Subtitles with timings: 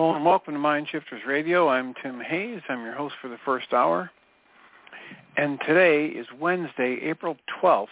[0.00, 1.68] Hello and welcome to Mind Shifters Radio.
[1.68, 2.62] I'm Tim Hayes.
[2.70, 4.10] I'm your host for the first hour.
[5.36, 7.88] And today is Wednesday, April 12th,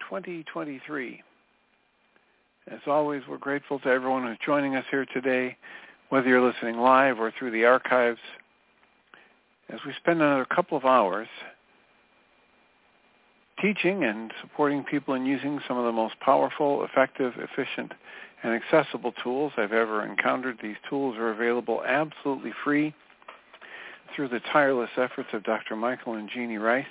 [0.00, 1.22] 2023.
[2.72, 5.56] As always, we're grateful to everyone who's joining us here today,
[6.08, 8.18] whether you're listening live or through the archives,
[9.72, 11.28] as we spend another couple of hours
[13.62, 17.92] teaching and supporting people in using some of the most powerful, effective, efficient,
[18.42, 20.58] and accessible tools I've ever encountered.
[20.62, 22.94] These tools are available absolutely free
[24.14, 25.76] through the tireless efforts of Dr.
[25.76, 26.86] Michael and Jeanie Ryce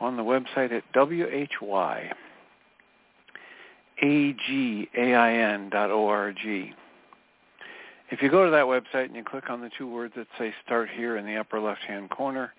[0.00, 1.94] on the website at whyagain.org.
[8.10, 10.52] If you go to that website and you click on the two words that say
[10.64, 12.52] Start Here in the upper left-hand corner,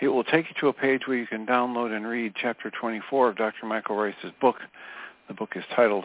[0.00, 3.30] it will take you to a page where you can download and read Chapter 24
[3.30, 3.66] of Dr.
[3.66, 4.56] Michael Ryce's book.
[5.28, 6.04] The book is titled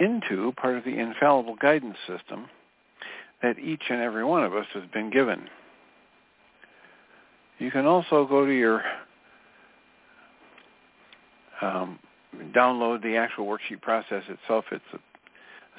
[0.00, 2.46] into part of the infallible guidance system
[3.42, 5.48] that each and every one of us has been given.
[7.58, 8.82] You can also go to your
[11.60, 11.98] um,
[12.54, 14.64] download the actual worksheet process itself.
[14.72, 14.98] It's a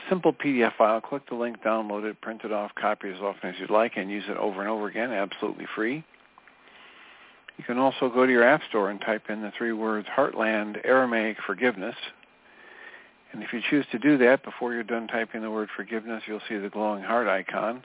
[0.09, 1.01] simple PDF file.
[1.01, 3.93] Click the link, download it, print it off, copy it as often as you'd like,
[3.97, 6.03] and use it over and over again, absolutely free.
[7.57, 10.79] You can also go to your App Store and type in the three words Heartland
[10.83, 11.95] Aramaic Forgiveness
[13.31, 16.41] and if you choose to do that, before you're done typing the word forgiveness, you'll
[16.49, 17.83] see the glowing heart icon.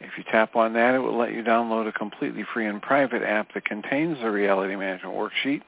[0.00, 3.22] If you tap on that, it will let you download a completely free and private
[3.22, 5.62] app that contains the Reality Management Worksheet.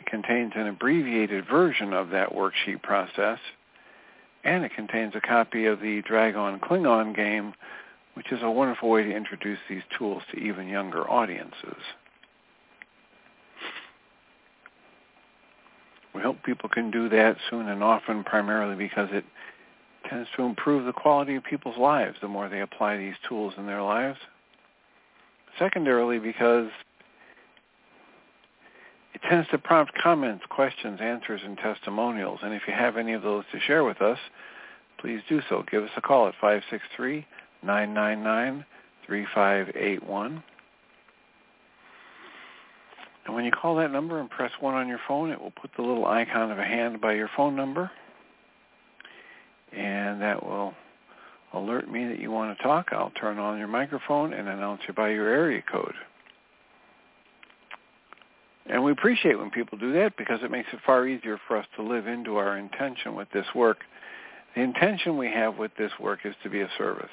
[0.00, 3.38] It contains an abbreviated version of that worksheet process,
[4.44, 7.54] and it contains a copy of the Dragon Klingon game,
[8.14, 11.82] which is a wonderful way to introduce these tools to even younger audiences.
[16.14, 19.24] We hope people can do that soon and often, primarily because it
[20.08, 23.66] tends to improve the quality of people's lives the more they apply these tools in
[23.66, 24.18] their lives.
[25.58, 26.68] Secondarily, because
[29.14, 32.38] it tends to prompt comments, questions, answers, and testimonials.
[32.42, 34.18] And if you have any of those to share with us,
[34.98, 35.64] please do so.
[35.70, 36.34] Give us a call at
[37.64, 40.42] 563-999-3581.
[43.28, 45.70] And when you call that number and press 1 on your phone, it will put
[45.76, 47.90] the little icon of a hand by your phone number.
[49.70, 50.72] And that will
[51.52, 52.86] alert me that you want to talk.
[52.90, 55.92] I'll turn on your microphone and announce you by your area code.
[58.64, 61.66] And we appreciate when people do that because it makes it far easier for us
[61.76, 63.80] to live into our intention with this work.
[64.54, 67.10] The intention we have with this work is to be of service.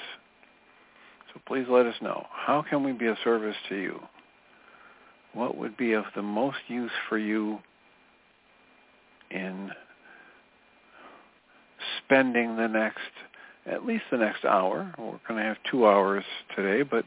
[1.34, 2.26] So please let us know.
[2.32, 4.00] How can we be of service to you?
[5.36, 7.60] What would be of the most use for you
[9.30, 9.70] in
[12.04, 13.00] spending the next,
[13.66, 14.94] at least the next hour.
[14.98, 16.24] We're going to have two hours
[16.56, 17.06] today, but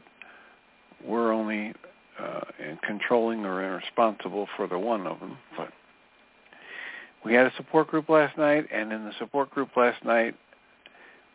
[1.03, 1.73] we're only
[2.19, 2.41] uh,
[2.85, 5.37] controlling or responsible for the one of them.
[5.57, 5.69] But
[7.25, 10.35] we had a support group last night, and in the support group last night,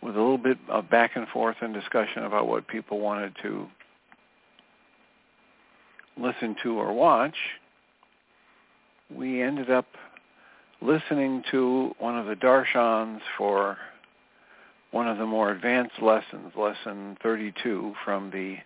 [0.03, 3.67] with a little bit of back and forth and discussion about what people wanted to
[6.21, 7.37] listen to or watch,
[9.15, 9.87] we ended up
[10.81, 13.79] listening to one of the darshans for
[14.91, 18.57] one of the more advanced lessons, lesson 32 from the,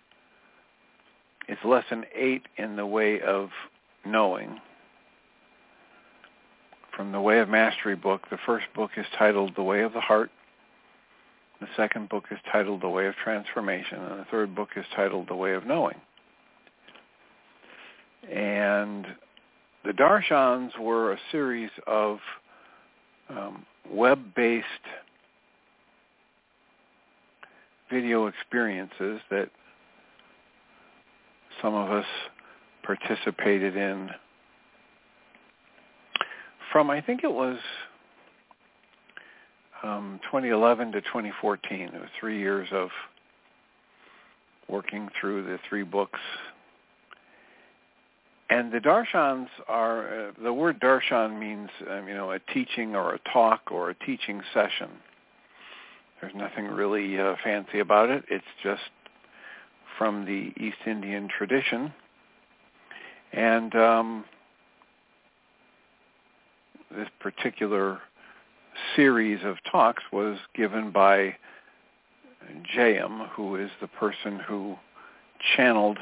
[1.47, 3.49] it's lesson 8 in the way of
[4.05, 4.59] knowing.
[6.95, 10.01] From the Way of Mastery book, the first book is titled The Way of the
[10.01, 10.31] Heart.
[11.61, 15.29] The second book is titled The Way of Transformation, and the third book is titled
[15.29, 15.95] The Way of Knowing.
[18.23, 19.05] And
[19.85, 22.19] the darshans were a series of
[23.29, 24.65] um, web-based
[27.91, 29.49] video experiences that
[31.61, 32.05] some of us
[32.83, 34.09] participated in
[36.71, 37.57] from I think it was
[39.83, 41.79] um, 2011 to 2014.
[41.79, 42.89] It was three years of
[44.67, 46.19] working through the three books.
[48.49, 53.13] And the darshans are, uh, the word darshan means, um, you know, a teaching or
[53.13, 54.89] a talk or a teaching session.
[56.19, 58.25] There's nothing really uh, fancy about it.
[58.27, 58.81] It's just
[59.97, 61.93] from the East Indian tradition.
[63.33, 64.25] And um,
[66.89, 67.99] this particular
[68.95, 71.35] series of talks was given by
[72.75, 74.75] Jayem, who is the person who
[75.55, 75.99] channeled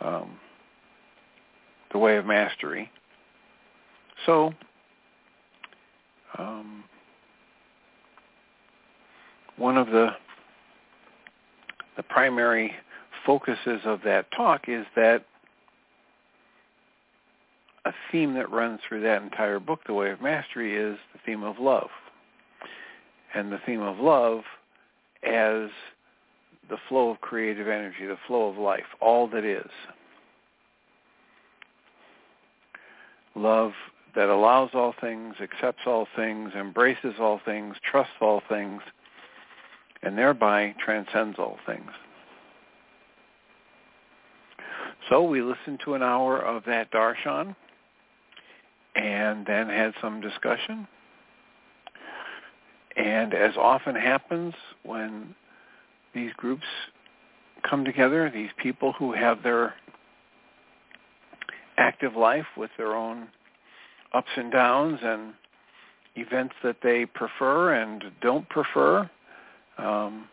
[0.00, 0.38] um,
[1.94, 2.90] the way of mastery.
[4.26, 4.52] So,
[6.36, 6.84] um,
[9.56, 10.08] one of the
[11.96, 12.72] the primary
[13.24, 15.24] focuses of that talk is that
[17.84, 21.44] a theme that runs through that entire book, The Way of Mastery, is the theme
[21.44, 21.90] of love.
[23.34, 24.40] And the theme of love
[25.22, 25.70] as
[26.68, 29.70] the flow of creative energy, the flow of life, all that is.
[33.34, 33.72] Love
[34.14, 38.80] that allows all things, accepts all things, embraces all things, trusts all things,
[40.02, 41.90] and thereby transcends all things.
[45.08, 47.54] So we listened to an hour of that darshan
[48.94, 50.86] and then had some discussion.
[52.96, 54.54] And as often happens
[54.84, 55.34] when
[56.14, 56.64] these groups
[57.68, 59.74] come together, these people who have their
[61.76, 63.28] active life with their own
[64.12, 65.34] ups and downs and
[66.16, 69.08] events that they prefer and don't prefer,
[69.78, 70.28] um,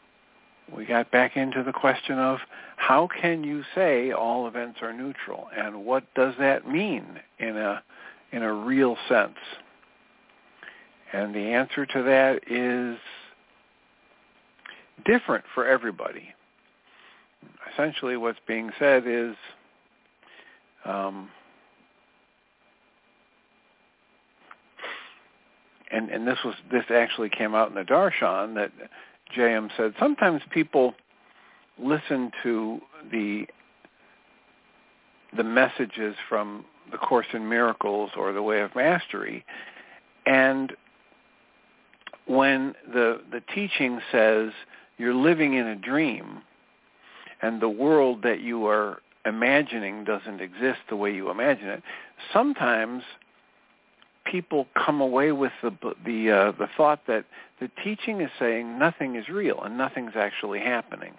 [0.76, 2.40] we got back into the question of
[2.78, 7.84] how can you say all events are neutral and what does that mean in a
[8.32, 9.38] in a real sense?
[11.12, 12.98] And the answer to that is
[15.06, 16.34] different for everybody.
[17.74, 19.36] Essentially what's being said is
[20.86, 21.30] um,
[25.92, 28.72] and, and this was this actually came out in the Darshan that
[29.36, 30.94] Jayem said sometimes people
[31.78, 32.80] listen to
[33.12, 33.46] the
[35.36, 39.46] the messages from the Course in Miracles or the Way of Mastery.
[40.26, 40.74] And
[42.26, 44.52] when the, the teaching says
[44.98, 46.42] you're living in a dream
[47.42, 51.84] and the world that you are imagining doesn't exist the way you imagine it,
[52.34, 53.04] sometimes
[54.26, 55.72] people come away with the
[56.06, 57.26] the uh, the thought that
[57.60, 61.14] the teaching is saying nothing is real and nothing's actually happening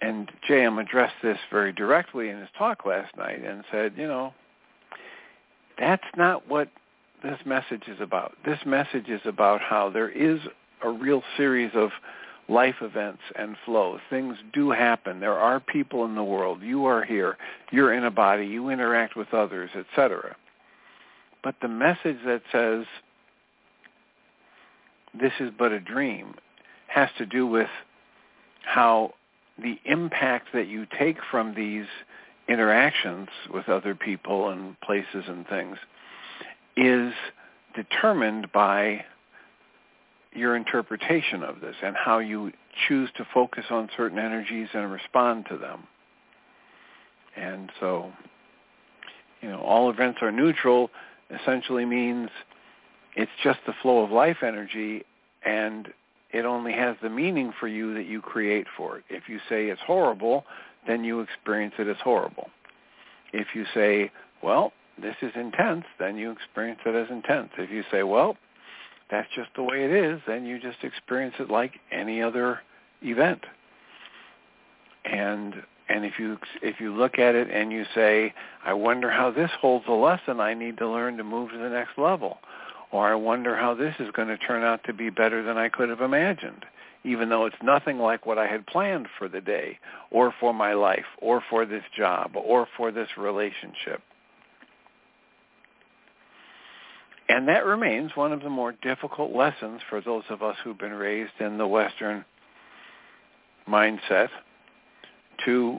[0.00, 4.34] and Jayem addressed this very directly in his talk last night and said, you know,
[5.78, 6.68] that's not what
[7.22, 8.36] this message is about.
[8.44, 10.40] This message is about how there is
[10.82, 11.90] a real series of
[12.48, 13.98] life events and flow.
[14.08, 15.20] Things do happen.
[15.20, 16.62] There are people in the world.
[16.62, 17.36] You are here.
[17.72, 18.46] You're in a body.
[18.46, 20.36] You interact with others, etc.
[21.42, 22.86] But the message that says
[25.18, 26.34] this is but a dream
[26.88, 27.68] has to do with
[28.64, 29.14] how
[29.58, 31.86] the impact that you take from these
[32.48, 35.78] interactions with other people and places and things
[36.76, 37.12] is
[37.74, 39.04] determined by
[40.36, 42.52] your interpretation of this and how you
[42.88, 45.84] choose to focus on certain energies and respond to them.
[47.36, 48.12] And so,
[49.40, 50.90] you know, all events are neutral
[51.30, 52.30] essentially means
[53.16, 55.04] it's just the flow of life energy
[55.44, 55.92] and
[56.32, 59.04] it only has the meaning for you that you create for it.
[59.08, 60.44] If you say it's horrible,
[60.86, 62.50] then you experience it as horrible.
[63.32, 64.10] If you say,
[64.42, 67.50] well, this is intense, then you experience it as intense.
[67.58, 68.36] If you say, well,
[69.10, 72.60] that's just the way it is, then you just experience it like any other
[73.02, 73.44] event.
[75.04, 78.34] And And if you if you look at it and you say,
[78.64, 81.68] I wonder how this holds a lesson I need to learn to move to the
[81.68, 82.38] next level,
[82.90, 85.68] or I wonder how this is going to turn out to be better than I
[85.68, 86.66] could have imagined,
[87.04, 89.78] even though it's nothing like what I had planned for the day,
[90.10, 94.02] or for my life, or for this job, or for this relationship.
[97.28, 100.92] And that remains one of the more difficult lessons for those of us who've been
[100.92, 102.24] raised in the Western
[103.68, 104.28] mindset
[105.44, 105.78] to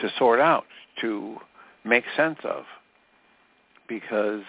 [0.00, 0.64] to sort out,
[1.00, 1.36] to
[1.84, 2.64] make sense of.
[3.88, 4.42] Because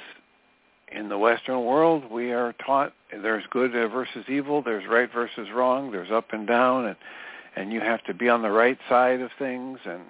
[0.89, 5.91] in the Western world, we are taught there's good versus evil, there's right versus wrong,
[5.91, 6.95] there's up and down, and,
[7.55, 10.03] and you have to be on the right side of things, and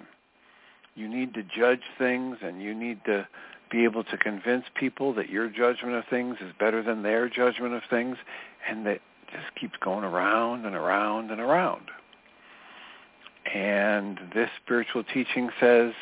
[0.94, 3.26] you need to judge things, and you need to
[3.74, 7.74] be able to convince people that your judgment of things is better than their judgment
[7.74, 8.16] of things,
[8.68, 9.00] and that
[9.32, 11.90] just keeps going around and around and around.
[13.52, 15.92] And this spiritual teaching says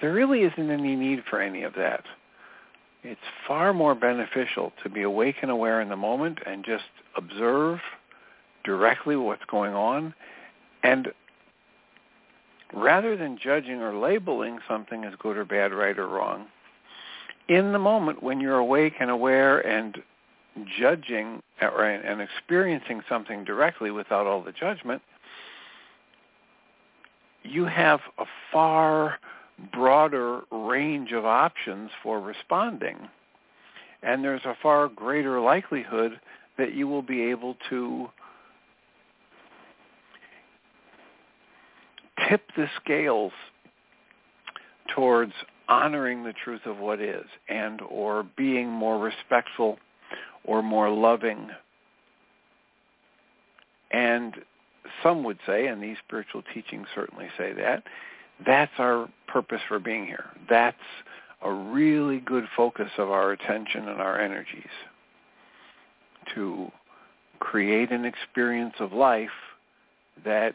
[0.00, 2.04] there really isn't any need for any of that.
[3.02, 6.84] It's far more beneficial to be awake and aware in the moment and just
[7.16, 7.80] observe
[8.64, 10.14] directly what's going on.
[10.82, 11.12] And
[12.72, 16.46] rather than judging or labeling something as good or bad, right or wrong,
[17.50, 19.98] in the moment when you're awake and aware and
[20.78, 25.02] judging uh, and experiencing something directly without all the judgment,
[27.42, 29.18] you have a far
[29.72, 33.08] broader range of options for responding.
[34.04, 36.20] And there's a far greater likelihood
[36.56, 38.08] that you will be able to
[42.28, 43.32] tip the scales
[44.94, 45.32] towards
[45.70, 49.78] honoring the truth of what is and or being more respectful
[50.44, 51.48] or more loving.
[53.92, 54.34] And
[55.02, 57.84] some would say, and these spiritual teachings certainly say that,
[58.44, 60.26] that's our purpose for being here.
[60.48, 60.76] That's
[61.42, 64.64] a really good focus of our attention and our energies
[66.34, 66.70] to
[67.38, 69.30] create an experience of life
[70.24, 70.54] that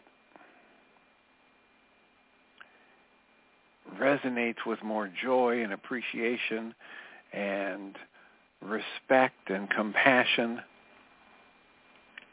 [3.98, 6.74] resonates with more joy and appreciation
[7.34, 7.98] and
[8.62, 10.62] respect and compassion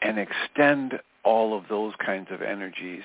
[0.01, 3.03] and extend all of those kinds of energies.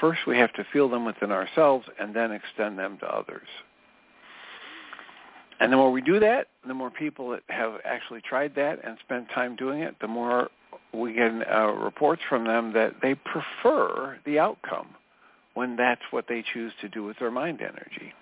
[0.00, 3.48] First, we have to feel them within ourselves and then extend them to others.
[5.60, 8.96] And the more we do that, the more people that have actually tried that and
[9.04, 10.48] spent time doing it, the more
[10.94, 14.88] we get uh, reports from them that they prefer the outcome
[15.58, 18.14] when that's what they choose to do with their mind energy.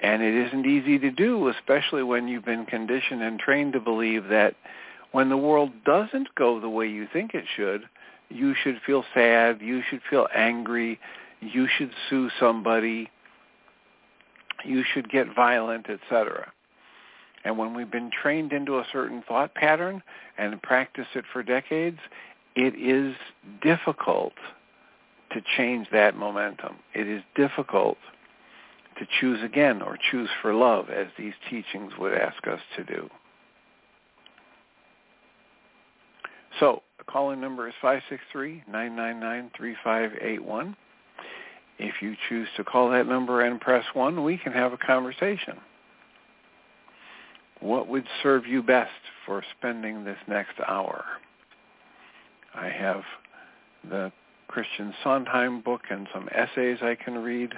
[0.00, 4.28] And it isn't easy to do, especially when you've been conditioned and trained to believe
[4.28, 4.54] that
[5.12, 7.82] when the world doesn't go the way you think it should,
[8.30, 10.98] you should feel sad, you should feel angry,
[11.42, 13.10] you should sue somebody,
[14.64, 16.50] you should get violent, etc.
[17.44, 20.02] And when we've been trained into a certain thought pattern
[20.38, 21.98] and practice it for decades,
[22.54, 23.14] it is
[23.60, 24.32] difficult
[25.36, 26.76] to change that momentum.
[26.94, 27.98] It is difficult
[28.98, 33.10] to choose again or choose for love as these teachings would ask us to do.
[36.58, 40.74] So the calling number is 563-999-3581.
[41.78, 45.58] If you choose to call that number and press 1, we can have a conversation.
[47.60, 48.90] What would serve you best
[49.26, 51.04] for spending this next hour?
[52.54, 53.02] I have
[53.90, 54.10] the
[54.48, 57.52] Christian Sondheim book and some essays I can read.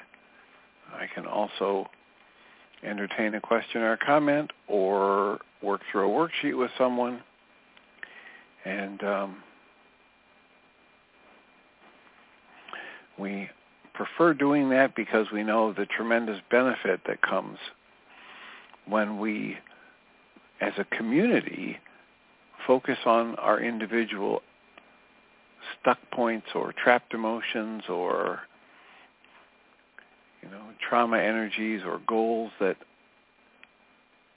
[0.92, 1.87] I can also
[2.83, 7.21] entertain a question or a comment or work through a worksheet with someone.
[8.64, 9.37] And um,
[13.18, 13.49] we
[13.95, 17.59] prefer doing that because we know the tremendous benefit that comes
[18.87, 19.57] when we,
[20.61, 21.78] as a community,
[22.66, 24.42] focus on our individual
[25.81, 28.41] stuck points or trapped emotions or
[30.43, 32.77] you know trauma energies or goals that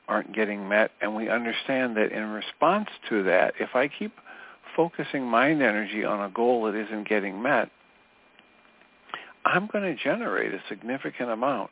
[0.08, 0.92] aren't getting met.
[1.02, 4.14] And we understand that in response to that if i keep
[4.76, 7.70] focusing mind energy on a goal that isn't getting met
[9.46, 11.72] i'm going to generate a significant amount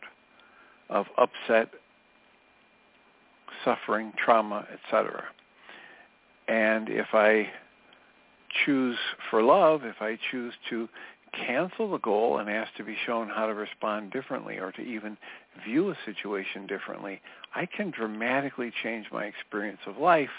[0.90, 1.70] of upset
[3.64, 5.24] suffering trauma etc
[6.48, 7.48] and if i
[8.66, 8.98] choose
[9.30, 10.88] for love, if I choose to
[11.34, 15.18] cancel the goal and ask to be shown how to respond differently or to even
[15.66, 17.22] view a situation differently,
[17.54, 20.30] I can dramatically change my experience of life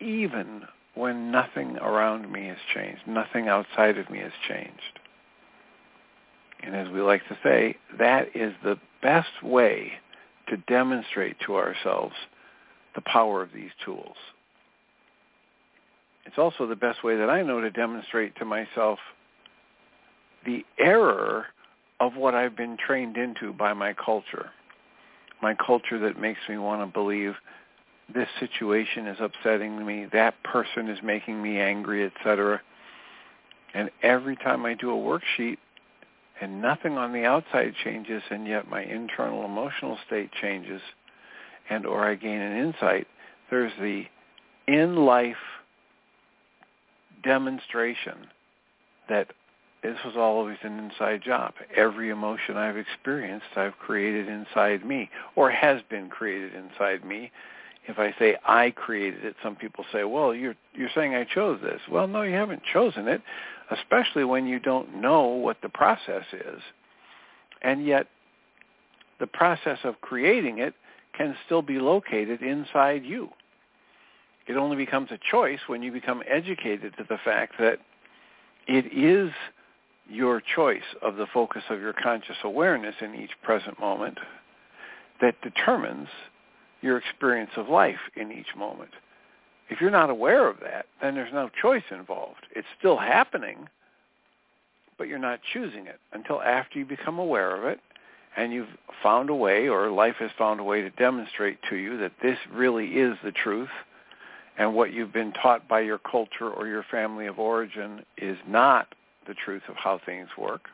[0.00, 0.62] even
[0.94, 5.00] when nothing around me has changed, nothing outside of me has changed.
[6.62, 9.92] And as we like to say, that is the best way
[10.48, 12.14] to demonstrate to ourselves
[12.94, 14.16] the power of these tools.
[16.28, 18.98] It's also the best way that I know to demonstrate to myself
[20.44, 21.46] the error
[22.00, 24.50] of what I've been trained into by my culture.
[25.40, 27.32] My culture that makes me want to believe
[28.12, 32.60] this situation is upsetting me, that person is making me angry, etc.
[33.72, 35.56] And every time I do a worksheet
[36.42, 40.82] and nothing on the outside changes and yet my internal emotional state changes
[41.70, 43.06] and or I gain an insight,
[43.48, 44.04] there's the
[44.66, 45.36] in-life
[47.22, 48.28] demonstration
[49.08, 49.28] that
[49.82, 51.54] this was always an inside job.
[51.74, 57.30] Every emotion I've experienced, I've created inside me, or has been created inside me.
[57.86, 61.60] If I say I created it, some people say, "Well, you're you're saying I chose
[61.62, 63.22] this." Well, no, you haven't chosen it,
[63.70, 66.60] especially when you don't know what the process is,
[67.62, 68.08] and yet
[69.20, 70.74] the process of creating it
[71.16, 73.30] can still be located inside you.
[74.48, 77.80] It only becomes a choice when you become educated to the fact that
[78.66, 79.30] it is
[80.08, 84.18] your choice of the focus of your conscious awareness in each present moment
[85.20, 86.08] that determines
[86.80, 88.90] your experience of life in each moment.
[89.68, 92.46] If you're not aware of that, then there's no choice involved.
[92.56, 93.68] It's still happening,
[94.96, 97.80] but you're not choosing it until after you become aware of it
[98.36, 98.68] and you've
[99.02, 102.38] found a way or life has found a way to demonstrate to you that this
[102.50, 103.68] really is the truth
[104.58, 108.94] and what you've been taught by your culture or your family of origin is not
[109.26, 110.66] the truth of how things work.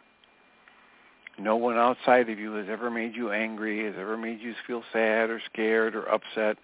[1.38, 4.82] No one outside of you has ever made you angry, has ever made you feel
[4.92, 6.56] sad or scared or upset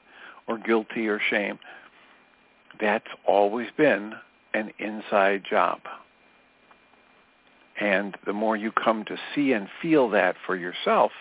[0.48, 1.58] or guilty or shame.
[2.80, 4.14] That's always been
[4.54, 5.80] an inside job.
[7.78, 11.12] And the more you come to see and feel that for yourself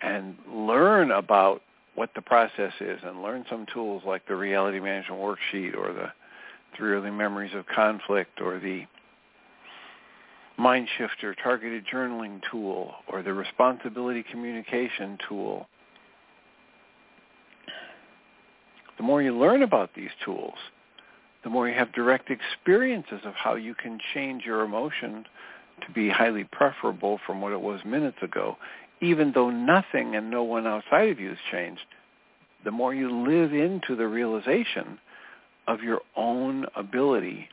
[0.00, 1.62] and learn about
[1.94, 6.12] what the process is and learn some tools like the reality management worksheet or the
[6.76, 8.84] three early memories of conflict or the
[10.56, 15.66] mind shifter targeted journaling tool or the responsibility communication tool.
[18.96, 20.54] The more you learn about these tools
[21.42, 25.24] the more you have direct experiences of how you can change your emotion
[25.86, 28.56] to be highly preferable from what it was minutes ago
[29.02, 31.82] even though nothing and no one outside of you has changed,
[32.64, 35.00] the more you live into the realization
[35.66, 37.48] of your own ability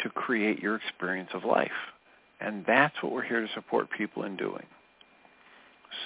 [0.00, 1.70] to create your experience of life.
[2.40, 4.66] And that's what we're here to support people in doing.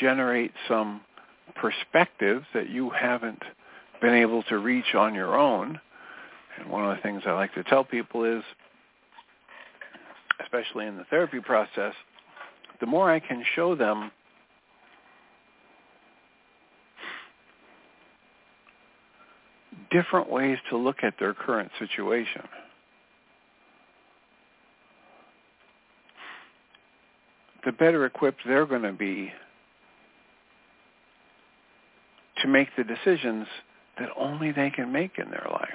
[0.00, 1.02] generate some
[1.54, 3.42] perspectives that you haven't
[4.00, 5.78] been able to reach on your own.
[6.58, 8.42] And one of the things I like to tell people is,
[10.42, 11.92] especially in the therapy process,
[12.80, 14.10] the more I can show them
[19.90, 22.42] different ways to look at their current situation.
[27.64, 29.32] The better equipped they're going to be
[32.42, 33.46] to make the decisions
[33.98, 35.68] that only they can make in their life.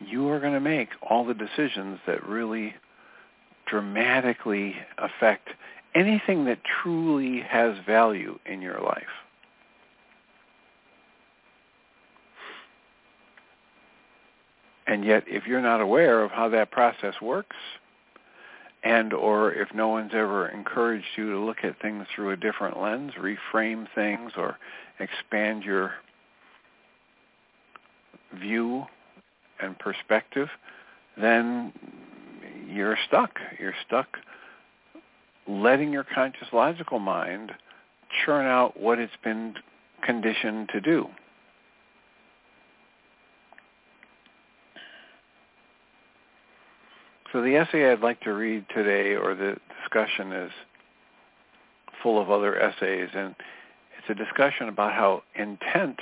[0.00, 2.74] You are going to make all the decisions that really
[3.74, 5.48] dramatically affect
[5.96, 9.02] anything that truly has value in your life.
[14.86, 17.56] And yet, if you're not aware of how that process works,
[18.84, 22.80] and or if no one's ever encouraged you to look at things through a different
[22.80, 24.56] lens, reframe things, or
[25.00, 25.94] expand your
[28.34, 28.84] view
[29.60, 30.48] and perspective,
[31.16, 31.72] then
[32.74, 33.38] you're stuck.
[33.58, 34.18] You're stuck
[35.46, 37.52] letting your conscious logical mind
[38.24, 39.54] churn out what it's been
[40.02, 41.06] conditioned to do.
[47.32, 50.52] So the essay I'd like to read today, or the discussion, is
[52.02, 53.34] full of other essays, and
[53.98, 55.98] It's a discussion about how intent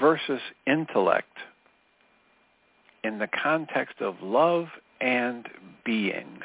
[0.00, 1.38] versus intellect
[3.04, 4.66] in the context of love
[5.02, 5.48] and
[5.84, 6.38] being.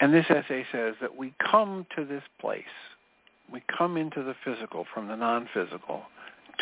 [0.00, 2.64] And this essay says that we come to this place,
[3.50, 6.02] we come into the physical from the non-physical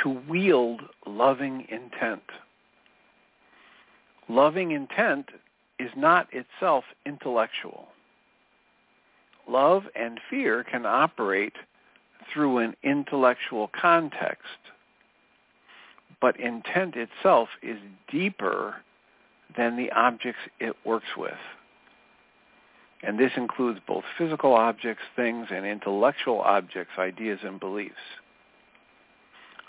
[0.03, 2.23] to wield loving intent.
[4.29, 5.31] Loving intent
[5.79, 7.89] is not itself intellectual.
[9.49, 11.55] Love and fear can operate
[12.33, 14.45] through an intellectual context,
[16.21, 17.79] but intent itself is
[18.11, 18.77] deeper
[19.57, 21.33] than the objects it works with.
[23.03, 27.95] And this includes both physical objects, things, and intellectual objects, ideas, and beliefs.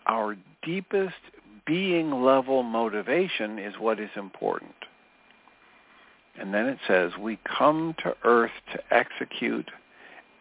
[0.05, 1.15] Our deepest
[1.65, 4.75] being level motivation is what is important.
[6.37, 9.69] And then it says, we come to earth to execute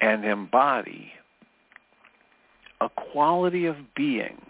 [0.00, 1.12] and embody
[2.80, 4.40] a quality of being.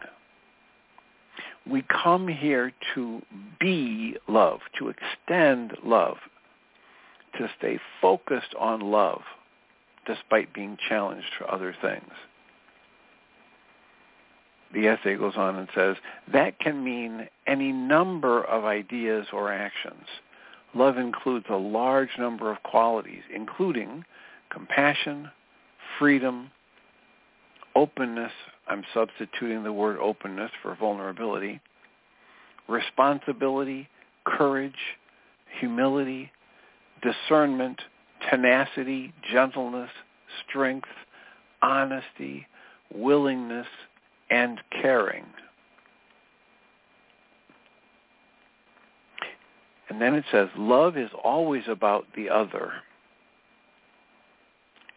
[1.71, 3.23] We come here to
[3.61, 6.17] be love, to extend love,
[7.39, 9.21] to stay focused on love
[10.07, 12.11] despite being challenged for other things.
[14.73, 15.97] The essay goes on and says,
[16.33, 20.07] that can mean any number of ideas or actions.
[20.75, 24.05] Love includes a large number of qualities, including
[24.51, 25.31] compassion,
[25.99, 26.51] freedom,
[27.75, 28.33] openness,
[28.71, 31.61] I'm substituting the word openness for vulnerability,
[32.69, 33.89] responsibility,
[34.25, 34.73] courage,
[35.59, 36.31] humility,
[37.03, 37.81] discernment,
[38.31, 39.91] tenacity, gentleness,
[40.49, 40.89] strength,
[41.63, 42.47] honesty,
[42.95, 43.67] willingness,
[44.31, 45.25] and caring.
[49.89, 52.73] And then it says, love is always about the other.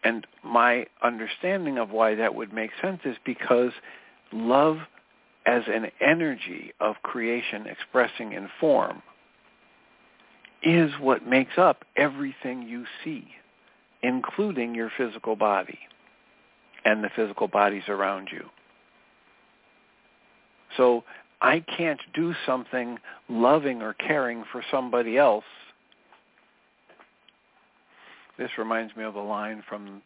[0.04, 3.72] And my understanding of why that would make sense is because
[4.32, 4.78] love
[5.46, 9.02] as an energy of creation expressing in form
[10.62, 13.28] is what makes up everything you see,
[14.02, 15.78] including your physical body
[16.84, 18.44] and the physical bodies around you.
[20.76, 21.04] So
[21.40, 25.44] I can't do something loving or caring for somebody else.
[28.36, 30.02] This reminds me of a line from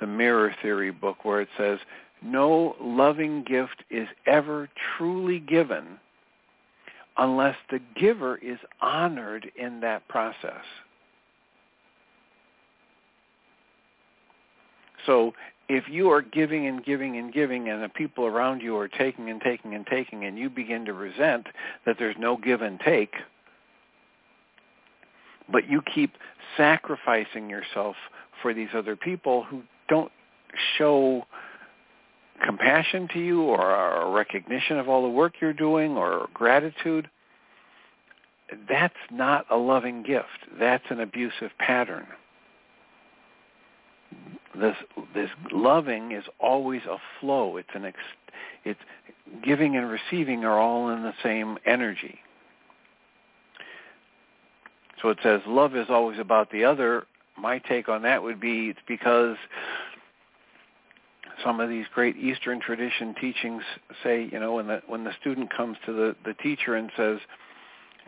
[0.00, 1.78] the Mirror Theory book where it says,
[2.22, 5.98] no loving gift is ever truly given
[7.16, 10.64] unless the giver is honored in that process.
[15.04, 15.34] So
[15.68, 19.28] if you are giving and giving and giving and the people around you are taking
[19.30, 21.48] and taking and taking and you begin to resent
[21.86, 23.14] that there's no give and take,
[25.52, 26.14] but you keep
[26.56, 27.94] sacrificing yourself
[28.40, 30.10] for these other people who don't
[30.76, 31.24] show
[32.44, 33.60] compassion to you or
[34.12, 37.08] recognition of all the work you're doing or gratitude,
[38.68, 40.26] that's not a loving gift.
[40.58, 42.06] That's an abusive pattern.
[44.58, 44.76] This
[45.14, 47.56] this loving is always a flow.
[47.56, 47.96] It's an ex,
[48.64, 48.80] it's
[49.42, 52.18] giving and receiving are all in the same energy.
[55.02, 57.06] So it says love is always about the other.
[57.36, 59.36] My take on that would be it's because
[61.44, 63.62] some of these great Eastern tradition teachings
[64.04, 67.18] say, you know, when the when the student comes to the, the teacher and says,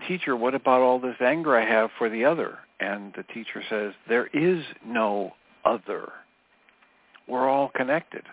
[0.09, 2.59] Teacher, what about all this anger I have for the other?
[2.80, 6.12] And the teacher says, There is no other.
[7.26, 8.24] We're all connected.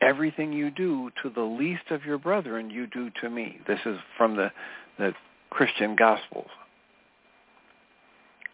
[0.00, 3.58] Everything you do to the least of your brethren, you do to me.
[3.66, 4.50] This is from the,
[4.98, 5.12] the
[5.50, 6.48] Christian Gospels.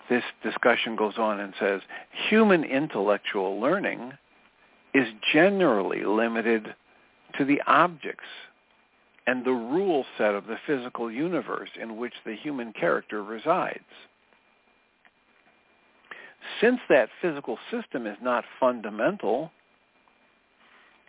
[0.08, 1.80] This discussion goes on and says,
[2.28, 4.12] human intellectual learning
[4.92, 6.74] is generally limited
[7.38, 8.24] to the objects
[9.26, 13.80] and the rule set of the physical universe in which the human character resides.
[16.60, 19.50] Since that physical system is not fundamental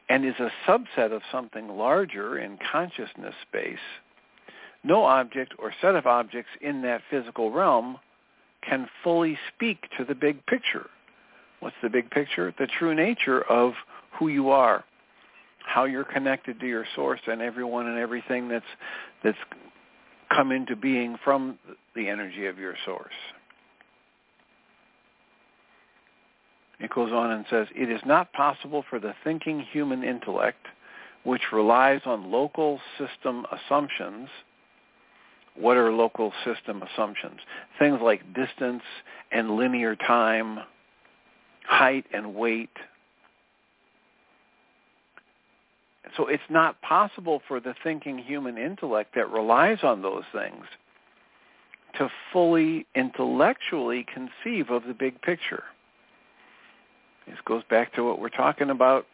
[0.08, 3.78] and is a subset of something larger in consciousness space,
[4.84, 7.98] no object or set of objects in that physical realm
[8.68, 10.90] can fully speak to the big picture
[11.66, 12.54] What's the big picture?
[12.60, 13.74] The true nature of
[14.20, 14.84] who you are,
[15.66, 18.66] how you're connected to your source and everyone and everything that's
[19.24, 19.38] that's
[20.30, 21.58] come into being from
[21.96, 23.16] the energy of your source.
[26.80, 30.68] It goes on and says, it is not possible for the thinking human intellect,
[31.24, 34.30] which relies on local system assumptions.
[35.56, 37.40] What are local system assumptions?
[37.80, 38.84] Things like distance
[39.32, 40.60] and linear time,
[41.66, 42.70] height and weight.
[46.18, 50.66] So it's not possible for the thinking human intellect that relies on those things
[51.98, 55.64] to fully intellectually conceive of the big picture.
[57.28, 59.08] This goes back to what we're talking about.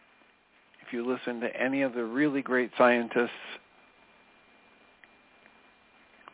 [0.85, 3.29] If you listen to any of the really great scientists,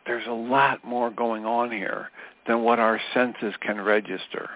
[0.08, 2.10] there's a lot more going on here
[2.46, 4.48] than what our senses can register.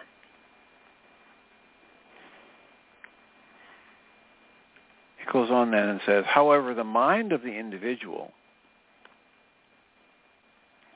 [5.20, 8.32] It goes on then and says, however, the mind of the individual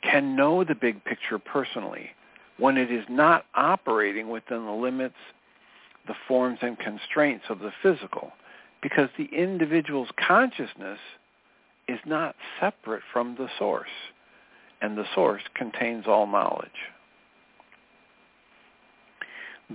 [0.02, 2.10] can know the big picture personally
[2.58, 5.16] when it is not operating within the limits,
[6.06, 8.32] the forms and constraints of the physical,
[8.82, 10.98] because the individual's consciousness
[11.88, 13.88] is not separate from the source,
[14.80, 16.70] and the source contains all knowledge.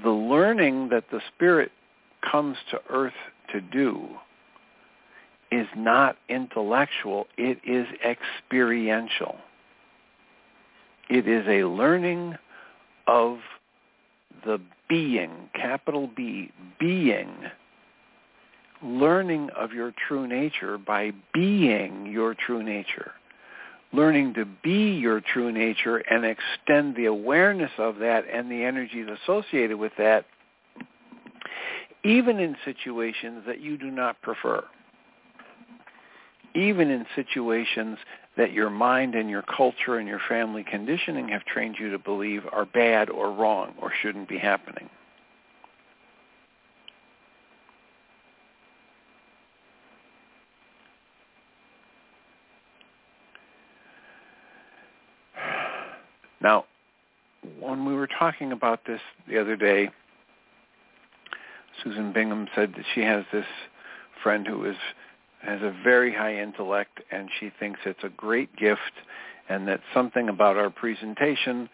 [0.03, 1.71] The learning that the spirit
[2.29, 3.13] comes to earth
[3.51, 4.07] to do
[5.51, 9.35] is not intellectual, it is experiential.
[11.09, 12.35] It is a learning
[13.07, 13.39] of
[14.45, 17.33] the being, capital B, being,
[18.81, 23.11] learning of your true nature by being your true nature,
[23.93, 29.07] learning to be your true nature and extend the awareness of that and the energies
[29.23, 30.25] associated with that,
[32.03, 34.63] even in situations that you do not prefer
[36.55, 37.97] even in situations
[38.37, 42.43] that your mind and your culture and your family conditioning have trained you to believe
[42.51, 44.89] are bad or wrong or shouldn't be happening.
[56.41, 56.65] Now,
[57.59, 59.89] when we were talking about this the other day,
[61.83, 63.47] Susan Bingham said that she has this
[64.21, 64.75] friend who is
[65.41, 68.93] has a very high intellect and she thinks it's a great gift
[69.49, 71.67] and that something about our presentation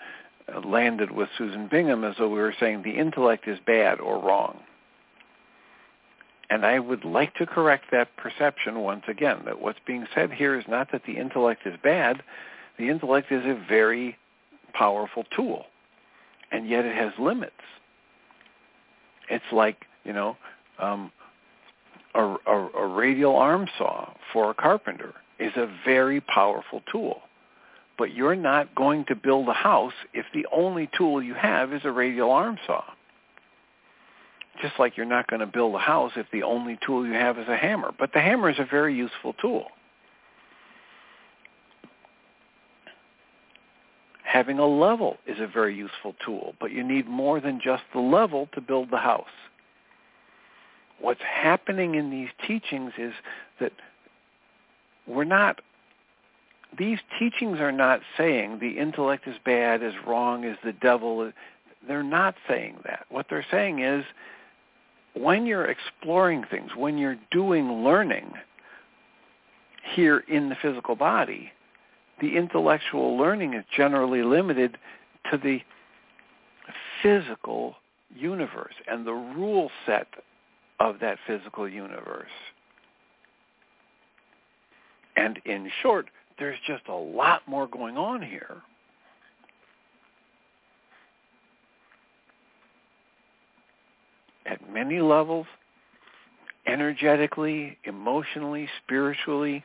[0.65, 4.57] landed with Susan Bingham as though we were saying the intellect is bad or wrong.
[6.49, 10.57] And I would like to correct that perception once again, that what's being said here
[10.57, 12.23] is not that the intellect is bad.
[12.79, 14.17] The intellect is a very
[14.71, 15.65] powerful tool,
[16.51, 17.53] and yet it has limits.
[19.29, 20.37] It's like, you know,
[20.79, 21.11] um,
[22.15, 27.21] a, a, a radial arm saw for a carpenter is a very powerful tool.
[27.97, 31.81] But you're not going to build a house if the only tool you have is
[31.83, 32.83] a radial arm saw.
[34.61, 37.37] Just like you're not going to build a house if the only tool you have
[37.37, 37.91] is a hammer.
[37.97, 39.67] But the hammer is a very useful tool.
[44.27, 47.99] Having a level is a very useful tool, but you need more than just the
[47.99, 49.25] level to build the house
[50.99, 53.13] what's happening in these teachings is
[53.59, 53.71] that
[55.05, 55.61] we're not
[56.77, 61.31] these teachings are not saying the intellect is bad, is wrong, is the devil.
[61.87, 63.05] They're not saying that.
[63.09, 64.03] What they're saying is
[65.13, 68.33] when you're exploring things, when you're doing learning
[69.95, 71.51] here in the physical body,
[72.19, 74.77] the intellectual learning is generally limited
[75.31, 75.61] to the
[77.01, 77.75] physical
[78.15, 80.07] universe and the rule set
[80.79, 82.29] of that physical universe.
[85.15, 88.57] And in short, there's just a lot more going on here.
[94.45, 95.47] At many levels,
[96.67, 99.63] energetically, emotionally, spiritually,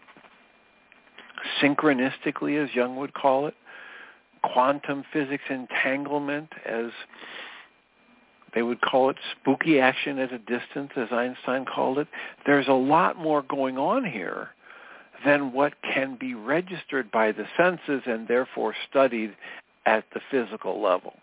[1.60, 3.54] synchronistically, as Jung would call it,
[4.42, 6.90] quantum physics entanglement, as
[8.54, 12.08] they would call it spooky action at a distance, as Einstein called it.
[12.44, 14.50] There's a lot more going on here
[15.24, 19.34] than what can be registered by the senses and therefore studied
[19.86, 21.14] at the physical level.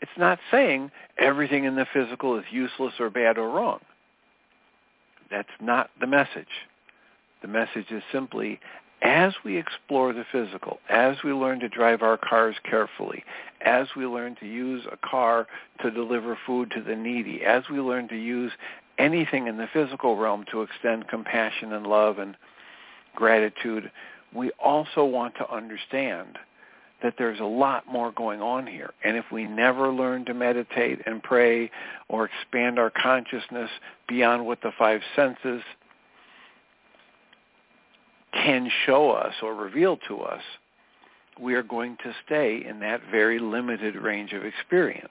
[0.00, 3.80] It's not saying everything in the physical is useless or bad or wrong.
[5.30, 6.46] That's not the message.
[7.42, 8.60] The message is simply
[9.02, 13.24] as we explore the physical, as we learn to drive our cars carefully,
[13.60, 15.46] as we learn to use a car
[15.82, 18.52] to deliver food to the needy, as we learn to use
[18.98, 22.36] anything in the physical realm to extend compassion and love and
[23.14, 23.90] gratitude,
[24.34, 26.38] we also want to understand
[27.02, 28.92] that there's a lot more going on here.
[29.04, 31.70] And if we never learn to meditate and pray
[32.08, 33.70] or expand our consciousness
[34.08, 35.62] beyond what the five senses
[38.32, 40.42] can show us or reveal to us,
[41.40, 45.08] we are going to stay in that very limited range of experience.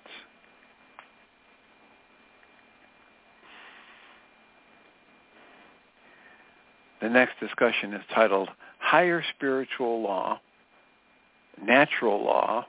[7.02, 8.50] The next discussion is titled
[8.80, 10.40] Higher Spiritual Law,
[11.62, 12.66] Natural Law,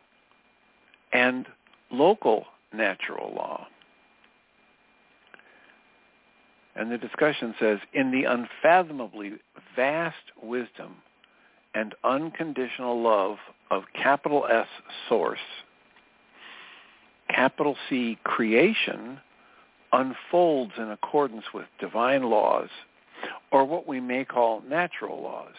[1.12, 1.46] and
[1.90, 3.66] Local Natural Law.
[6.76, 9.34] And the discussion says, in the unfathomably
[9.74, 10.96] vast wisdom
[11.74, 13.38] and unconditional love
[13.70, 14.66] of capital S
[15.08, 15.38] source,
[17.30, 19.18] capital C creation
[19.92, 22.68] unfolds in accordance with divine laws,
[23.50, 25.54] or what we may call natural laws.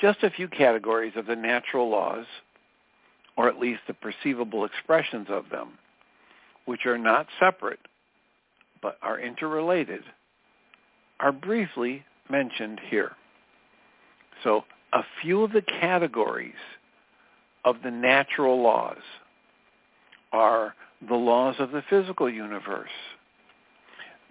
[0.00, 2.26] Just a few categories of the natural laws,
[3.36, 5.78] or at least the perceivable expressions of them,
[6.64, 7.80] which are not separate
[8.84, 10.02] but are interrelated,
[11.18, 13.12] are briefly mentioned here.
[14.42, 16.52] So a few of the categories
[17.64, 18.98] of the natural laws
[20.34, 20.74] are
[21.08, 22.90] the laws of the physical universe,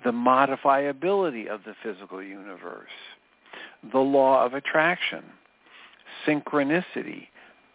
[0.06, 2.92] the modifiability of the physical universe,
[3.92, 5.24] the law of attraction,
[6.28, 7.26] synchronicity,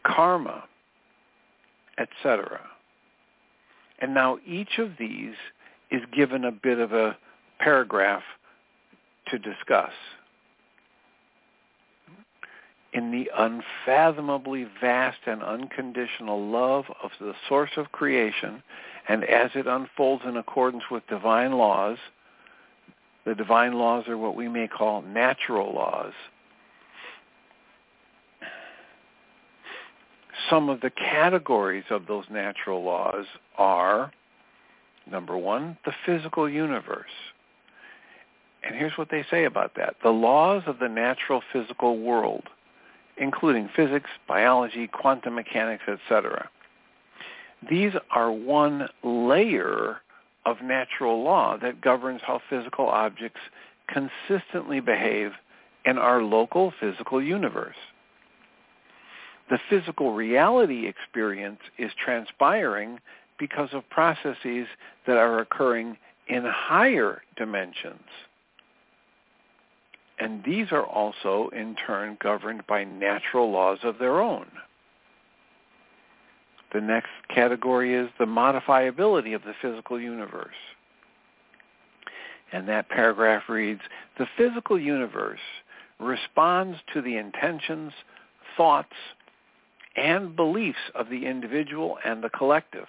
[0.07, 0.63] karma,
[1.99, 2.61] etc.
[3.99, 5.35] And now each of these
[5.91, 7.17] is given a bit of a
[7.59, 8.23] paragraph
[9.29, 9.93] to discuss.
[12.93, 18.63] In the unfathomably vast and unconditional love of the source of creation,
[19.09, 21.99] and as it unfolds in accordance with divine laws,
[23.27, 26.13] the divine laws are what we may call natural laws.
[30.49, 33.27] Some of the categories of those natural laws
[33.59, 34.13] are
[35.11, 37.11] Number one, the physical universe.
[38.63, 39.97] And here's what they say about that.
[40.03, 42.45] The laws of the natural physical world,
[43.17, 46.51] including physics, biology, quantum mechanics, etc.
[47.69, 49.99] These are one layer
[50.45, 53.41] of natural law that governs how physical objects
[53.89, 55.33] consistently behave
[55.85, 57.77] in our local physical universe.
[59.51, 63.01] The physical reality experience is transpiring
[63.39, 64.67] because of processes
[65.07, 65.97] that are occurring
[66.29, 68.01] in higher dimensions.
[70.19, 74.47] And these are also in turn governed by natural laws of their own.
[76.73, 80.51] The next category is the modifiability of the physical universe.
[82.53, 83.81] And that paragraph reads,
[84.19, 85.41] the physical universe
[86.01, 87.93] responds to the intentions,
[88.57, 88.95] thoughts,
[89.97, 92.87] and beliefs of the individual and the collective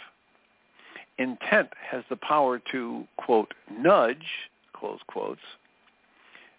[1.19, 4.25] intent has the power to, quote, nudge,
[4.73, 5.41] close quotes,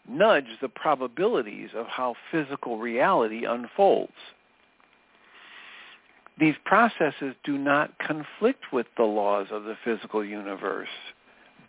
[0.08, 4.12] nudge the probabilities of how physical reality unfolds.
[6.38, 10.88] These processes do not conflict with the laws of the physical universe,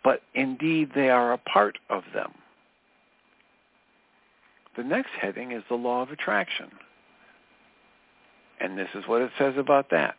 [0.04, 2.32] but indeed they are a part of them.
[4.76, 6.70] The next heading is the law of attraction.
[8.60, 10.16] And this is what it says about that.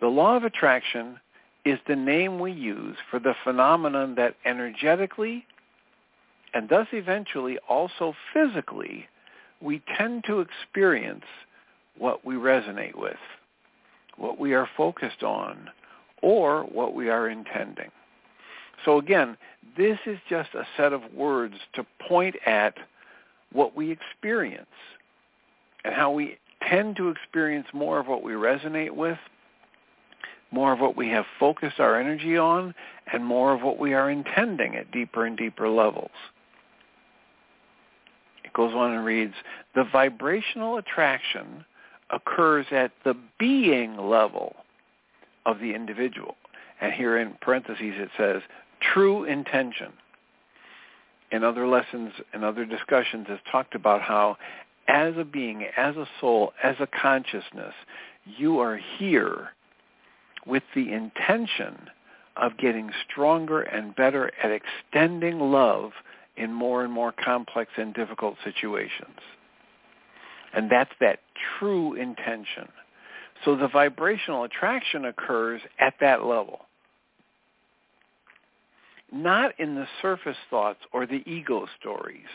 [0.00, 1.20] The law of attraction
[1.64, 5.46] is the name we use for the phenomenon that energetically
[6.54, 9.06] and thus eventually also physically
[9.60, 11.24] we tend to experience
[11.98, 13.16] what we resonate with,
[14.16, 15.70] what we are focused on,
[16.20, 17.90] or what we are intending.
[18.84, 19.36] So again,
[19.76, 22.74] this is just a set of words to point at
[23.52, 24.66] what we experience
[25.84, 29.18] and how we tend to experience more of what we resonate with
[30.52, 32.74] more of what we have focused our energy on,
[33.12, 36.10] and more of what we are intending at deeper and deeper levels.
[38.44, 39.34] It goes on and reads,
[39.74, 41.64] the vibrational attraction
[42.10, 44.56] occurs at the being level
[45.46, 46.36] of the individual.
[46.80, 48.42] And here in parentheses it says,
[48.92, 49.92] true intention.
[51.30, 54.36] In other lessons and other discussions, it's talked about how
[54.88, 57.72] as a being, as a soul, as a consciousness,
[58.36, 59.50] you are here
[60.46, 61.88] with the intention
[62.36, 65.92] of getting stronger and better at extending love
[66.36, 69.18] in more and more complex and difficult situations.
[70.54, 71.20] And that's that
[71.58, 72.68] true intention.
[73.44, 76.66] So the vibrational attraction occurs at that level.
[79.10, 82.28] Not in the surface thoughts or the ego stories.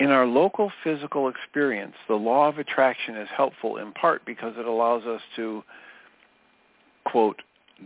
[0.00, 4.66] In our local physical experience, the law of attraction is helpful in part because it
[4.66, 5.62] allows us to,
[7.04, 7.40] quote,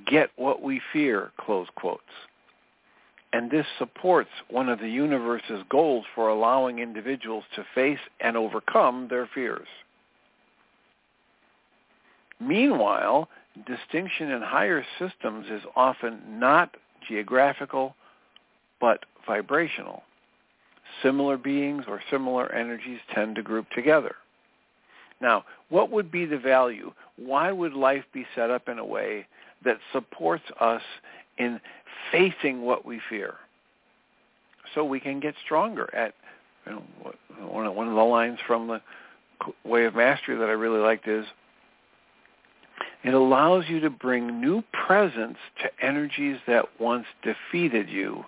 [0.07, 2.03] get what we fear, close quotes.
[3.33, 9.09] And this supports one of the universe's goals for allowing individuals to face and overcome
[9.11, 9.69] their fears.
[12.41, 13.29] Meanwhile,
[13.67, 16.75] distinction in higher systems is often not
[17.07, 17.95] geographical
[18.81, 20.05] but vibrational.
[21.03, 24.17] Similar beings or similar energies tend to group together.
[25.21, 26.93] Now, what would be the value?
[27.17, 29.27] Why would life be set up in a way
[29.65, 30.83] that supports us
[31.39, 31.61] in
[32.13, 33.35] facing what we fear?
[34.75, 36.15] So we can get stronger at
[36.67, 36.83] you know,
[37.49, 38.81] one, one of the lines from the
[39.65, 41.25] way of mastery that I really liked is
[43.05, 48.25] it allows you to bring new presence to energies that once defeated you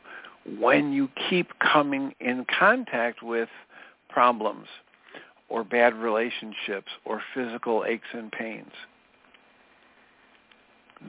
[0.58, 3.48] when you keep coming in contact with
[4.08, 4.66] problems
[5.48, 8.72] or bad relationships or physical aches and pains.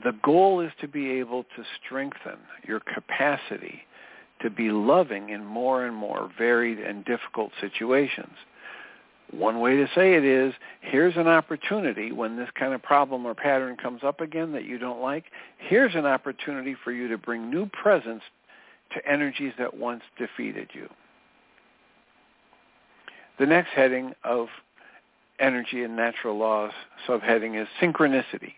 [0.04, 3.82] The goal is to be able to strengthen your capacity
[4.40, 8.34] to be loving in more and more varied and difficult situations.
[9.30, 13.34] One way to say it is, here's an opportunity when this kind of problem or
[13.34, 15.24] pattern comes up again that you don't like.
[15.56, 18.22] Here's an opportunity for you to bring new presence
[18.94, 20.88] to energies that once defeated you.
[23.38, 24.48] The next heading of
[25.40, 26.72] energy and natural laws
[27.08, 28.54] subheading is synchronicity.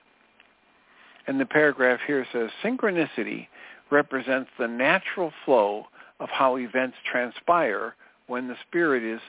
[1.27, 3.49] And the paragraph here says, synchronicity
[3.91, 5.87] represents the natural flow
[6.21, 7.95] of how events transpire
[8.27, 9.21] when the spirit is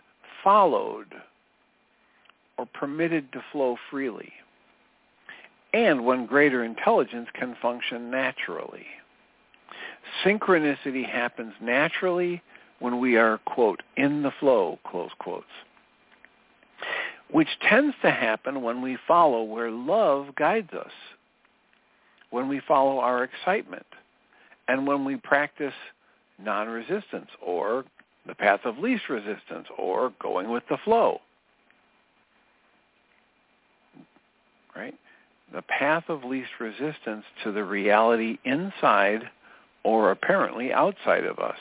[0.43, 1.13] followed
[2.57, 4.31] or permitted to flow freely,
[5.73, 8.85] and when greater intelligence can function naturally.
[10.23, 12.41] Synchronicity happens naturally
[12.79, 15.45] when we are, quote, in the flow, close quotes,
[17.31, 20.91] which tends to happen when we follow where love guides us,
[22.29, 23.85] when we follow our excitement,
[24.67, 25.73] and when we practice
[26.37, 27.85] non-resistance or
[28.27, 31.21] the path of least resistance or going with the flow.
[34.75, 34.95] right?
[35.53, 39.29] The path of least resistance to the reality inside
[39.85, 41.59] or apparently outside of us.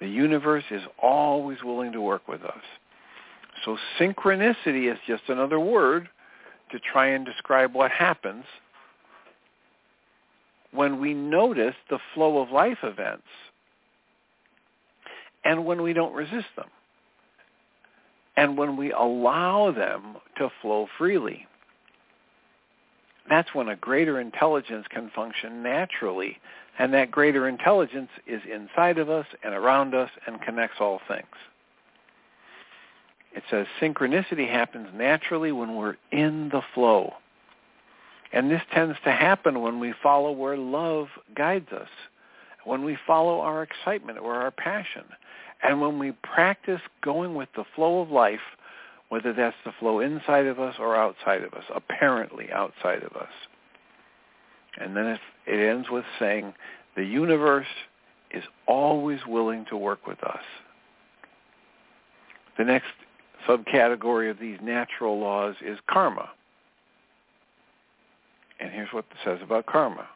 [0.00, 2.62] The universe is always willing to work with us.
[3.64, 6.08] So synchronicity is just another word
[6.72, 8.44] to try and describe what happens
[10.72, 13.26] when we notice the flow of life events
[15.44, 16.68] and when we don't resist them
[18.38, 21.46] and when we allow them to flow freely
[23.28, 26.38] that's when a greater intelligence can function naturally.
[26.78, 31.26] And that greater intelligence is inside of us and around us and connects all things.
[33.34, 37.14] It says synchronicity happens naturally when we're in the flow.
[38.32, 41.88] And this tends to happen when we follow where love guides us,
[42.64, 45.04] when we follow our excitement or our passion,
[45.62, 48.40] and when we practice going with the flow of life
[49.12, 53.28] whether that's the flow inside of us or outside of us, apparently outside of us.
[54.80, 56.54] And then it ends with saying,
[56.96, 57.66] the universe
[58.30, 60.42] is always willing to work with us.
[62.58, 62.86] The next
[63.48, 66.30] subcategory of these natural laws is karma.
[68.60, 70.06] And here's what it says about karma.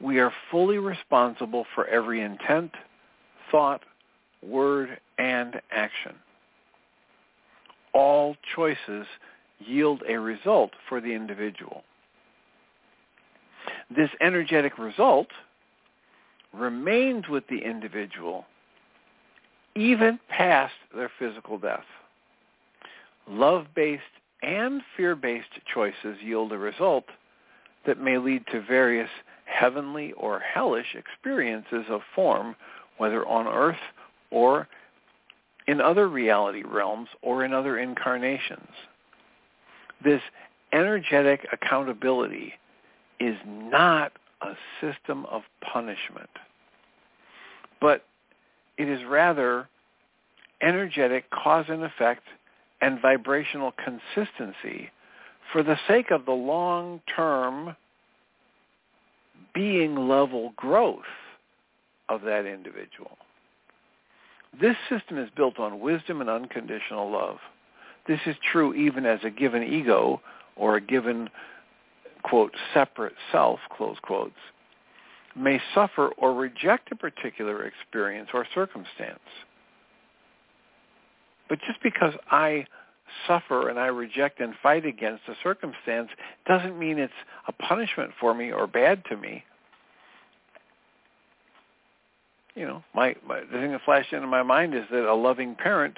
[0.00, 2.72] We are fully responsible for every intent,
[3.50, 3.82] thought,
[4.42, 6.14] word, and action
[7.92, 9.06] all choices
[9.58, 11.84] yield a result for the individual.
[13.94, 15.28] This energetic result
[16.52, 18.46] remains with the individual
[19.74, 21.84] even past their physical death.
[23.28, 24.02] Love-based
[24.42, 27.04] and fear-based choices yield a result
[27.86, 29.08] that may lead to various
[29.44, 32.54] heavenly or hellish experiences of form,
[32.98, 33.76] whether on earth
[34.30, 34.68] or
[35.68, 38.68] in other reality realms or in other incarnations.
[40.04, 40.20] This
[40.72, 42.54] energetic accountability
[43.24, 45.42] is not a system of
[45.72, 46.30] punishment,
[47.80, 48.04] but
[48.78, 49.68] it is rather
[50.62, 52.22] energetic cause and effect
[52.80, 54.90] and vibrational consistency
[55.52, 57.76] for the sake of the long-term
[59.54, 61.02] being level growth
[62.08, 63.18] of that individual.
[64.60, 67.38] This system is built on wisdom and unconditional love.
[68.06, 70.20] This is true even as a given ego
[70.56, 71.30] or a given,
[72.22, 74.34] quote, separate self, close quotes,
[75.36, 79.20] may suffer or reject a particular experience or circumstance.
[81.48, 82.66] But just because I
[83.26, 86.08] suffer and I reject and fight against a circumstance
[86.46, 87.12] doesn't mean it's
[87.48, 89.44] a punishment for me or bad to me.
[92.54, 95.54] you know, my, my the thing that flashed into my mind is that a loving
[95.54, 95.96] parent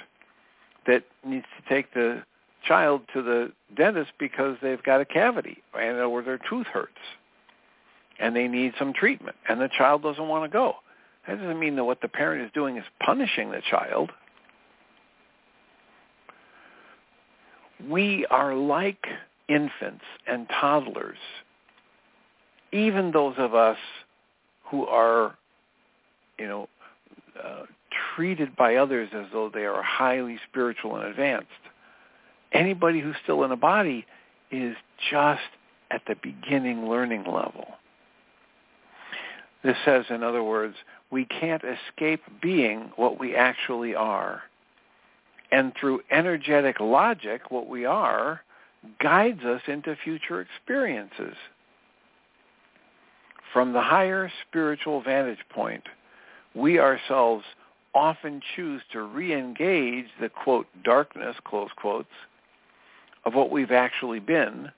[0.86, 2.22] that needs to take the
[2.66, 6.92] child to the dentist because they've got a cavity and or their tooth hurts
[8.18, 10.74] and they need some treatment and the child doesn't want to go.
[11.26, 14.10] That doesn't mean that what the parent is doing is punishing the child.
[17.88, 19.04] We are like
[19.48, 21.18] infants and toddlers,
[22.72, 23.78] even those of us
[24.70, 25.34] who are,
[26.38, 26.68] you know,
[27.42, 27.64] uh,
[28.14, 31.48] treated by others as though they are highly spiritual and advanced.
[32.54, 34.06] Anybody who's still in a body
[34.50, 34.76] is
[35.10, 35.42] just
[35.90, 37.66] at the beginning learning level.
[39.64, 40.76] This says, in other words,
[41.10, 44.42] we can't escape being what we actually are.
[45.50, 48.42] And through energetic logic, what we are
[49.00, 51.34] guides us into future experiences.
[53.52, 55.84] From the higher spiritual vantage point,
[56.54, 57.44] we ourselves
[57.94, 62.08] often choose to re-engage the, quote, darkness, close quotes,
[63.24, 64.70] of what we've actually been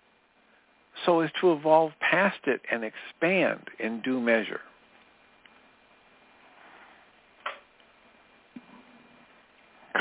[1.04, 4.60] so as to evolve past it and expand in due measure.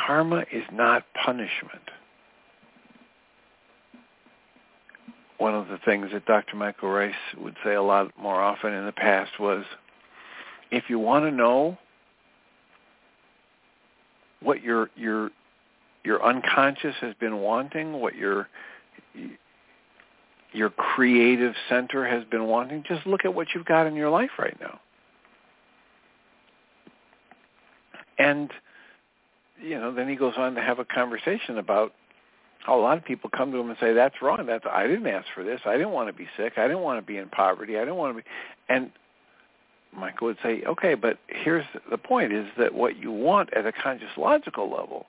[0.06, 1.82] Karma is not punishment.
[5.38, 6.56] One of the things that Dr.
[6.56, 9.66] Michael Ryce would say a lot more often in the past was,
[10.72, 11.78] if you want to know
[14.42, 15.32] what your your
[16.06, 18.48] your unconscious has been wanting, what your
[20.54, 24.32] your creative center has been wanting, just look at what you've got in your life
[24.40, 24.80] right now.
[28.18, 28.52] And
[29.62, 31.94] you know, then he goes on to have a conversation about
[32.60, 34.46] how a lot of people come to him and say, "That's wrong.
[34.46, 35.62] That's I didn't ask for this.
[35.66, 36.58] I didn't want to be sick.
[36.58, 37.78] I didn't want to be in poverty.
[37.78, 38.30] I didn't want to be."
[38.70, 38.92] And
[39.92, 43.72] Michael would say, "Okay, but here's the point: is that what you want at a
[43.72, 45.08] conscious logical level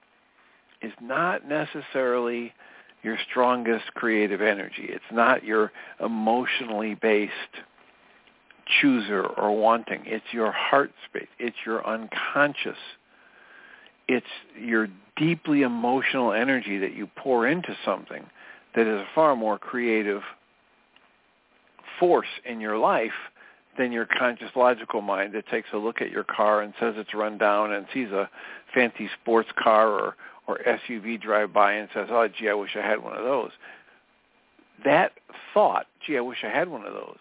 [0.82, 2.52] is not necessarily
[3.02, 4.86] your strongest creative energy.
[4.88, 7.32] It's not your emotionally based
[8.80, 10.02] chooser or wanting.
[10.06, 11.28] It's your heart space.
[11.38, 12.78] It's your unconscious.
[14.08, 14.26] It's
[14.60, 18.24] your deeply emotional energy that you pour into something
[18.74, 20.22] that is a far more creative
[21.98, 23.12] force in your life
[23.78, 27.14] than your conscious logical mind that takes a look at your car and says it's
[27.14, 28.28] run down and sees a
[28.74, 30.16] fancy sports car or
[30.46, 33.50] or SUV drive by and says, "Oh, gee, I wish I had one of those."
[34.84, 35.12] That
[35.52, 37.18] thought, "Gee, I wish I had one of those,"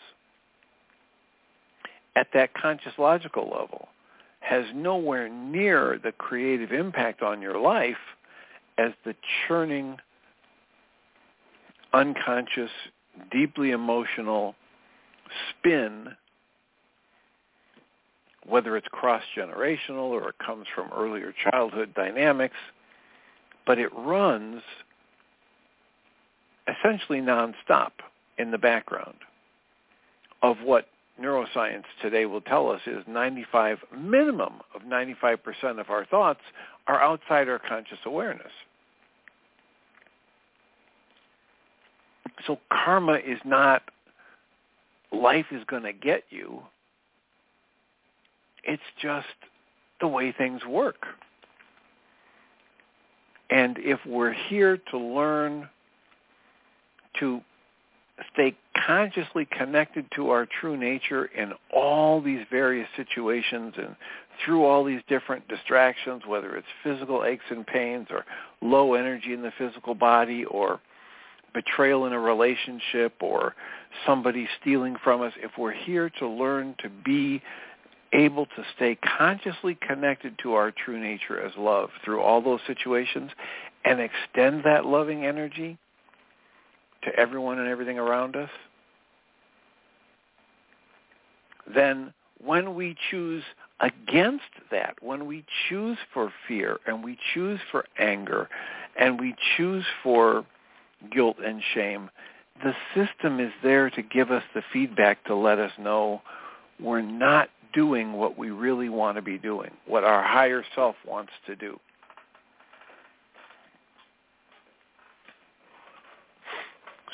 [2.16, 3.90] at that conscious logical level,
[4.42, 7.98] has nowhere near the creative impact on your life
[8.78, 9.16] as the
[9.48, 10.00] churning,
[11.94, 12.72] unconscious,
[13.32, 14.56] deeply emotional
[15.50, 16.16] spin,
[18.46, 22.58] whether it's cross-generational or it comes from earlier childhood dynamics
[23.66, 24.62] but it runs
[26.68, 27.92] essentially nonstop
[28.38, 29.18] in the background
[30.42, 30.88] of what
[31.22, 36.42] neuroscience today will tell us is 95, minimum of 95% of our thoughts
[36.88, 38.52] are outside our conscious awareness.
[42.46, 43.84] So karma is not
[45.12, 46.62] life is going to get you.
[48.64, 49.28] It's just
[50.02, 51.06] the way things work.
[53.50, 55.70] And if we're here to learn
[57.20, 57.42] to
[58.34, 63.96] stay consciously connected to our true nature in all these various situations and
[64.44, 68.26] through all these different distractions, whether it's physical aches and pains or
[68.62, 70.80] low energy in the physical body or
[71.54, 73.56] betrayal in a relationship or
[74.06, 77.42] somebody stealing from us, if we're here to learn to be
[78.16, 83.32] able to stay consciously connected to our true nature as love through all those situations
[83.84, 85.78] and extend that loving energy
[87.04, 88.50] to everyone and everything around us,
[91.74, 92.14] then
[92.44, 93.44] when we choose
[93.80, 98.50] against that, when we choose for fear and we choose for anger
[99.00, 100.46] and we choose for
[101.12, 102.10] guilt and shame,
[102.64, 106.22] the system is there to give us the feedback to let us know
[106.80, 111.32] we're not doing what we really want to be doing, what our higher self wants
[111.46, 111.80] to do.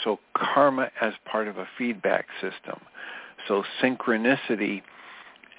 [0.04, 2.80] So karma as part of a feedback system.
[3.48, 4.82] So synchronicity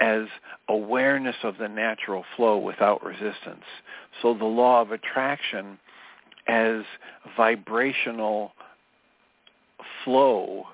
[0.00, 0.26] as
[0.68, 3.64] awareness of the natural flow without resistance.
[4.20, 5.78] So the law of attraction
[6.48, 6.82] as
[7.36, 8.52] vibrational
[10.04, 10.64] flow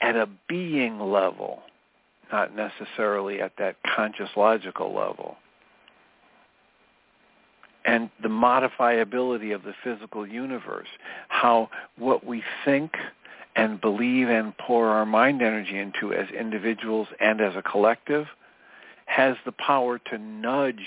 [0.00, 1.62] at a being level
[2.32, 5.36] not necessarily at that conscious logical level.
[7.84, 10.88] And the modifiability of the physical universe,
[11.28, 12.92] how what we think
[13.56, 18.26] and believe and pour our mind energy into as individuals and as a collective
[19.06, 20.84] has the power to nudge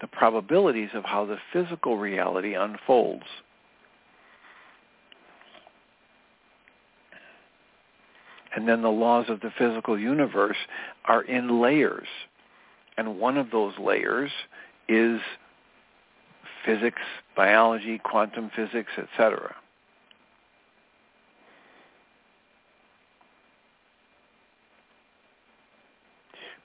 [0.00, 3.24] the probabilities of how the physical reality unfolds.
[8.58, 10.56] And then the laws of the physical universe
[11.04, 12.08] are in layers.
[12.96, 14.32] And one of those layers
[14.88, 15.20] is
[16.66, 17.00] physics,
[17.36, 19.54] biology, quantum physics, etc.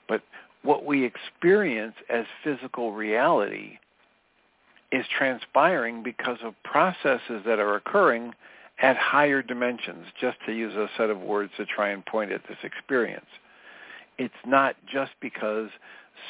[0.08, 0.22] But
[0.64, 3.78] what we experience as physical reality
[4.90, 8.34] is transpiring because of processes that are occurring
[8.80, 12.42] at higher dimensions, just to use a set of words to try and point at
[12.48, 13.26] this experience.
[14.18, 15.70] It's not just because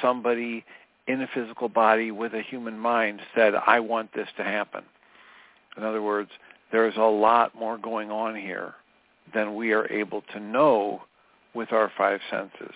[0.00, 0.64] somebody
[1.06, 4.84] in a physical body with a human mind said, I want this to happen.
[5.76, 6.30] In other words,
[6.72, 8.74] there's a lot more going on here
[9.32, 11.02] than we are able to know
[11.54, 12.74] with our five senses.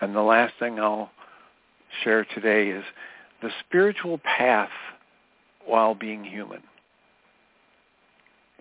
[0.00, 1.10] And the last thing I'll
[2.04, 2.84] share today is
[3.42, 4.70] the spiritual path
[5.66, 6.62] while being human.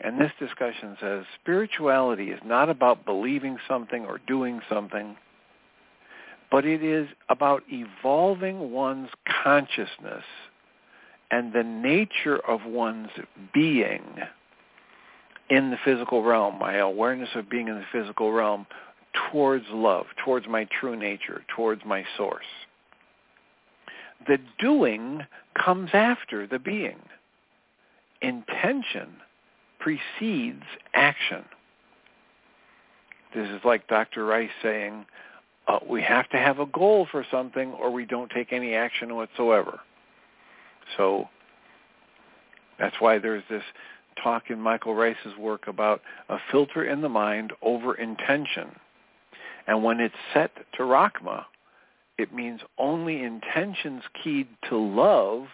[0.03, 5.15] And this discussion says spirituality is not about believing something or doing something,
[6.51, 9.09] but it is about evolving one's
[9.43, 10.23] consciousness
[11.31, 13.09] and the nature of one's
[13.53, 14.03] being
[15.49, 18.65] in the physical realm, my awareness of being in the physical realm
[19.31, 22.45] towards love, towards my true nature, towards my source.
[24.27, 26.99] The doing comes after the being.
[28.21, 29.09] Intention
[29.79, 30.63] precedes
[30.93, 31.45] action.
[33.33, 34.25] This is like Dr.
[34.25, 35.05] Ryce saying,
[35.67, 39.15] uh, we have to have a goal for something or we don't take any action
[39.15, 39.79] whatsoever.
[40.95, 41.27] So
[42.79, 43.63] that's why there's this
[44.21, 48.69] talk in Michael Ryce's work about a filter in the mind over intention.
[49.67, 51.43] And when it's set to Rachma,
[52.17, 55.45] it means only intentions keyed to love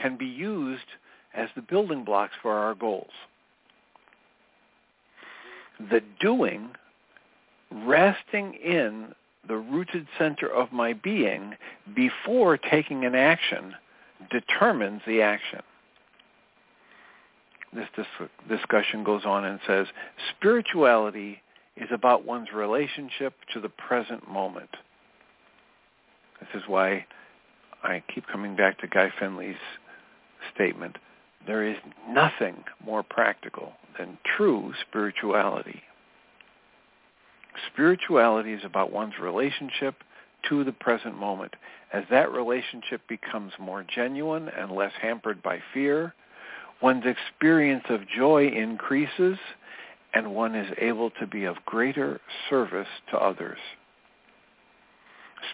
[0.00, 0.86] can be used
[1.34, 3.10] as the building blocks for our goals.
[5.90, 6.70] The doing,
[7.70, 9.14] resting in
[9.46, 11.54] the rooted center of my being
[11.94, 13.74] before taking an action
[14.30, 15.60] determines the action.
[17.72, 19.86] This dis- discussion goes on and says,
[20.36, 21.42] spirituality
[21.76, 24.70] is about one's relationship to the present moment.
[26.40, 27.06] This is why
[27.82, 29.56] I keep coming back to Guy Finley's
[30.54, 30.96] statement.
[31.46, 31.76] There is
[32.08, 35.82] nothing more practical than true spirituality.
[37.72, 39.94] Spirituality is about one's relationship
[40.48, 41.54] to the present moment.
[41.92, 46.14] As that relationship becomes more genuine and less hampered by fear,
[46.82, 49.38] one's experience of joy increases
[50.14, 53.58] and one is able to be of greater service to others.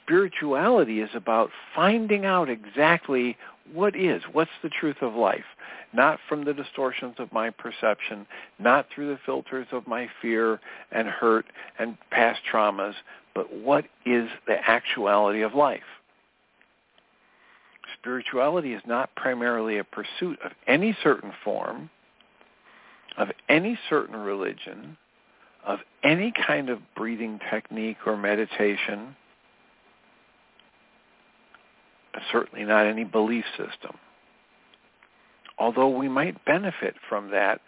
[0.02, 3.36] Spirituality is about finding out exactly
[3.72, 5.44] what is, what's the truth of life,
[5.92, 8.26] not from the distortions of my perception,
[8.58, 10.60] not through the filters of my fear
[10.90, 11.46] and hurt
[11.78, 12.94] and past traumas,
[13.34, 15.82] but what is the actuality of life.
[17.98, 21.88] Spirituality is not primarily a pursuit of any certain form,
[23.16, 24.96] of any certain religion,
[25.64, 29.14] of any kind of breathing technique or meditation,
[32.30, 33.96] certainly not any belief system.
[35.58, 37.60] Although we might benefit from that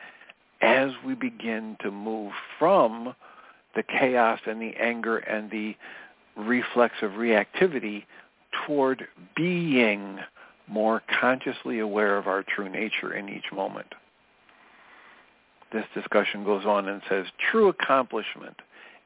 [0.61, 3.15] as we begin to move from
[3.77, 5.77] the chaos and the anger and the
[6.37, 8.05] reflex of reactivity
[8.67, 10.19] toward being
[10.67, 13.95] more consciously aware of our true nature in each moment.
[15.73, 18.57] This discussion goes on and says, true accomplishment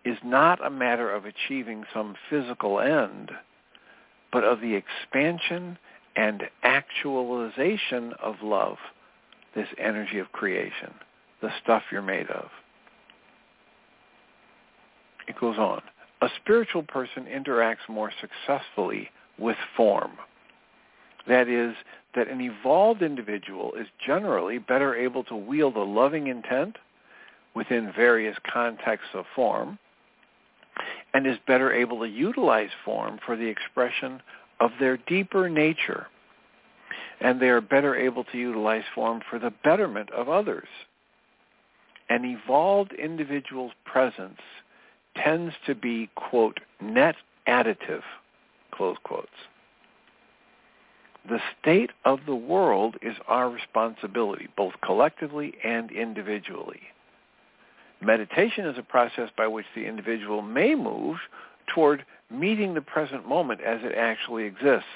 [0.04, 3.30] is not a matter of achieving some physical end,
[4.32, 5.78] but of the expansion
[6.16, 8.76] and actualization of love,
[9.54, 10.92] this energy of creation,
[11.40, 12.48] the stuff you're made of.
[15.26, 15.82] It goes on.
[16.20, 20.12] A spiritual person interacts more successfully with form.
[21.28, 21.74] That is,
[22.14, 26.76] that an evolved individual is generally better able to wield a loving intent
[27.54, 29.78] within various contexts of form
[31.14, 34.20] and is better able to utilize form for the expression
[34.60, 36.06] of their deeper nature.
[37.20, 40.68] And they are better able to utilize form for the betterment of others.
[42.08, 44.40] An evolved individual's presence
[45.16, 48.02] tends to be, quote, net additive,
[48.72, 49.28] close quotes.
[51.28, 56.80] The state of the world is our responsibility, both collectively and individually.
[58.00, 61.16] Meditation is a process by which the individual may move
[61.74, 64.86] toward meeting the present moment as it actually exists.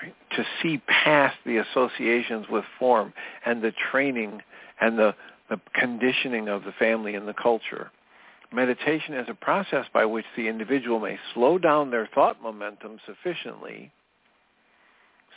[0.00, 0.14] Right?
[0.36, 3.12] To see past the associations with form
[3.44, 4.40] and the training
[4.80, 5.14] and the,
[5.50, 7.90] the conditioning of the family and the culture.
[8.52, 13.92] Meditation is a process by which the individual may slow down their thought momentum sufficiently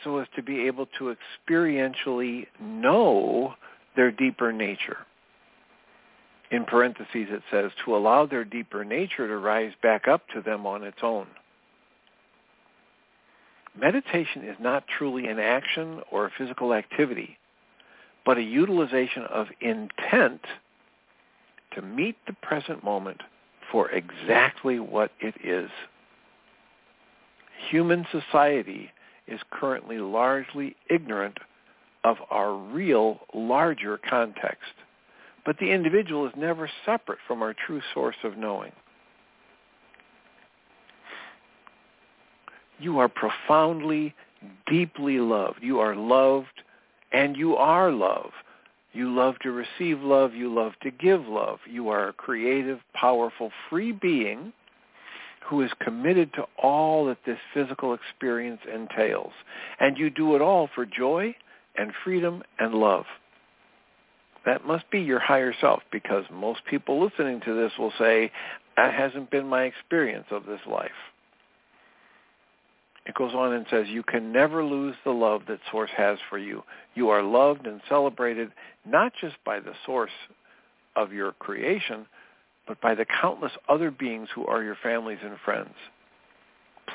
[0.04, 1.16] so as to be able to
[1.50, 3.54] experientially know
[3.95, 4.98] their deeper nature.
[6.52, 10.66] In parentheses it says, to allow their deeper nature to rise back up to them
[10.66, 11.28] on its own.
[13.80, 17.38] Meditation is not truly an action or a physical activity,
[18.26, 20.41] but a utilization of intent
[21.76, 23.22] to meet the present moment
[23.72, 25.70] for exactly what it is.
[27.70, 28.91] Human society
[29.28, 31.38] is currently largely ignorant
[32.04, 34.74] of our real larger context.
[35.46, 38.72] But the individual is never separate from our true source of knowing.
[42.80, 44.14] You are profoundly,
[44.68, 45.60] deeply loved.
[45.62, 46.62] You are loved
[47.12, 48.32] and you are love.
[48.94, 50.34] You love to receive love.
[50.34, 51.60] You love to give love.
[51.70, 54.54] You are a creative, powerful, free being
[55.48, 59.32] who is committed to all that this physical experience entails.
[59.80, 61.36] And you do it all for joy
[61.78, 63.06] and freedom and love.
[64.45, 68.32] That must be your higher self because most people listening to this will say,
[68.76, 70.91] that hasn't been my experience of this life.
[73.06, 76.38] It goes on and says, you can never lose the love that Source has for
[76.38, 76.64] you.
[76.93, 78.52] You are loved and celebrated
[78.86, 80.12] not just by the Source
[80.95, 82.06] of your creation,
[82.68, 85.74] but by the countless other beings who are your families and friends.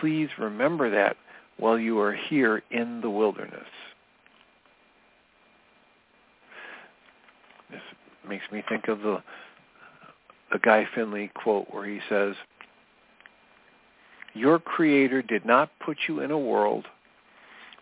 [0.00, 1.16] Please remember that
[1.56, 3.66] while you are here in the wilderness.
[7.70, 7.80] This
[8.28, 9.22] makes me think of the,
[10.52, 12.34] the Guy Finley quote where he says,
[14.34, 16.86] your creator did not put you in a world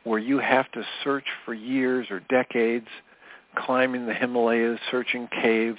[0.03, 2.89] where you have to search for years or decades,
[3.55, 5.79] climbing the Himalayas, searching caves,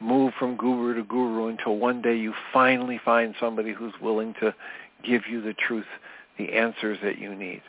[0.00, 4.54] move from guru to guru until one day you finally find somebody who's willing to
[5.04, 5.86] give you the truth,
[6.38, 7.62] the answers that you need.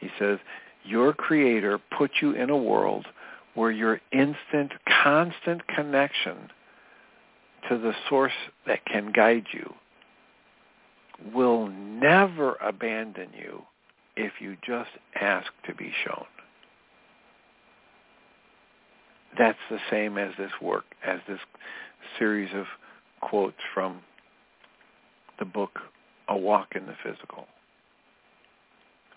[0.00, 0.38] He says,
[0.84, 3.06] your creator put you in a world
[3.54, 6.50] where your instant, constant connection
[7.68, 8.32] to the source
[8.66, 9.74] that can guide you
[11.34, 13.62] will never abandon you
[14.16, 14.90] if you just
[15.20, 16.24] ask to be shown.
[19.38, 21.38] That's the same as this work, as this
[22.18, 22.66] series of
[23.20, 24.00] quotes from
[25.38, 25.78] the book
[26.28, 27.46] A Walk in the Physical.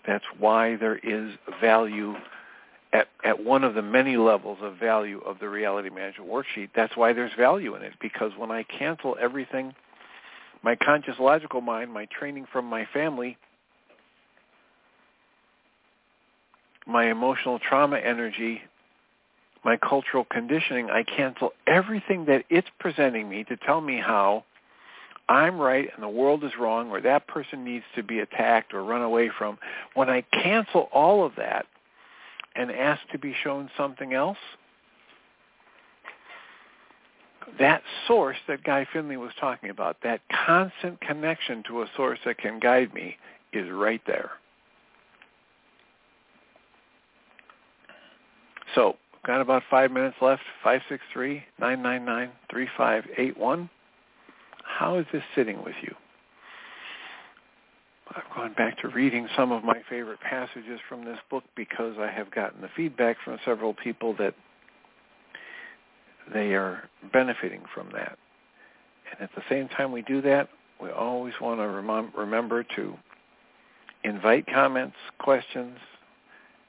[0.06, 2.14] That's why there is value
[2.92, 6.70] at, at one of the many levels of value of the reality management worksheet.
[6.76, 9.74] That's why there's value in it, because when I cancel everything
[10.62, 13.36] my conscious logical mind, my training from my family,
[16.86, 18.62] my emotional trauma energy,
[19.64, 24.44] my cultural conditioning, I cancel everything that it's presenting me to tell me how
[25.28, 28.84] I'm right and the world is wrong or that person needs to be attacked or
[28.84, 29.58] run away from.
[29.94, 31.66] When I cancel all of that
[32.54, 34.38] and ask to be shown something else,
[37.58, 42.38] that source that Guy Finley was talking about, that constant connection to a source that
[42.38, 43.16] can guide me
[43.52, 44.32] is right there.
[48.74, 50.42] So, got about five minutes left,
[51.60, 53.70] 563-999-3581.
[54.64, 55.94] How is this sitting with you?
[58.10, 62.10] I've gone back to reading some of my favorite passages from this book because I
[62.10, 64.34] have gotten the feedback from several people that
[66.32, 68.18] they are benefiting from that.
[69.10, 70.48] And at the same time we do that,
[70.80, 72.94] we always want to rem- remember to
[74.04, 75.78] invite comments, questions,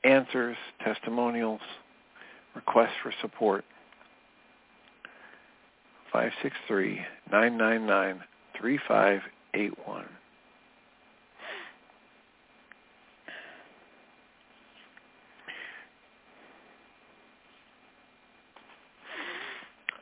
[0.04, 1.62] answers, testimonials,
[2.56, 3.64] requests for support.
[7.32, 8.22] 563-999-3581.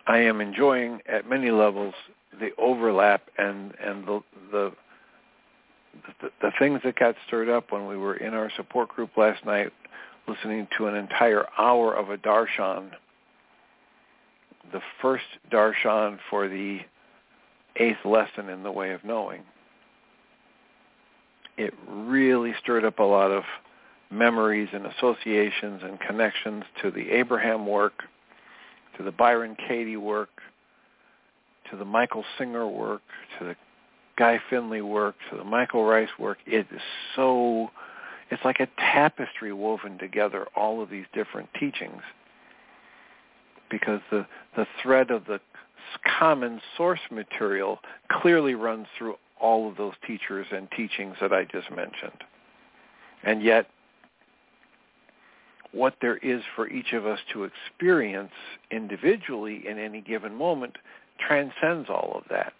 [0.06, 1.93] I am enjoying at many levels
[2.39, 4.74] the overlap and and the the
[6.22, 9.45] the, the things that got stirred up when we were in our support group last
[9.45, 9.72] night
[10.28, 12.92] listening to an entire hour of a darshan
[14.72, 16.80] the first darshan for the
[17.76, 19.44] eighth lesson in the way of knowing
[21.58, 23.44] it really stirred up a lot of
[24.10, 28.04] memories and associations and connections to the Abraham work,
[28.98, 30.30] to the Byron Katie work,
[31.72, 33.02] to the Michael Singer work,
[33.40, 33.56] to the
[34.18, 36.38] Guy Finley work, to the Michael Ryce work.
[36.46, 36.82] It is
[37.16, 37.72] so,
[38.32, 42.02] it's like a tapestry woven together, all of these different teachings.
[43.70, 45.40] Because the, the thread of the
[46.20, 51.70] common source material clearly runs through all of those teachers and teachings that I just
[51.70, 52.24] mentioned.
[53.24, 53.68] And yet,
[55.72, 58.32] what there is for each of us to experience
[58.72, 60.78] individually in any given moment
[61.20, 62.54] transcends all of that.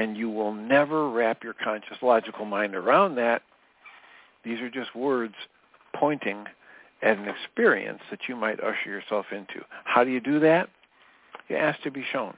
[0.00, 3.42] And you will never wrap your conscious logical mind around that.
[4.42, 5.34] These are just words
[5.94, 6.46] pointing
[7.02, 9.62] at an experience that you might usher yourself into.
[9.84, 10.70] How do you do that?
[11.50, 12.34] You ask to be shown.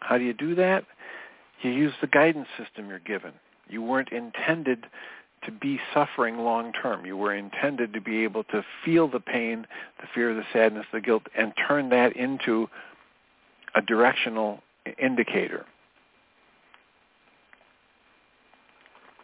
[0.00, 0.86] How do you do that?
[1.60, 3.32] You use the guidance system you're given.
[3.68, 4.86] You weren't intended
[5.44, 7.04] to be suffering long term.
[7.04, 9.66] You were intended to be able to feel the pain,
[10.00, 12.70] the fear, the sadness, the guilt, and turn that into
[13.74, 14.62] a directional
[14.98, 15.66] indicator.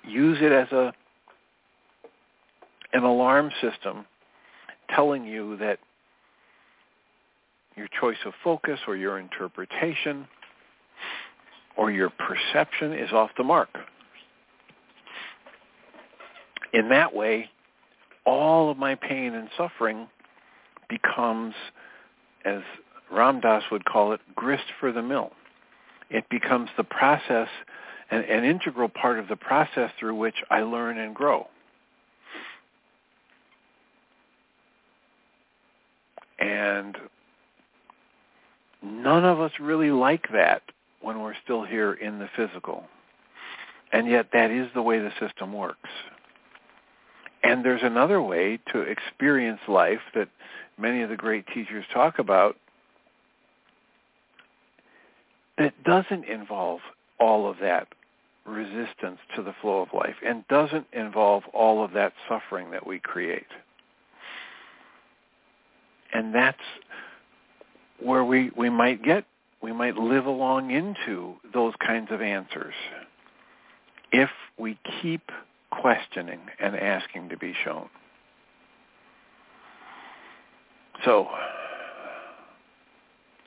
[0.07, 0.92] Use it as a
[2.92, 4.05] an alarm system
[4.94, 5.78] telling you that
[7.76, 10.26] your choice of focus or your interpretation
[11.76, 13.68] or your perception is off the mark.
[16.72, 17.48] In that way,
[18.26, 20.09] all of my pain and suffering
[20.88, 21.55] becomes,
[22.44, 22.61] as
[23.11, 25.32] Ram Dass would call it, grist for the mill.
[26.11, 27.48] It becomes the process,
[28.11, 31.46] an, an integral part of the process through which I learn and grow.
[36.38, 36.96] And
[38.82, 40.62] none of us really like that
[41.00, 42.84] when we're still here in the physical.
[43.92, 45.90] And yet that is the way the system works.
[47.42, 50.28] And there's another way to experience life that
[50.78, 52.56] many of the great teachers talk about
[55.58, 56.80] that doesn't involve
[57.18, 57.88] all of that
[58.51, 62.98] resistance to the flow of life and doesn't involve all of that suffering that we
[62.98, 63.46] create.
[66.12, 66.59] And that's
[68.03, 69.24] where we, we might get,
[69.62, 72.74] we might live along into those kinds of answers
[74.12, 75.22] if we keep
[75.70, 77.88] questioning and asking to be shown.
[81.05, 81.28] So,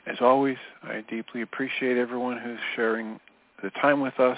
[0.06, 3.20] as always, I deeply appreciate everyone who's sharing
[3.62, 4.38] the time with us,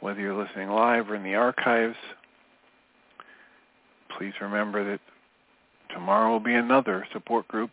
[0.00, 1.96] whether you're listening live or in the archives.
[4.16, 5.00] Please remember that
[5.90, 7.70] tomorrow will be another support group.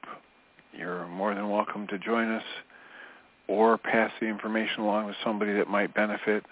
[0.73, 2.43] You're more than welcome to join us
[3.47, 6.43] or pass the information along to somebody that might benefit.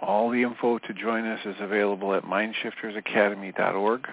[0.00, 4.06] All the info to join us is available at mindshiftersacademy.org.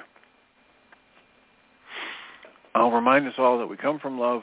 [2.73, 4.41] I'll remind us all that we come from love.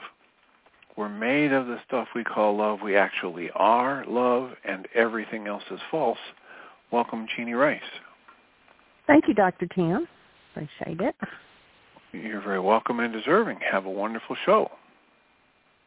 [0.95, 2.79] We're made of the stuff we call love.
[2.83, 6.19] We actually are love, and everything else is false.
[6.91, 7.81] Welcome, Jeanie Ryce.
[9.07, 9.67] Thank you, Dr.
[9.73, 10.07] Tim.
[10.51, 11.15] Appreciate it.
[12.11, 13.59] You're very welcome and deserving.
[13.71, 14.69] Have a wonderful show.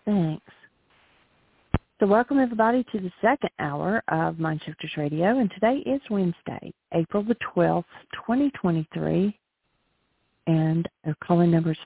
[0.05, 0.43] Thanks.
[2.01, 7.23] So welcome everybody to the second hour of Mindshifters Radio, and today is Wednesday, April
[7.23, 7.85] the 12th,
[8.15, 9.39] 2023,
[10.47, 11.79] and our calling number is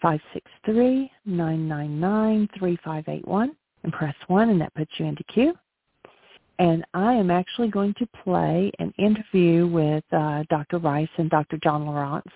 [1.26, 3.48] 563-999-3581,
[3.82, 5.54] and press 1, and that puts you into queue.
[6.58, 10.76] And I am actually going to play an interview with uh, Dr.
[10.78, 11.56] Ryce and Dr.
[11.62, 12.30] John Lieurance.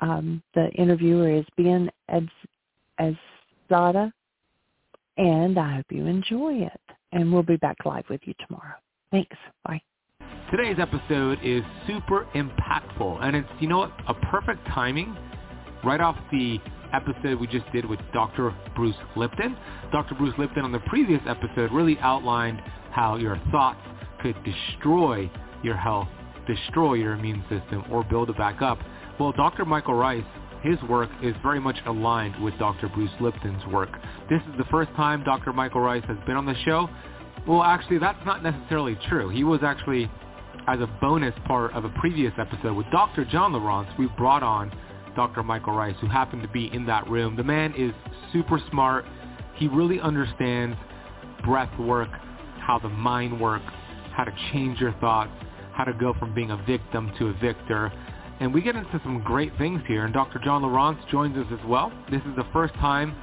[0.00, 1.90] Um, the interviewer is Ben
[3.00, 4.12] Azadi,
[5.16, 6.80] and I hope you enjoy it
[7.14, 8.74] and we'll be back live with you tomorrow.
[9.10, 9.36] Thanks.
[9.64, 9.80] Bye.
[10.50, 15.16] Today's episode is super impactful, and it's, you know what, a perfect timing
[15.84, 16.58] right off the
[16.92, 18.54] episode we just did with Dr.
[18.74, 19.56] Bruce Lipton.
[19.92, 20.14] Dr.
[20.14, 22.60] Bruce Lipton on the previous episode really outlined
[22.90, 23.80] how your thoughts
[24.22, 25.30] could destroy
[25.62, 26.08] your health,
[26.46, 28.78] destroy your immune system, or build it back up.
[29.18, 29.64] Well, Dr.
[29.64, 30.24] Michael Ryce,
[30.62, 32.88] his work is very much aligned with Dr.
[32.88, 33.90] Bruce Lipton's work.
[34.30, 35.52] This is the first time Dr.
[35.52, 36.88] Michael Ryce has been on the show.
[37.46, 39.28] Well, actually, that's not necessarily true.
[39.28, 40.10] He was actually,
[40.66, 43.24] as a bonus part of a previous episode with Dr.
[43.26, 44.72] John Lieurance, we brought on
[45.14, 45.42] Dr.
[45.42, 47.36] Michael Ryce, who happened to be in that room.
[47.36, 47.92] The man is
[48.32, 49.04] super smart.
[49.56, 50.76] He really understands
[51.44, 52.10] breath work,
[52.58, 53.72] how the mind works,
[54.12, 55.32] how to change your thoughts,
[55.72, 57.92] how to go from being a victim to a victor.
[58.40, 60.40] And we get into some great things here, and Dr.
[60.44, 61.92] John Lieurance joins us as well.
[62.10, 63.14] This is the first time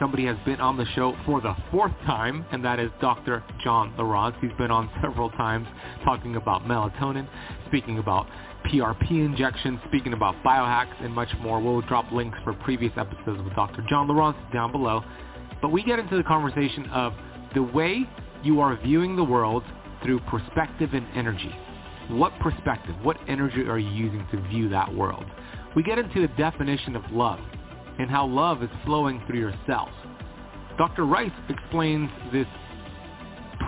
[0.00, 3.44] somebody has been on the show for the fourth time, and that is Dr.
[3.62, 4.34] John Lieurance.
[4.40, 5.68] He's been on several times
[6.04, 7.28] talking about melatonin,
[7.66, 8.26] speaking about
[8.66, 11.60] PRP injections, speaking about biohacks, and much more.
[11.60, 13.84] We'll drop links for previous episodes with Dr.
[13.88, 15.02] John Lieurance down below.
[15.60, 17.12] But we get into the conversation of
[17.54, 18.08] the way
[18.42, 19.62] you are viewing the world
[20.02, 21.54] through perspective and energy.
[22.08, 25.24] What perspective, what energy are you using to view that world?
[25.76, 27.38] We get into the definition of love
[27.98, 29.90] and how love is flowing through your cells.
[30.78, 31.04] Dr.
[31.04, 32.46] Ryce explains this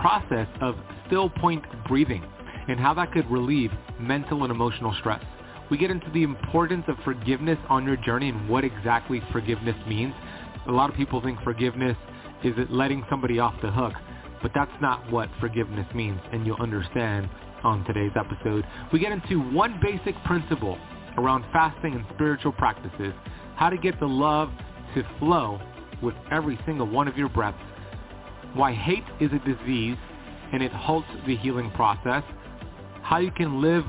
[0.01, 0.75] process of
[1.07, 2.23] still point breathing
[2.67, 5.23] and how that could relieve mental and emotional stress.
[5.69, 10.13] We get into the importance of forgiveness on your journey and what exactly forgiveness means.
[10.67, 11.97] A lot of people think forgiveness
[12.43, 13.93] is it letting somebody off the hook,
[14.41, 17.29] but that's not what forgiveness means, and you'll understand
[17.63, 18.65] on today's episode.
[18.91, 20.77] We get into one basic principle
[21.17, 23.13] around fasting and spiritual practices,
[23.55, 24.49] how to get the love
[24.95, 25.61] to flow
[26.01, 27.57] with every single one of your breaths,
[28.53, 29.97] why hate is a disease
[30.51, 32.23] and it halts the healing process,
[33.03, 33.83] how you can live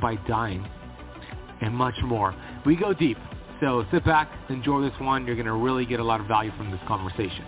[0.00, 0.66] by dying,
[1.60, 2.34] and much more.
[2.64, 3.18] We go deep,
[3.60, 5.26] so sit back, enjoy this one.
[5.26, 7.44] You're going to really get a lot of value from this conversation.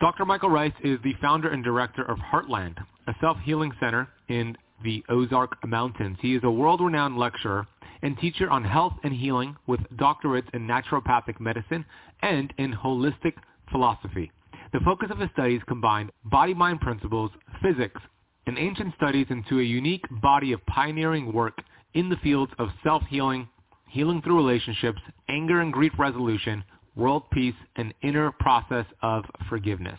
[0.00, 0.24] Dr.
[0.24, 2.76] Michael Ryce is the founder and director of Heartland,
[3.06, 6.18] a self-healing center in the Ozark Mountains.
[6.20, 7.66] He is a world-renowned lecturer
[8.02, 11.84] and teacher on health and healing with doctorates in naturopathic medicine
[12.20, 13.34] and in holistic
[13.70, 14.30] philosophy.
[14.72, 17.30] The focus of his studies combined body-mind principles,
[17.62, 18.00] physics,
[18.46, 21.58] and ancient studies into a unique body of pioneering work
[21.94, 23.48] in the fields of self-healing,
[23.88, 26.64] healing through relationships, anger and grief resolution,
[26.96, 29.98] world peace, and inner process of forgiveness.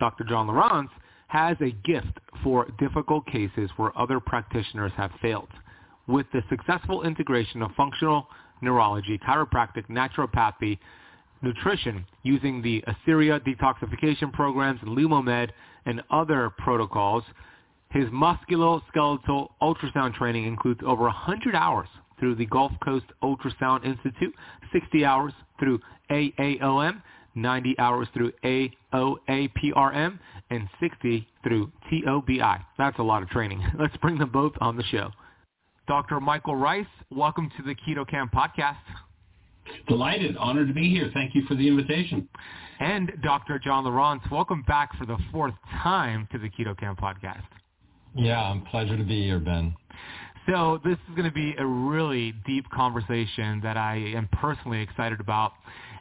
[0.00, 0.24] Dr.
[0.24, 0.90] John Lieurance
[1.28, 5.48] has a gift for difficult cases where other practitioners have failed.
[6.06, 8.28] With the successful integration of functional
[8.62, 10.78] neurology, chiropractic, naturopathy,
[11.42, 15.52] nutrition using the Asteria detoxification programs, Lumomed,
[15.84, 17.24] and other protocols,
[17.90, 24.34] his musculoskeletal ultrasound training includes over 100 hours through the Gulf Coast Ultrasound Institute,
[24.72, 25.80] 60 hours through
[26.10, 27.02] AAOM,
[27.34, 30.18] 90 hours through AOAPRM,
[30.50, 32.64] and 60 through TOBI.
[32.78, 33.62] That's a lot of training.
[33.78, 35.10] Let's bring them both on the show.
[35.86, 36.20] Dr.
[36.20, 38.76] Michael Ryce, welcome to the Keto Kamp podcast.
[39.88, 41.10] Delighted, honored to be here.
[41.12, 42.28] Thank you for the invitation.
[42.80, 43.58] And Dr.
[43.58, 47.44] John Lieurance, welcome back for the fourth time to the Keto Kamp podcast.
[48.16, 49.74] Yeah, pleasure to be here, Ben.
[50.48, 55.20] So this is going to be a really deep conversation that I am personally excited
[55.20, 55.52] about.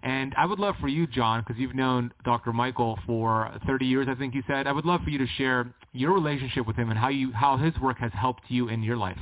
[0.04, 2.54] And I would love for you, John, because you've known Dr.
[2.54, 4.68] Michael for 30 years, I think you said.
[4.68, 7.58] I would love for you to share your relationship with him and how you how
[7.58, 9.18] his work has helped you in your life.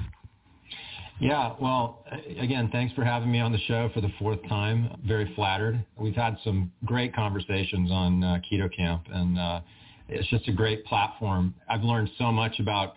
[1.19, 2.03] Yeah, well,
[2.37, 4.99] again, thanks for having me on the show for the fourth time.
[5.07, 5.85] Very flattered.
[5.97, 9.61] We've had some great conversations on uh, Keto Kamp, and uh,
[10.13, 11.53] it's just a great platform.
[11.69, 12.95] I've learned so much about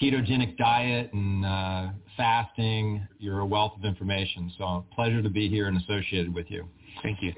[0.00, 3.06] ketogenic diet and uh, fasting.
[3.18, 6.68] You're a wealth of information, so pleasure to be here and associated with you.
[7.02, 7.32] Thank you.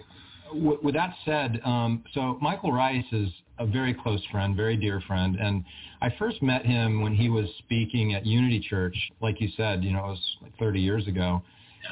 [0.48, 5.00] W- with that said, um, so Michael Ryce is a very close friend, very dear
[5.06, 5.64] friend, and
[6.00, 9.92] I first met him when he was speaking at Unity Church, like you said, you
[9.92, 11.42] know, it was like 30 years ago,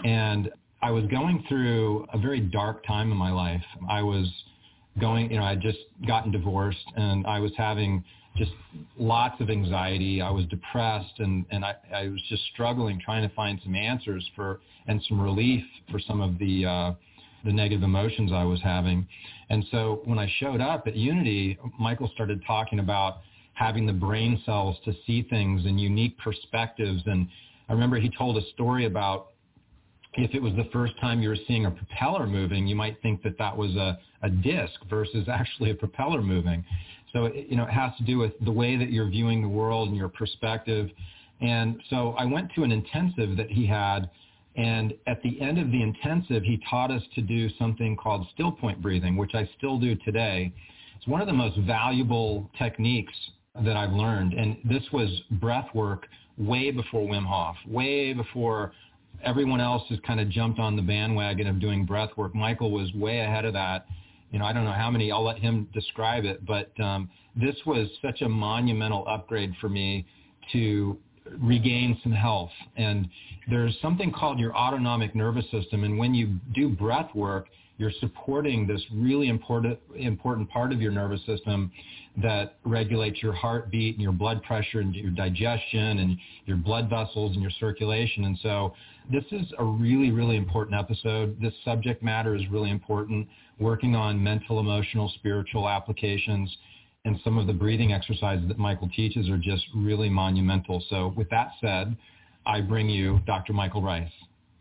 [0.04, 0.50] and
[0.82, 3.62] I was going through a very dark time in my life.
[3.88, 4.28] I was
[5.00, 8.04] going, you know, I had just gotten divorced, and I was having
[8.36, 8.52] just
[8.98, 10.22] lots of anxiety.
[10.22, 14.26] I was depressed and, and I, I was just struggling trying to find some answers
[14.34, 16.92] for and some relief for some of the uh,
[17.44, 19.06] the negative emotions I was having.
[19.50, 23.18] And so when I showed up at Unity, Michael started talking about
[23.54, 27.02] having the brain cells to see things in unique perspectives.
[27.06, 27.28] And
[27.68, 29.31] I remember he told a story about
[30.14, 33.22] if it was the first time you were seeing a propeller moving, you might think
[33.22, 36.64] that that was a, a disc versus actually a propeller moving.
[37.12, 39.48] So, it, you know, it has to do with the way that you're viewing the
[39.48, 40.90] world and your perspective.
[41.40, 44.10] And so I went to an intensive that he had,
[44.56, 48.52] and at the end of the intensive, he taught us to do something called still
[48.52, 50.52] point breathing, which I still do today.
[50.96, 53.12] It's one of the most valuable techniques
[53.64, 54.34] that I've learned.
[54.34, 56.06] And this was breath work
[56.38, 58.72] way before Wim Hof, way before
[59.22, 62.34] everyone else has kind of jumped on the bandwagon of doing breath work.
[62.34, 63.86] Michael was way ahead of that
[64.32, 67.54] you know, I don't know how many, I'll let him describe it, but um, this
[67.66, 70.06] was such a monumental upgrade for me
[70.52, 70.96] to
[71.38, 72.50] regain some health.
[72.76, 73.08] And
[73.48, 75.84] there's something called your autonomic nervous system.
[75.84, 77.46] And when you do breath work,
[77.76, 81.70] you're supporting this really important important part of your nervous system
[82.22, 87.32] that regulates your heartbeat and your blood pressure and your digestion and your blood vessels
[87.32, 88.24] and your circulation.
[88.24, 88.74] And so
[89.10, 91.40] this is a really, really important episode.
[91.40, 93.26] This subject matter is really important,
[93.58, 96.54] working on mental, emotional, spiritual applications.
[97.04, 100.84] And some of the breathing exercises that Michael teaches are just really monumental.
[100.88, 101.96] So with that said,
[102.46, 103.52] I bring you Dr.
[103.52, 104.10] Michael Ryce.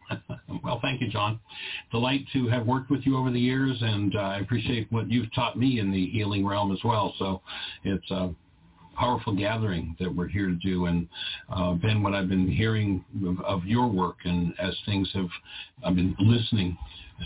[0.64, 1.40] well, thank you, John.
[1.92, 5.34] Delight to have worked with you over the years, and uh, I appreciate what you've
[5.34, 7.14] taught me in the healing realm as well.
[7.18, 7.42] So
[7.84, 8.34] it's a
[8.96, 10.86] powerful gathering that we're here to do.
[10.86, 11.08] And
[11.50, 15.30] uh, Ben, what I've been hearing of, of your work, and as things have,
[15.84, 16.78] I've been listening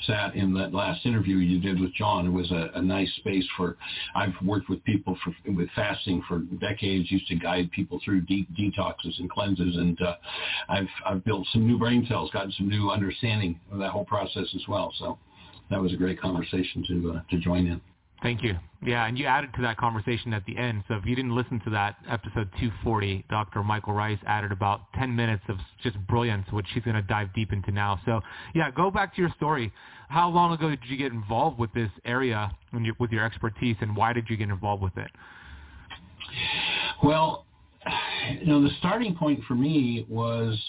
[0.03, 2.27] sat in that last interview you did with John.
[2.27, 3.77] It was a, a nice space for.
[4.15, 7.11] I've worked with people for with fasting for decades.
[7.11, 10.15] Used to guide people through deep detoxes and cleanses, and uh,
[10.69, 14.47] I've I've built some new brain cells, gotten some new understanding of that whole process
[14.55, 14.93] as well.
[14.99, 15.17] So
[15.69, 17.81] that was a great conversation to uh, to join in.
[18.25, 18.57] Thank you.
[18.83, 20.83] Yeah, and you added to that conversation at the end.
[20.87, 23.63] So if you didn't listen to that episode 240, Dr.
[23.63, 27.53] Michael Ryce added about 10 minutes of just brilliance, which she's going to dive deep
[27.53, 28.01] into now.
[28.03, 28.21] So
[28.55, 29.71] yeah, go back to your story.
[30.09, 32.51] How long ago did you get involved with this area
[32.99, 35.11] with your expertise, and why did you get involved with it?
[37.03, 37.45] Well,
[38.39, 40.59] you know, the starting point for me was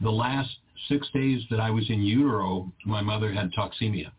[0.00, 0.48] the last
[0.88, 2.72] six days that I was in utero.
[2.86, 4.12] My mother had toxemia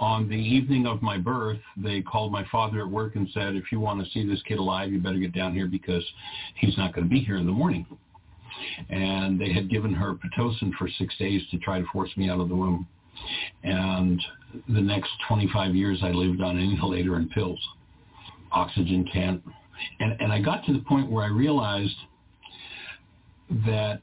[0.00, 3.70] on the evening of my birth, they called my father at work and said, if
[3.70, 6.04] you want to see this kid alive, you better get down here because
[6.56, 7.86] he's not going to be here in the morning.
[8.90, 12.40] And they had given her Pitocin for six days to try to force me out
[12.40, 12.86] of the womb.
[13.62, 14.20] And
[14.68, 17.60] the next 25 years I lived on inhalator and pills,
[18.50, 19.42] oxygen tent.
[20.00, 21.96] And, and I got to the point where I realized
[23.66, 24.00] that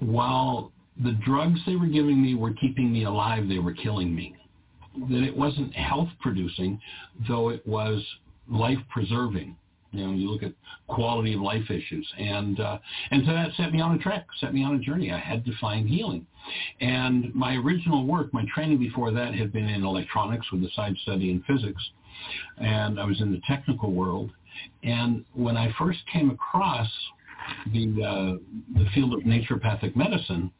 [0.00, 4.36] while the drugs they were giving me were keeping me alive, they were killing me
[5.08, 6.80] that it wasn't health producing,
[7.28, 8.02] though it was
[8.48, 9.56] life preserving.
[9.92, 10.52] You know, you look at
[10.86, 12.78] quality of life issues, and uh,
[13.10, 15.10] and so that set me on a track, set me on a journey.
[15.10, 16.26] I had to find healing,
[16.80, 20.96] and my original work, my training before that had been in electronics with a side
[21.02, 21.82] study in physics,
[22.58, 24.30] and I was in the technical world.
[24.84, 26.88] And when I first came across
[27.72, 30.52] the uh, the field of naturopathic medicine,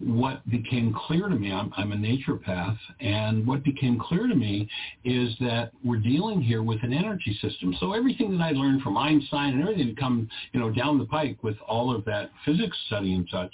[0.00, 4.68] what became clear to me, I'm, I'm a naturopath, and what became clear to me
[5.04, 7.74] is that we're dealing here with an energy system.
[7.78, 11.04] So everything that I learned from Einstein and everything that come, you know, down the
[11.04, 13.52] pike with all of that physics study and such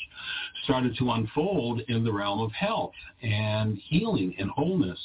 [0.64, 2.92] started to unfold in the realm of health
[3.22, 4.98] and healing and wholeness.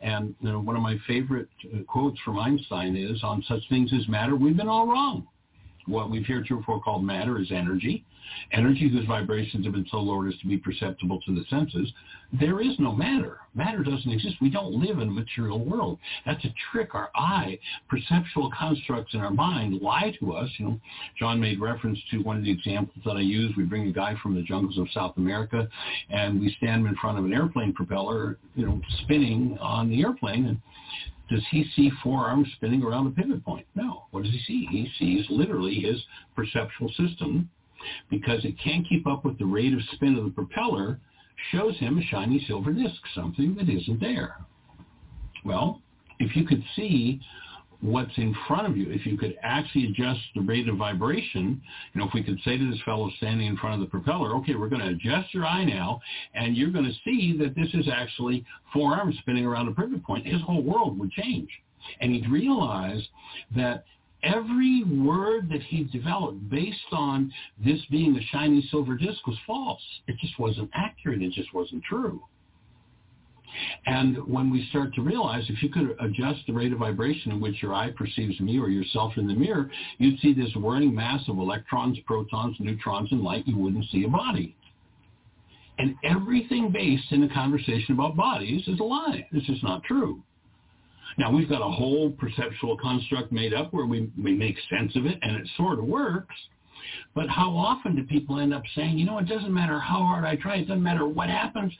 [0.00, 3.92] And you know, one of my favorite uh, quotes from Einstein is, on such things
[3.92, 5.28] as matter, we've been all wrong.
[5.86, 8.04] What we've heretofore called matter is energy
[8.52, 11.92] energy whose vibrations have been so lowered as to be perceptible to the senses,
[12.38, 13.38] there is no matter.
[13.54, 14.36] Matter doesn't exist.
[14.40, 15.98] We don't live in a material world.
[16.24, 16.94] That's a trick.
[16.94, 20.48] Our eye, perceptual constructs in our mind lie to us.
[20.58, 20.80] You know,
[21.18, 23.52] John made reference to one of the examples that I use.
[23.56, 25.68] We bring a guy from the jungles of South America
[26.10, 30.02] and we stand him in front of an airplane propeller, you know, spinning on the
[30.02, 30.58] airplane and
[31.30, 33.64] does he see four arms spinning around a pivot point?
[33.76, 34.06] No.
[34.10, 34.66] What does he see?
[34.68, 36.02] He sees literally his
[36.34, 37.48] perceptual system
[38.10, 40.98] because it can't keep up with the rate of spin of the propeller,
[41.52, 44.36] shows him a shiny silver disk, something that isn't there.
[45.44, 45.80] Well,
[46.18, 47.20] if you could see
[47.80, 51.60] what's in front of you, if you could actually adjust the rate of vibration,
[51.92, 54.34] you know, if we could say to this fellow standing in front of the propeller,
[54.36, 56.00] okay, we're going to adjust your eye now,
[56.34, 60.04] and you're going to see that this is actually four arms spinning around a pivot
[60.04, 61.48] point, his whole world would change.
[62.00, 63.00] And he'd realize
[63.56, 63.84] that
[64.22, 67.32] every word that he developed based on
[67.64, 69.82] this being a shiny silver disc was false.
[70.06, 71.22] It just wasn't accurate.
[71.22, 72.22] It just wasn't true.
[73.86, 77.40] And when we start to realize if you could adjust the rate of vibration in
[77.40, 81.22] which your eye perceives me or yourself in the mirror, you'd see this whirling mass
[81.28, 83.46] of electrons, protons, neutrons, and light.
[83.46, 84.54] You wouldn't see a body.
[85.78, 89.26] And everything based in a conversation about bodies is a lie.
[89.32, 90.22] This is not true.
[91.18, 95.06] Now we've got a whole perceptual construct made up where we, we make sense of
[95.06, 96.34] it and it sort of works.
[97.14, 100.24] But how often do people end up saying, you know, it doesn't matter how hard
[100.24, 101.72] I try, it doesn't matter what happens.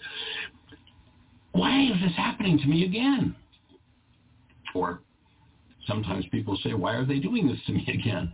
[1.52, 3.35] Why is this happening to me again?
[4.74, 5.01] Or
[5.86, 8.32] sometimes people say, why are they doing this to me again?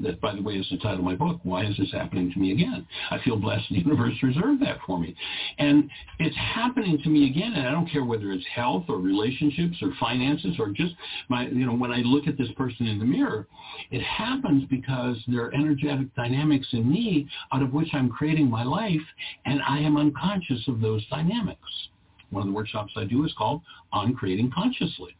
[0.00, 1.40] That, by the way, is the title of my book.
[1.42, 2.86] Why is this happening to me again?
[3.10, 5.14] I feel blessed the universe reserved that for me.
[5.58, 9.76] And it's happening to me again, and I don't care whether it's health or relationships
[9.82, 10.94] or finances or just
[11.28, 13.48] my, you know, when I look at this person in the mirror,
[13.90, 18.62] it happens because there are energetic dynamics in me out of which I'm creating my
[18.62, 19.00] life,
[19.46, 21.88] and I am unconscious of those dynamics.
[22.30, 23.62] one of the workshops I do is called
[23.92, 25.17] On Creating Consciously.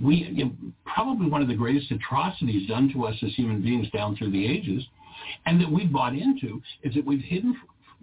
[0.00, 0.52] We you know,
[0.84, 4.46] probably one of the greatest atrocities done to us as human beings down through the
[4.46, 4.84] ages,
[5.46, 7.56] and that we've bought into, is that we've hidden,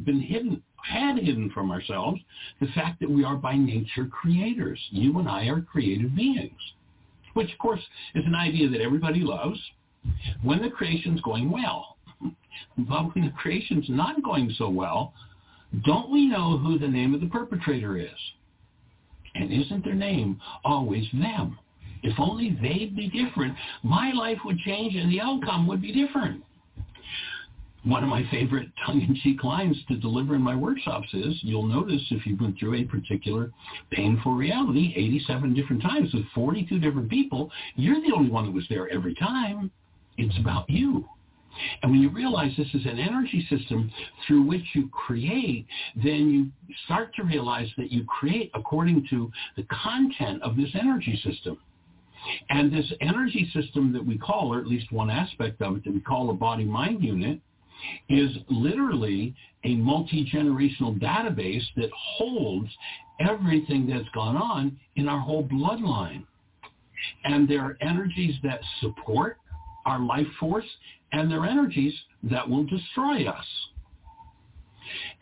[0.06, 2.20] been hidden, had hidden from ourselves
[2.61, 4.80] the fact that we are by nature creators.
[4.91, 6.60] You and I are creative beings,
[7.34, 7.82] which of course
[8.16, 9.60] is an idea that everybody loves
[10.44, 11.98] when the creation's going well.
[12.78, 15.14] But when the creation's not going so well,
[15.86, 18.10] don't we know who the name of the perpetrator is?
[19.36, 21.60] And isn't their name always them?
[22.04, 26.44] If only they'd be different, my life would change and the outcome would be different.
[27.84, 32.26] One of my favorite tongue-in-cheek lines to deliver in my workshops is, you'll notice if
[32.26, 33.52] you've been through a particular
[33.92, 38.66] painful reality 87 different times with 42 different people, you're the only one that was
[38.70, 39.72] there every time.
[40.18, 41.08] It's about you.
[41.82, 43.92] And when you realize this is an energy system
[44.26, 45.66] through which you create,
[45.96, 51.20] then you start to realize that you create according to the content of this energy
[51.24, 51.58] system.
[52.50, 55.94] And this energy system that we call, or at least one aspect of it that
[55.94, 57.40] we call a body-mind unit,
[58.10, 62.70] is literally a multi-generational database that holds
[63.20, 66.26] everything that's gone on in our whole bloodline.
[67.24, 69.38] And there are energies that support
[69.86, 70.66] our life force
[71.12, 71.94] and there are energies
[72.24, 73.46] that will destroy us.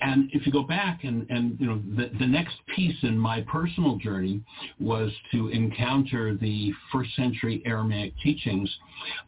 [0.01, 3.41] And if you go back and, and you know, the, the next piece in my
[3.41, 4.41] personal journey
[4.79, 8.73] was to encounter the first century Aramaic teachings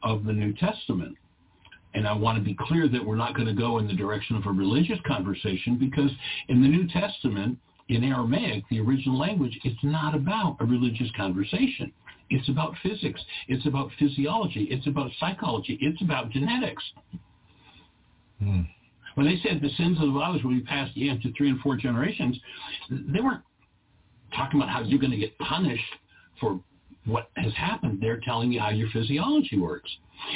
[0.03, 1.17] of the New Testament.
[1.93, 4.35] And I want to be clear that we're not going to go in the direction
[4.35, 6.11] of a religious conversation because
[6.47, 7.57] in the New Testament,
[7.89, 11.91] in Aramaic, the original language, it's not about a religious conversation.
[12.29, 13.19] It's about physics.
[13.47, 14.67] It's about physiology.
[14.69, 15.79] It's about psychology.
[15.81, 16.83] It's about genetics.
[18.39, 18.61] Hmm.
[19.19, 21.59] When they said the sins of the fathers will be passed yeah, to three and
[21.59, 22.39] four generations,
[22.89, 23.43] they weren't
[24.33, 25.83] talking about how you're going to get punished
[26.39, 26.61] for
[27.03, 27.99] what has happened.
[28.01, 29.91] They're telling you how your physiology works.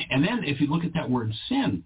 [0.09, 1.81] And then if you look at that word sin,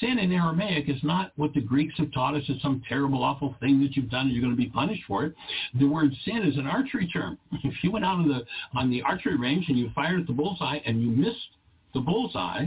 [0.00, 3.56] sin in Aramaic is not what the Greeks have taught us as some terrible, awful
[3.58, 5.34] thing that you've done and you're going to be punished for it.
[5.80, 7.38] The word sin is an archery term.
[7.64, 8.44] If you went out on the,
[8.78, 11.56] on the archery range and you fired at the bullseye and you missed
[11.94, 12.66] the bullseye,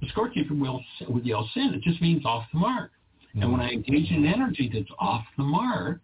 [0.00, 1.74] the scorekeeper will, would yell sin.
[1.74, 2.90] It just means off the mark.
[3.34, 3.42] Mm-hmm.
[3.42, 6.00] And when I engage in energy that's off the mark,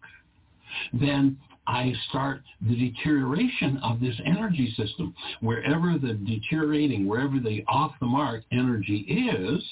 [0.93, 5.15] then I start the deterioration of this energy system.
[5.41, 9.01] Wherever the deteriorating, wherever the off the mark energy
[9.31, 9.63] is,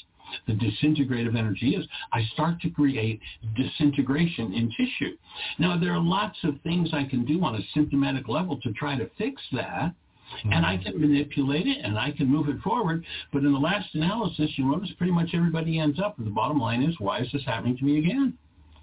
[0.47, 3.21] the disintegrative energy is, I start to create
[3.57, 5.17] disintegration in tissue.
[5.59, 8.99] Now, there are lots of things I can do on a symptomatic level to try
[8.99, 9.95] to fix that.
[10.39, 10.53] Mm-hmm.
[10.53, 13.05] And I can manipulate it and I can move it forward.
[13.33, 16.17] But in the last analysis, you notice pretty much everybody ends up.
[16.19, 18.37] The bottom line is, why is this happening to me again?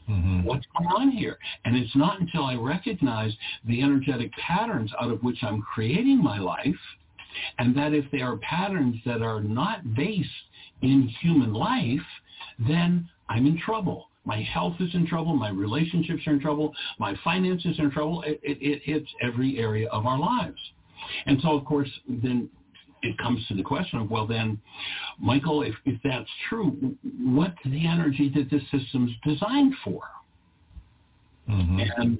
[0.10, 0.44] Mm-hmm.
[0.44, 1.38] What's going on here?
[1.66, 3.32] And it's not until I recognize
[3.66, 6.76] the energetic patterns out of which I'm creating my life,
[7.58, 10.30] and that if they are patterns that are not based
[10.82, 12.06] in human life,
[12.60, 14.10] then I'm in trouble.
[14.26, 15.36] My health is in trouble.
[15.36, 16.74] My relationships are in trouble.
[17.00, 18.24] My finances are in trouble.
[18.24, 20.60] It, it, it hits every area of our lives.
[21.26, 22.50] And so, of course, then
[23.02, 24.60] it comes to the question of, well, then,
[25.20, 30.02] Michael, if, if that's true, what's the energy that this system's designed for?
[31.50, 31.82] Mm-hmm.
[31.98, 32.20] And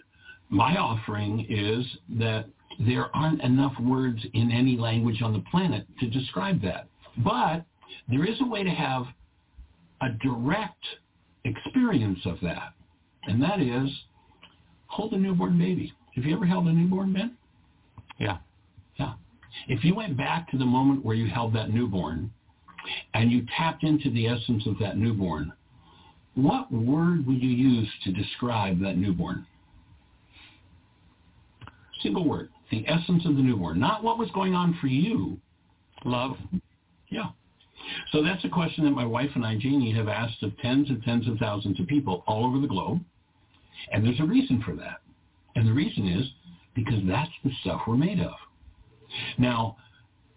[0.50, 1.86] my offering is
[2.20, 2.46] that
[2.80, 6.88] there aren't enough words in any language on the planet to describe that.
[7.18, 7.64] But
[8.10, 9.06] there is a way to have
[10.02, 10.84] a direct
[11.46, 12.74] experience of that,
[13.24, 13.90] and that is
[14.88, 15.94] hold a newborn baby.
[16.16, 17.38] Have you ever held a newborn, Ben?
[18.20, 18.38] Yeah.
[19.68, 22.32] If you went back to the moment where you held that newborn
[23.14, 25.54] and you tapped into the essence of that newborn,
[26.36, 29.46] what word would you use to describe that newborn?
[32.02, 32.50] Single word.
[32.72, 33.80] The essence of the newborn.
[33.80, 35.38] Not what was going on for you.
[36.06, 36.36] Love.
[37.10, 37.30] Yeah.
[38.12, 41.04] So that's a question that my wife and I, Jeanie, have asked of tens and
[41.04, 43.00] tens of thousands of people all over the globe.
[43.92, 45.02] And there's a reason for that.
[45.56, 46.26] And the reason is
[46.74, 48.34] because that's the stuff we're made of.
[49.38, 49.78] Now,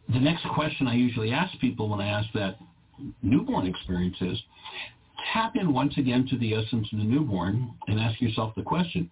[0.08, 2.58] the next question I usually ask people when I ask that
[3.22, 4.38] newborn experience is,
[5.32, 9.10] tap in once again to the essence of the newborn and ask yourself the question,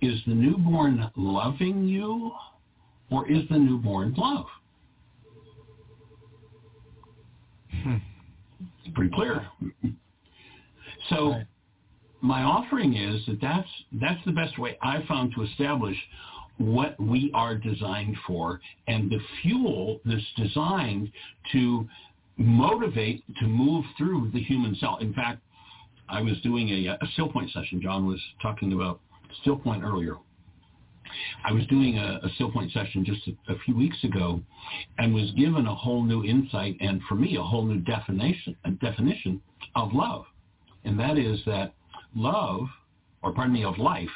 [0.00, 2.30] is the newborn loving you
[3.10, 4.46] or is the newborn love?
[7.82, 7.96] Hmm.
[8.94, 9.46] Pretty clear.
[11.10, 11.46] So right.
[12.20, 15.96] my offering is that that's, that's the best way I found to establish
[16.58, 21.10] what we are designed for and the fuel that's designed
[21.52, 21.88] to
[22.36, 24.98] motivate to move through the human cell.
[25.00, 25.40] In fact,
[26.08, 27.80] I was doing a, a still point session.
[27.82, 29.00] John was talking about
[29.40, 30.16] still point earlier.
[31.44, 34.40] I was doing a, a still point session just a, a, few weeks ago
[34.98, 39.40] and was given a whole new insight and for me a whole new definition definition
[39.74, 40.24] of love.
[40.84, 41.74] And that is that
[42.14, 42.60] love,
[43.22, 44.08] or pardon me, of life,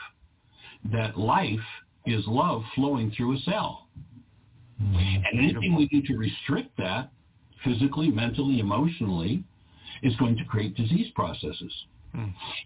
[0.93, 1.60] that life
[2.06, 3.86] is love flowing through a cell.
[4.82, 4.96] Mm-hmm.
[4.96, 7.10] And anything we do to restrict that
[7.64, 9.44] physically, mentally, emotionally
[10.02, 11.72] is going to create disease processes.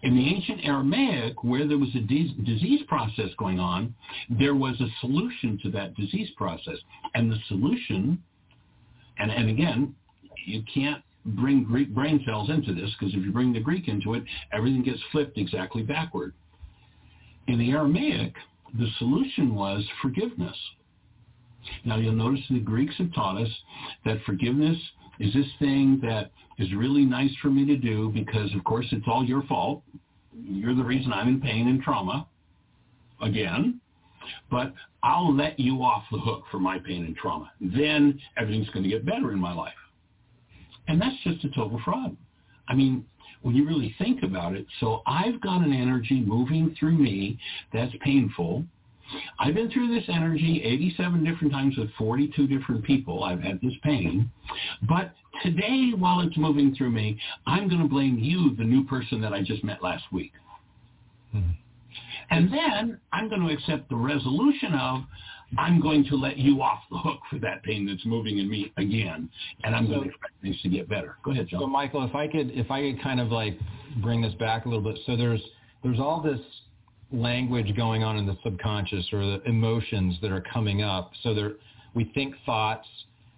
[0.03, 3.95] In the ancient Aramaic, where there was a de- disease process going on,
[4.29, 6.75] there was a solution to that disease process.
[7.15, 8.21] And the solution,
[9.19, 9.95] and, and again,
[10.45, 14.15] you can't bring Greek brain cells into this because if you bring the Greek into
[14.15, 16.33] it, everything gets flipped exactly backward.
[17.47, 18.33] In the Aramaic,
[18.73, 20.57] the solution was forgiveness.
[21.85, 23.49] Now you'll notice the Greeks have taught us
[24.05, 24.77] that forgiveness
[25.19, 29.05] is this thing that is really nice for me to do because, of course, it's
[29.07, 29.83] all your fault.
[30.33, 32.27] You're the reason I'm in pain and trauma,
[33.21, 33.79] again.
[34.51, 34.73] But
[35.03, 37.51] I'll let you off the hook for my pain and trauma.
[37.61, 39.73] Then everything's going to get better in my life.
[40.87, 42.15] And that's just a total fraud.
[42.67, 43.05] I mean,
[43.41, 47.37] when you really think about it, so I've got an energy moving through me
[47.71, 48.65] that's painful
[49.39, 53.23] I've been through this energy 87 different times with 42 different people.
[53.23, 54.29] I've had this pain.
[54.87, 59.21] But today, while it's moving through me, I'm going to blame you, the new person
[59.21, 60.33] that I just met last week.
[61.35, 61.51] Mm-hmm.
[62.29, 65.03] And then I'm going to accept the resolution of
[65.57, 68.73] I'm going to let you off the hook for that pain that's moving in me
[68.77, 69.29] again,
[69.63, 71.17] and I'm so, going to expect things to get better.
[71.23, 71.61] Go ahead, John.
[71.61, 73.57] So, Michael, if I could, if I could kind of like
[74.01, 74.99] bring this back a little bit.
[75.05, 75.41] So there's
[75.83, 76.39] there's all this
[77.11, 81.11] language going on in the subconscious or the emotions that are coming up.
[81.23, 81.53] So there,
[81.93, 82.87] we think thoughts,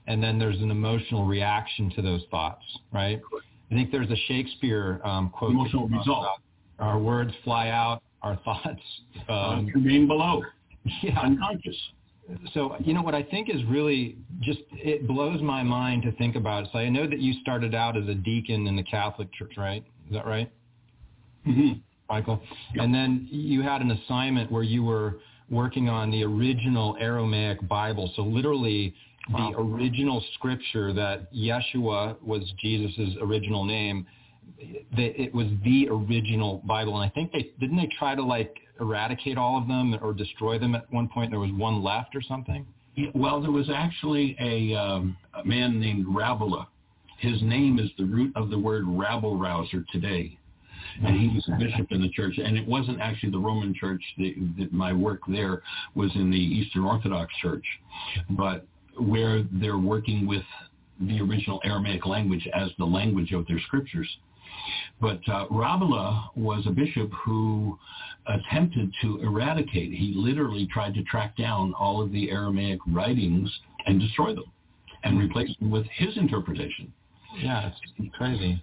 [0.07, 3.21] and then there's an emotional reaction to those thoughts, right?
[3.71, 5.51] I think there's a Shakespeare um, quote.
[5.51, 6.39] Emotional result.
[6.79, 8.81] Our words fly out, our thoughts
[9.27, 10.41] um, remain below.
[11.03, 11.19] Yeah.
[11.19, 11.75] Unconscious.
[12.53, 16.35] So you know what I think is really just it blows my mind to think
[16.35, 16.63] about.
[16.63, 16.69] It.
[16.71, 19.83] So I know that you started out as a deacon in the Catholic Church, right?
[20.07, 20.51] Is that right?
[21.47, 21.79] Mm-hmm.
[22.09, 22.41] Michael.
[22.75, 22.85] Yep.
[22.85, 25.19] And then you had an assignment where you were
[25.49, 28.11] working on the original Aramaic Bible.
[28.15, 28.93] So literally
[29.31, 29.51] wow.
[29.51, 34.05] the original scripture that Yeshua was Jesus' original name.
[34.59, 36.99] it was the original Bible.
[36.99, 40.59] And I think they, didn't they try to like eradicate all of them or destroy
[40.59, 41.31] them at one point?
[41.31, 42.65] There was one left or something?
[43.13, 46.67] Well, there was actually a, um, a man named Rabula.
[47.19, 50.39] His name is the root of the word rabble rouser today
[51.03, 52.37] and he was a bishop in the church.
[52.37, 54.01] And it wasn't actually the Roman church.
[54.17, 54.35] The,
[54.71, 55.61] my work there
[55.95, 57.65] was in the Eastern Orthodox Church,
[58.31, 58.65] but
[58.97, 60.43] where they're working with
[60.99, 64.09] the original Aramaic language as the language of their scriptures.
[65.01, 67.77] But uh, was a bishop who
[68.27, 69.91] attempted to eradicate.
[69.93, 73.51] He literally tried to track down all of the Aramaic writings
[73.85, 74.51] and destroy them
[75.03, 76.91] and replace them with his interpretation.
[77.41, 78.61] Yeah, it's crazy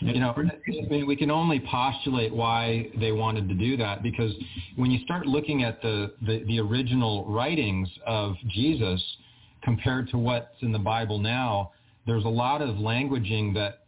[0.00, 4.32] you know, I mean, we can only postulate why they wanted to do that because
[4.76, 9.02] when you start looking at the, the, the original writings of Jesus
[9.62, 11.72] compared to what's in the Bible now,
[12.06, 13.84] there's a lot of languaging that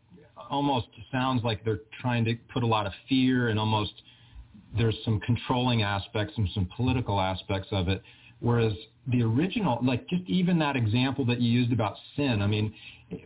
[0.53, 3.93] almost sounds like they're trying to put a lot of fear and almost
[4.77, 8.03] there's some controlling aspects and some political aspects of it.
[8.41, 8.73] Whereas
[9.09, 12.73] the original, like just even that example that you used about sin, I mean,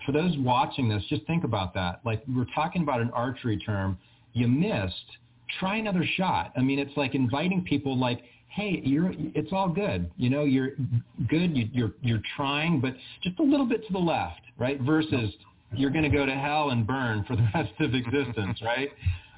[0.04, 2.00] for those watching this, just think about that.
[2.04, 3.98] Like we're talking about an archery term,
[4.32, 4.94] you missed,
[5.58, 6.52] try another shot.
[6.56, 10.10] I mean, it's like inviting people like, hey, you're, it's all good.
[10.16, 10.70] You know, you're
[11.28, 11.56] good.
[11.56, 14.80] You, you're, you're trying, but just a little bit to the left, right?
[14.80, 15.32] Versus
[15.76, 18.90] you're going to go to hell and burn for the rest of existence, right?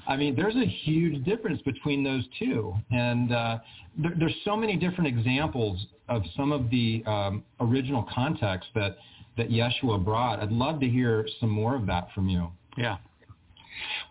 [0.06, 2.74] I mean, there's a huge difference between those two.
[2.90, 3.58] And uh,
[3.98, 8.96] there, there's so many different examples of some of the um, original context that
[9.36, 10.40] that Yeshua brought.
[10.40, 12.48] I'd love to hear some more of that from you.
[12.76, 12.96] Yeah.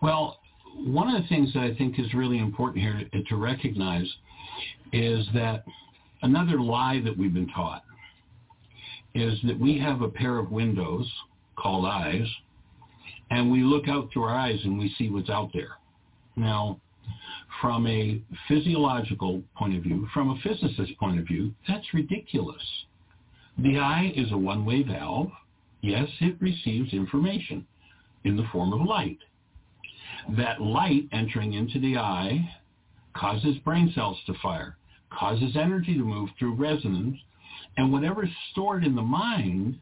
[0.00, 0.40] Well,
[0.74, 4.06] one of the things that I think is really important here to, to recognize
[4.92, 5.64] is that
[6.22, 7.84] another lie that we've been taught
[9.14, 11.06] is that we have a pair of windows
[11.58, 12.26] called eyes,
[13.30, 15.72] and we look out through our eyes and we see what's out there.
[16.36, 16.80] Now,
[17.60, 22.62] from a physiological point of view, from a physicist's point of view, that's ridiculous.
[23.58, 25.30] The eye is a one-way valve.
[25.80, 27.66] Yes, it receives information
[28.24, 29.18] in the form of light.
[30.36, 32.48] That light entering into the eye
[33.16, 34.76] causes brain cells to fire,
[35.10, 37.16] causes energy to move through resonance,
[37.76, 39.78] and whatever's stored in the mind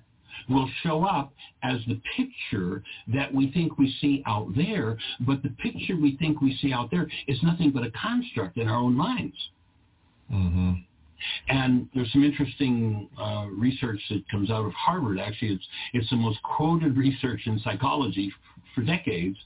[0.49, 1.33] will show up
[1.63, 6.41] as the picture that we think we see out there, but the picture we think
[6.41, 9.37] we see out there is nothing but a construct in our own minds.
[10.33, 10.73] Mm-hmm.
[11.49, 15.19] And there's some interesting uh, research that comes out of Harvard.
[15.19, 18.33] Actually, it's it's the most quoted research in psychology
[18.75, 19.39] for decades,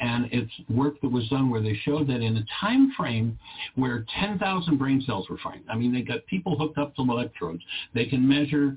[0.00, 3.38] and it's work that was done where they showed that in a time frame
[3.74, 5.64] where 10,000 brain cells were found.
[5.68, 7.62] I mean, they got people hooked up to electrodes.
[7.94, 8.76] They can measure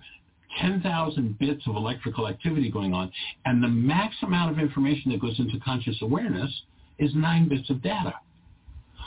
[0.62, 3.12] 10,000 bits of electrical activity going on,
[3.46, 6.52] and the max amount of information that goes into conscious awareness
[6.98, 8.14] is nine bits of data.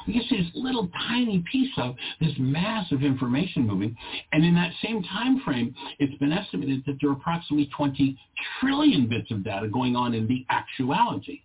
[0.07, 3.97] You see this little tiny piece of this massive information moving,
[4.33, 8.19] and in that same time frame, it's been estimated that there are approximately 20
[8.61, 11.43] trillion bits of data going on in the actuality.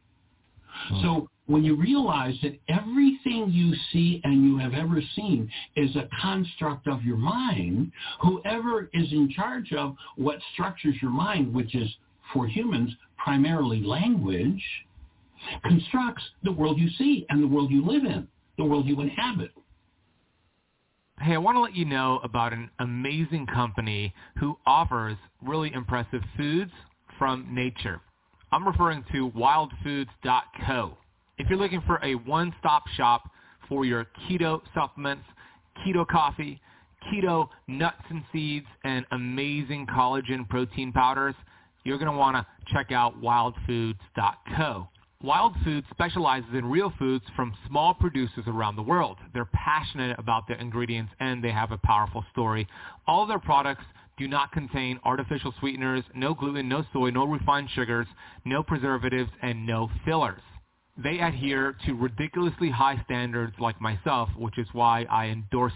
[0.89, 1.01] Hmm.
[1.01, 6.07] So when you realize that everything you see and you have ever seen is a
[6.21, 7.91] construct of your mind,
[8.21, 11.89] whoever is in charge of what structures your mind, which is
[12.33, 14.63] for humans primarily language,
[15.63, 19.51] constructs the world you see and the world you live in the world you inhabit.
[21.19, 26.21] Hey, I want to let you know about an amazing company who offers really impressive
[26.35, 26.71] foods
[27.17, 28.01] from nature.
[28.51, 30.97] I'm referring to wildfoods.co.
[31.37, 33.29] If you're looking for a one-stop shop
[33.69, 35.23] for your keto supplements,
[35.85, 36.59] keto coffee,
[37.11, 41.35] keto nuts and seeds, and amazing collagen protein powders,
[41.83, 44.87] you're going to want to check out wildfoods.co.
[45.23, 49.17] Wild Foods specializes in real foods from small producers around the world.
[49.33, 52.67] They're passionate about their ingredients and they have a powerful story.
[53.07, 53.83] All their products
[54.17, 58.07] do not contain artificial sweeteners, no gluten, no soy, no refined sugars,
[58.45, 60.41] no preservatives, and no fillers.
[61.03, 65.73] They adhere to ridiculously high standards like myself, which is why I endorse.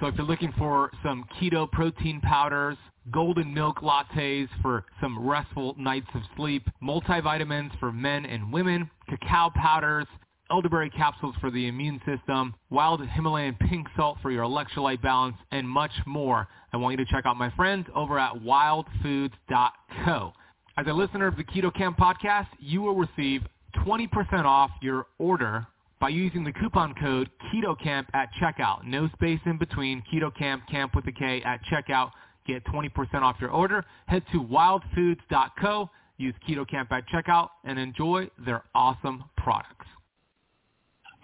[0.00, 2.76] So if you're looking for some keto protein powders,
[3.10, 9.50] golden milk lattes for some restful nights of sleep, multivitamins for men and women, cacao
[9.54, 10.06] powders,
[10.50, 15.68] elderberry capsules for the immune system, wild Himalayan pink salt for your electrolyte balance, and
[15.68, 16.48] much more.
[16.72, 20.32] I want you to check out my friends over at wildfoods.co.
[20.76, 23.42] As a listener of the Keto Kamp podcast, you will receive
[23.84, 25.66] 20% off your order
[26.00, 28.84] by using the coupon code KETOKAMP at checkout.
[28.84, 30.02] No space in between.
[30.12, 32.10] Keto Kamp, camp with a K at checkout.
[32.46, 32.90] Get 20%
[33.22, 33.84] off your order.
[34.06, 39.86] Head to wildfoods.co, use KetoKamp at checkout, and enjoy their awesome products.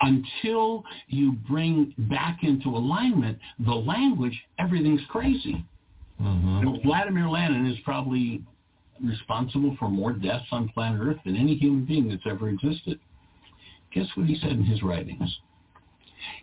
[0.02, 5.64] Until you bring back into alignment the language, everything's crazy.
[6.20, 6.86] Mm-hmm.
[6.86, 8.43] Vladimir Lenin is probably
[9.02, 12.98] responsible for more deaths on planet Earth than any human being that's ever existed.
[13.94, 15.39] Guess what he said in his writings?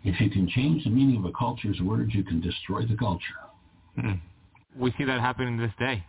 [0.02, 3.22] If you can change the meaning of a culture's words, you can destroy the culture.
[3.98, 4.20] Mm
[4.78, 6.04] we see that happening this day.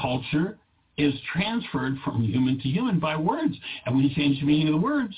[0.00, 0.58] Culture
[0.98, 3.54] is transferred from human to human by words.
[3.86, 5.14] And when you change the meaning of the words,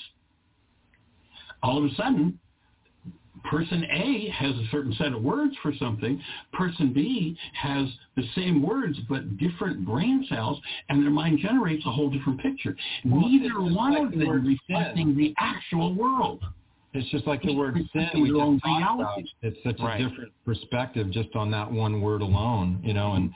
[1.62, 2.38] all of a sudden,
[3.44, 6.20] person A has a certain set of words for something.
[6.52, 11.90] Person B has the same words but different brain cells, and their mind generates a
[11.90, 12.76] whole different picture.
[13.04, 16.42] Well, Neither one of them reflecting the actual world.
[16.94, 19.18] It's just like the word sin we just talked about.
[19.42, 20.00] It's such right.
[20.00, 23.32] a different perspective just on that one word alone, you know, and,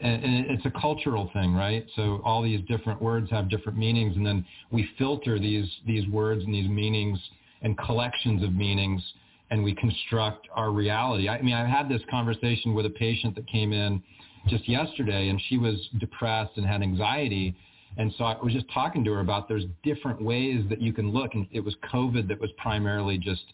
[0.00, 1.86] and it's a cultural thing, right?
[1.94, 6.42] So all these different words have different meanings, and then we filter these these words
[6.44, 7.18] and these meanings
[7.62, 9.02] and collections of meanings,
[9.50, 11.28] and we construct our reality.
[11.28, 14.02] I mean, I had this conversation with a patient that came in
[14.48, 17.56] just yesterday, and she was depressed and had anxiety
[17.96, 21.10] and so I was just talking to her about there's different ways that you can
[21.10, 21.34] look.
[21.34, 23.44] And it was COVID that was primarily just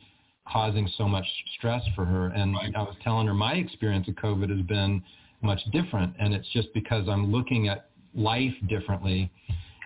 [0.49, 2.29] causing so much stress for her.
[2.29, 2.75] And right.
[2.75, 5.03] I was telling her my experience of COVID has been
[5.43, 6.15] much different.
[6.19, 9.31] And it's just because I'm looking at life differently.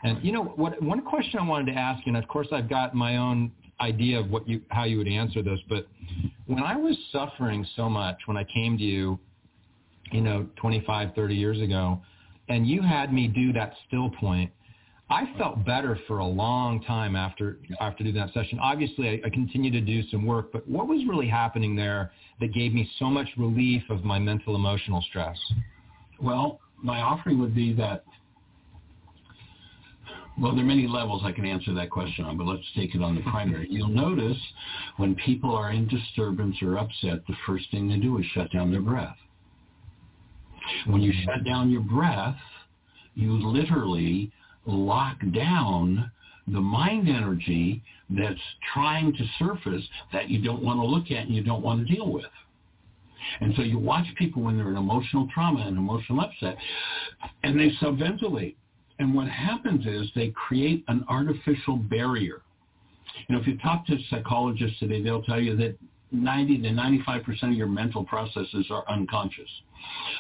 [0.05, 0.81] And you know what?
[0.83, 4.19] One question I wanted to ask you, and of course I've got my own idea
[4.19, 5.87] of what you how you would answer this, but
[6.47, 9.19] when I was suffering so much when I came to you,
[10.13, 12.01] you know, 25, 30 years ago,
[12.49, 14.51] and you had me do that still point,
[15.09, 18.59] I felt better for a long time after after doing that session.
[18.59, 22.53] Obviously, I, I continued to do some work, but what was really happening there that
[22.53, 25.39] gave me so much relief of my mental emotional stress?
[26.21, 28.05] Well, my offering would be that.
[30.39, 33.03] Well, there are many levels I can answer that question on, but let's take it
[33.03, 33.69] on the primary.
[33.71, 34.37] You'll notice
[34.99, 38.71] when people are in disturbance or upset, the first thing they do is shut down
[38.71, 39.17] their breath.
[40.87, 42.37] When you shut down your breath,
[43.15, 44.31] you literally
[44.67, 46.11] lock down
[46.49, 48.41] the mind energy that's
[48.73, 49.83] trying to surface
[50.13, 52.25] that you don't want to look at and you don't want to deal with.
[53.41, 56.57] And so you watch people when they're in emotional trauma and emotional upset,
[57.43, 58.55] and they subventilate.
[58.99, 62.43] And what happens is they create an artificial barrier.
[63.29, 65.77] You know, if you talk to psychologists today, they'll tell you that
[66.13, 69.51] 90 to 95% of your mental processes are unconscious.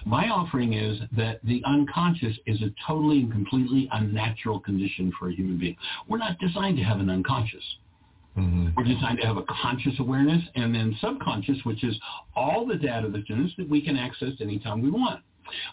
[0.04, 5.34] My offering is that the unconscious is a totally and completely unnatural condition for a
[5.34, 5.76] human being.
[6.08, 7.64] We're not designed to have an unconscious.
[8.36, 8.68] Mm-hmm.
[8.76, 11.98] We're designed to have a conscious awareness and then subconscious, which is
[12.34, 15.22] all the data that's in us that we can access anytime we want.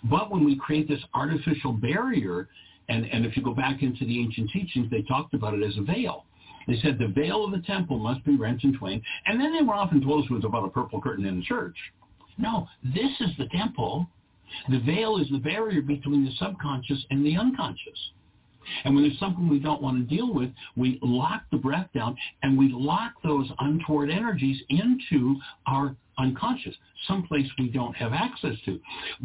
[0.03, 2.47] But when we create this artificial barrier,
[2.89, 5.77] and, and if you go back into the ancient teachings, they talked about it as
[5.77, 6.25] a veil.
[6.67, 9.01] They said the veil of the temple must be rent in twain.
[9.25, 11.75] And then they were often told it was about a purple curtain in the church.
[12.37, 14.07] No, this is the temple.
[14.69, 18.11] The veil is the barrier between the subconscious and the unconscious.
[18.85, 22.15] And when there's something we don't want to deal with, we lock the breath down
[22.43, 25.35] and we lock those untoward energies into
[25.67, 26.75] our unconscious,
[27.07, 28.79] someplace we don't have access to.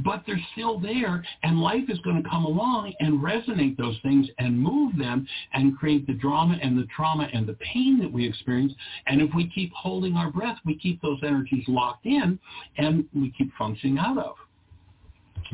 [0.04, 4.26] But they're still there, and life is going to come along and resonate those things
[4.38, 8.26] and move them and create the drama and the trauma and the pain that we
[8.26, 8.72] experience.
[9.06, 12.38] And if we keep holding our breath, we keep those energies locked in
[12.76, 14.36] and we keep functioning out of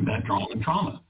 [0.07, 1.01] that drama and trauma.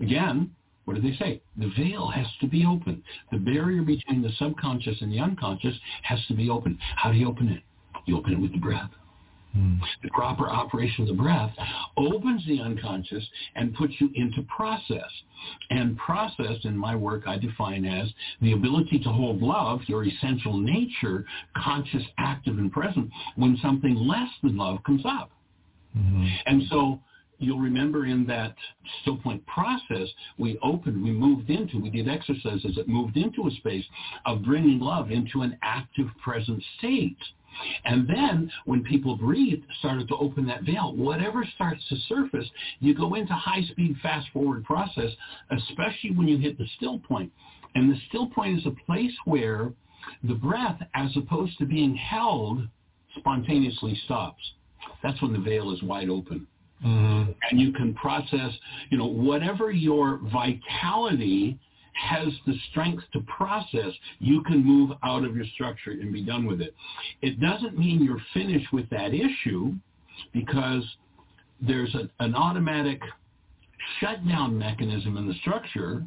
[0.00, 0.50] Again,
[0.84, 1.42] what do they say?
[1.56, 3.02] The veil has to be open.
[3.32, 6.78] The barrier between the subconscious and the unconscious has to be open.
[6.96, 7.62] How do you open it?
[8.06, 8.90] You open it with the breath.
[10.02, 11.52] The proper operation of the breath
[11.96, 13.24] opens the unconscious
[13.54, 15.10] and puts you into process.
[15.70, 18.08] And process in my work I define as
[18.40, 21.24] the ability to hold love, your essential nature,
[21.56, 25.30] conscious, active, and present when something less than love comes up.
[25.96, 26.26] Mm-hmm.
[26.46, 27.00] And so
[27.38, 28.54] you'll remember in that
[29.02, 30.08] still point process,
[30.38, 33.84] we opened, we moved into, we did exercises that moved into a space
[34.24, 37.18] of bringing love into an active present state.
[37.84, 42.46] And then when people breathe, started to open that veil, whatever starts to surface,
[42.80, 45.10] you go into high-speed fast-forward process,
[45.50, 47.32] especially when you hit the still point.
[47.74, 49.72] And the still point is a place where
[50.24, 52.66] the breath, as opposed to being held,
[53.18, 54.42] spontaneously stops.
[55.02, 56.46] That's when the veil is wide open.
[56.84, 57.32] Mm-hmm.
[57.50, 58.52] And you can process,
[58.90, 61.58] you know, whatever your vitality
[61.96, 66.46] has the strength to process, you can move out of your structure and be done
[66.46, 66.74] with it.
[67.22, 69.72] It doesn't mean you're finished with that issue
[70.32, 70.84] because
[71.60, 73.00] there's a, an automatic
[74.00, 76.04] shutdown mechanism in the structure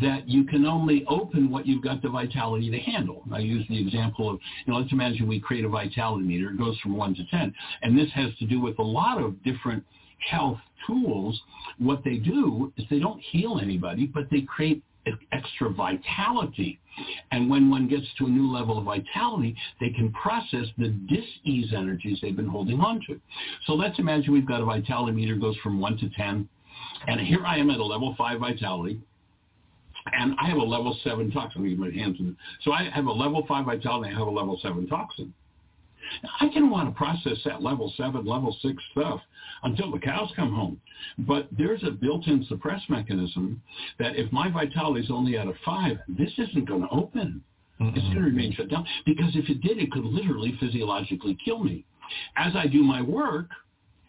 [0.00, 3.22] that you can only open what you've got the vitality to handle.
[3.32, 6.50] I use the example of, you know, let's imagine we create a vitality meter.
[6.50, 7.54] It goes from 1 to 10.
[7.82, 9.84] And this has to do with a lot of different
[10.30, 11.40] health tools.
[11.78, 14.82] What they do is they don't heal anybody, but they create
[15.32, 16.78] extra vitality.
[17.30, 21.72] And when one gets to a new level of vitality, they can process the dis-ease
[21.74, 23.20] energies they've been holding on to.
[23.66, 26.48] So let's imagine we've got a vitality meter goes from 1 to 10.
[27.06, 29.00] And here I am at a level 5 vitality.
[30.12, 31.62] And I have a level 7 toxin.
[31.62, 32.36] Me my hands in.
[32.62, 34.08] So I have a level 5 vitality.
[34.08, 35.32] and I have a level 7 toxin.
[36.40, 39.20] I can want to process that level 7, level 6 stuff
[39.62, 40.80] until the cows come home.
[41.18, 43.62] But there's a built-in suppress mechanism
[43.98, 47.42] that if my vitality is only at a 5, this isn't going to open.
[47.80, 47.96] Mm-hmm.
[47.96, 51.62] It's going to remain shut down because if it did, it could literally physiologically kill
[51.62, 51.84] me.
[52.36, 53.48] As I do my work,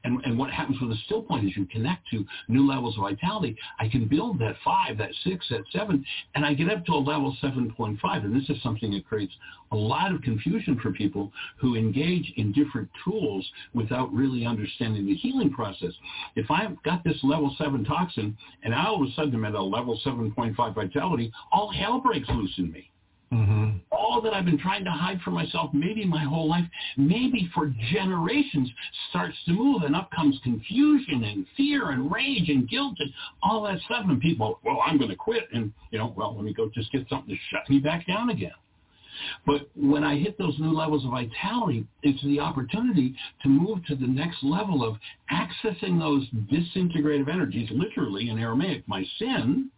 [0.03, 3.03] and, and what happens with a still point is you connect to new levels of
[3.03, 3.55] vitality.
[3.79, 6.05] I can build that five, that six, that seven,
[6.35, 7.97] and I get up to a level 7.5.
[8.03, 9.33] And this is something that creates
[9.71, 15.15] a lot of confusion for people who engage in different tools without really understanding the
[15.15, 15.93] healing process.
[16.35, 19.55] If I've got this level 7 toxin and I all of a sudden I'm at
[19.55, 22.89] a level 7.5 vitality, all hell breaks loose in me.
[23.33, 23.77] Mm-hmm.
[23.91, 26.65] All that I've been trying to hide from myself, maybe my whole life,
[26.97, 28.69] maybe for generations,
[29.09, 33.11] starts to move, and up comes confusion and fear and rage and guilt and
[33.41, 34.05] all that stuff.
[34.07, 36.91] And people, well, I'm going to quit, and you know, well, let me go just
[36.91, 38.51] get something to shut me back down again.
[39.45, 43.95] But when I hit those new levels of vitality, it's the opportunity to move to
[43.95, 44.97] the next level of
[45.31, 49.69] accessing those disintegrative energies, literally in Aramaic, my sin,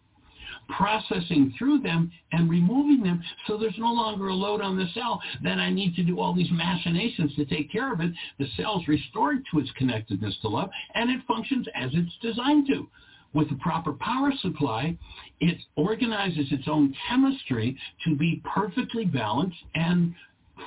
[0.68, 5.22] processing through them and removing them so there's no longer a load on the cell.
[5.44, 8.12] Then I need to do all these machinations to take care of it.
[8.40, 12.88] The cell's restored to its connectedness to love and it functions as it's designed to.
[13.34, 14.98] With the proper power supply,
[15.42, 20.16] it organizes its own chemistry to be perfectly balanced and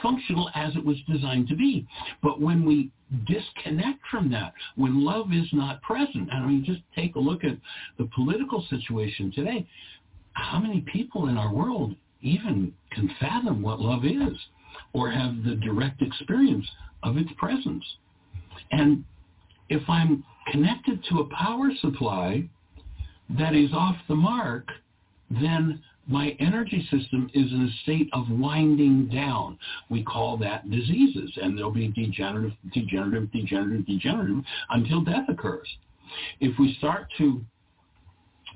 [0.02, 1.86] functional as it was designed to be.
[2.22, 2.90] But when we
[3.26, 7.44] disconnect from that, when love is not present, and I mean, just take a look
[7.44, 7.56] at
[7.98, 9.66] the political situation today.
[10.32, 14.38] How many people in our world even can fathom what love is
[14.92, 16.66] or have the direct experience
[17.02, 17.84] of its presence?
[18.70, 19.04] And
[19.68, 22.48] if I'm connected to a power supply
[23.38, 24.68] that is off the mark,
[25.30, 29.58] then my energy system is in a state of winding down.
[29.90, 35.68] We call that diseases, and there'll be degenerative, degenerative, degenerative, degenerative until death occurs.
[36.40, 37.44] If we start to,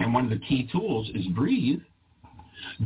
[0.01, 1.81] and one of the key tools is breathe,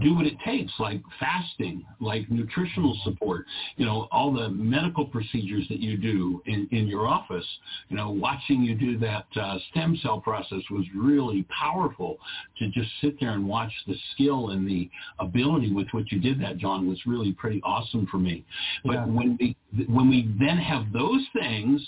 [0.01, 3.45] do what it takes, like fasting, like nutritional support,
[3.77, 7.47] you know, all the medical procedures that you do in, in your office.
[7.89, 12.19] You know, watching you do that uh, stem cell process was really powerful
[12.59, 16.41] to just sit there and watch the skill and the ability with which you did
[16.43, 18.45] that, John, was really pretty awesome for me.
[18.85, 19.07] But yeah.
[19.07, 19.57] when we
[19.89, 21.83] when we then have those things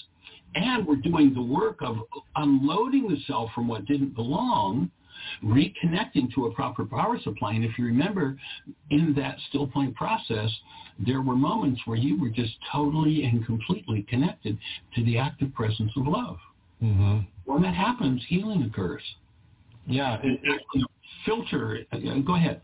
[0.55, 1.99] and we're doing the work of
[2.37, 4.91] unloading the cell from what didn't belong,
[5.45, 7.55] reconnecting to a proper power supply.
[7.55, 8.37] And if you remember,
[8.91, 10.51] in that still point process,
[11.05, 14.59] there were moments where you were just totally and completely connected
[14.95, 16.39] to the active presence of love.
[16.83, 17.19] Mm-hmm.
[17.45, 19.03] When that happens, healing occurs.
[19.87, 20.19] Yeah.
[20.23, 20.87] It, it,
[21.25, 21.81] filter.
[21.93, 22.61] Uh, go ahead.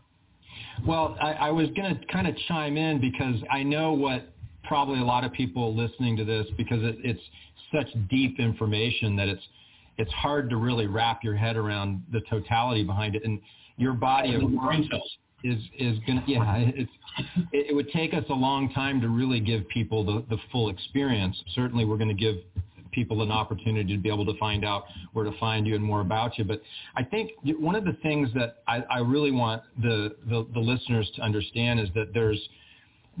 [0.85, 4.29] Well, I, I was going to kind of chime in because I know what
[4.63, 7.21] probably a lot of people listening to this because it, it's
[7.73, 9.43] such deep information that it's
[9.97, 13.23] it's hard to really wrap your head around the totality behind it.
[13.23, 13.39] And
[13.77, 14.89] your body of brain
[15.43, 16.91] is is gonna yeah it's
[17.51, 20.69] it, it would take us a long time to really give people the the full
[20.69, 21.35] experience.
[21.53, 22.37] Certainly, we're going to give
[22.95, 25.99] people an opportunity to be able to find out where to find you and more
[25.99, 26.45] about you.
[26.45, 26.61] But
[26.95, 31.11] I think one of the things that I, I really want the, the, the listeners
[31.17, 32.39] to understand is that there's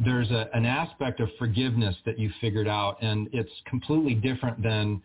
[0.03, 5.01] there's a, an aspect of forgiveness that you figured out, and it's completely different than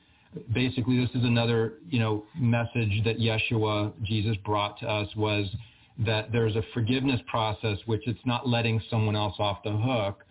[0.53, 5.47] basically this is another you know message that Yeshua Jesus brought to us was
[5.99, 10.25] that there's a forgiveness process which it's not letting someone else off the hook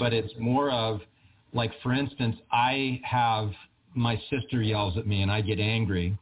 [0.00, 1.00] but it's more of
[1.52, 3.52] like for instance I have
[3.96, 6.16] my sister yells at me and I get angry.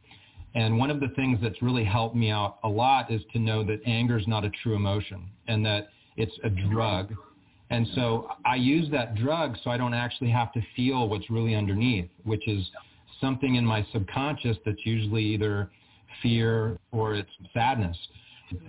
[0.55, 3.63] And one of the things that's really helped me out a lot is to know
[3.65, 7.13] that anger is not a true emotion and that it's a drug.
[7.69, 11.55] And so I use that drug so I don't actually have to feel what's really
[11.55, 12.65] underneath which is
[13.21, 15.69] something in my subconscious that's usually either
[16.21, 17.97] fear or it's sadness.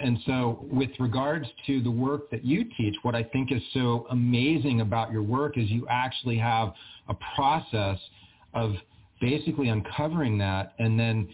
[0.01, 4.07] And so with regards to the work that you teach, what I think is so
[4.11, 6.73] amazing about your work is you actually have
[7.09, 7.99] a process
[8.55, 8.75] of
[9.21, 11.29] basically uncovering that and then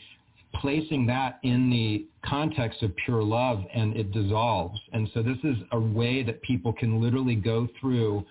[0.55, 4.79] placing that in the context of pure love and it dissolves.
[4.93, 8.25] And so this is a way that people can literally go through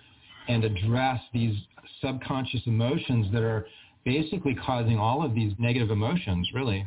[0.48, 1.56] and address these
[2.00, 3.66] subconscious emotions that are
[4.04, 6.86] basically causing all of these negative emotions, really.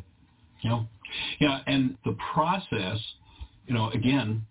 [0.62, 0.82] Yeah.
[1.38, 2.98] Yeah, and the process,
[3.66, 4.44] you know, again,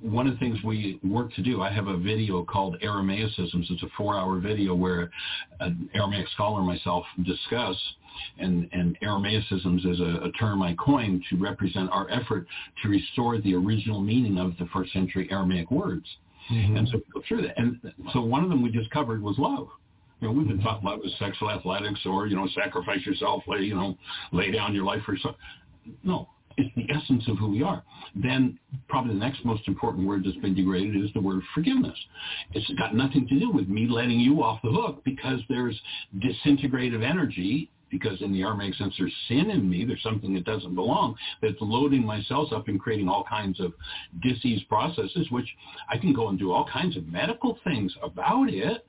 [0.00, 3.70] one of the things we work to do, I have a video called Aramaicisms.
[3.70, 5.10] It's a four-hour video where
[5.60, 7.76] an Aramaic scholar and myself discuss,
[8.38, 12.46] and, and Aramaicisms is a, a term I coined to represent our effort
[12.82, 16.06] to restore the original meaning of the first century Aramaic words.
[16.50, 16.76] Mm-hmm.
[16.76, 17.56] And so go through that.
[17.56, 17.78] And
[18.12, 19.68] so one of them we just covered was love.
[20.22, 23.62] You know, we've been taught love is sexual athletics or, you know, sacrifice yourself, lay,
[23.62, 23.98] you know,
[24.30, 25.34] lay down your life for yourself.
[26.04, 27.82] No, it's the essence of who we are.
[28.14, 28.56] Then
[28.88, 31.98] probably the next most important word that's been degraded is the word forgiveness.
[32.52, 35.78] It's got nothing to do with me letting you off the hook because there's
[36.18, 40.76] disintegrative energy because in the Aramaic sense there's sin in me, there's something that doesn't
[40.76, 43.72] belong, that's loading my cells up and creating all kinds of
[44.22, 45.48] disease processes, which
[45.90, 48.86] I can go and do all kinds of medical things about it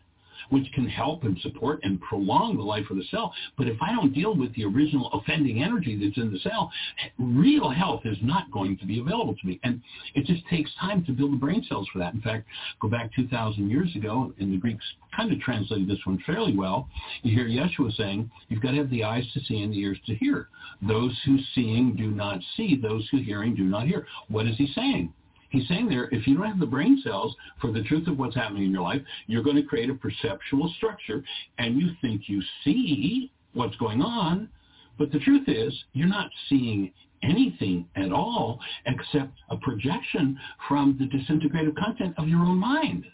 [0.50, 3.34] which can help and support and prolong the life of the cell.
[3.58, 6.72] But if I don't deal with the original offending energy that's in the cell,
[7.18, 9.60] real health is not going to be available to me.
[9.64, 9.82] And
[10.16, 12.14] it just takes time to build the brain cells for that.
[12.14, 12.48] In fact,
[12.82, 14.86] go back 2,000 years ago, and the Greeks
[15.16, 16.90] kind of translated this one fairly well.
[17.22, 20.00] You hear Yeshua saying, you've got to have the eyes to see and the ears
[20.08, 20.50] to hear.
[20.82, 22.80] Those who seeing do not see.
[22.82, 24.08] Those who hearing do not hear.
[24.28, 25.14] What is he saying?
[25.54, 28.34] He's saying there, if you don't have the brain cells for the truth of what's
[28.34, 31.24] happening in your life, you're going to create a perceptual structure
[31.60, 34.50] and you think you see what's going on,
[34.98, 41.06] but the truth is you're not seeing anything at all except a projection from the
[41.06, 43.06] disintegrated content of your own mind.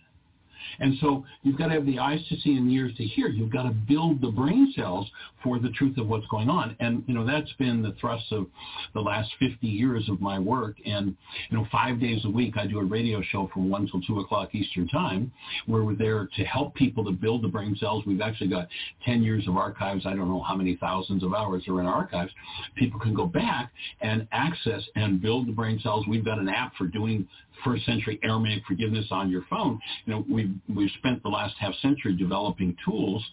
[0.79, 3.27] And so you've got to have the eyes to see and the ears to hear.
[3.27, 5.09] You've got to build the brain cells
[5.43, 6.75] for the truth of what's going on.
[6.79, 8.47] And, you know, that's been the thrust of
[8.93, 10.75] the last 50 years of my work.
[10.85, 11.15] And,
[11.49, 14.19] you know, five days a week, I do a radio show from 1 till 2
[14.19, 15.31] o'clock Eastern Time
[15.65, 18.05] where we're there to help people to build the brain cells.
[18.05, 18.67] We've actually got
[19.05, 20.05] 10 years of archives.
[20.05, 22.31] I don't know how many thousands of hours are in archives.
[22.75, 23.71] People can go back
[24.01, 26.05] and access and build the brain cells.
[26.07, 27.27] We've got an app for doing
[27.63, 29.79] first century Aramaic forgiveness on your phone.
[30.05, 33.25] You know, we've, we've spent the last half century developing tools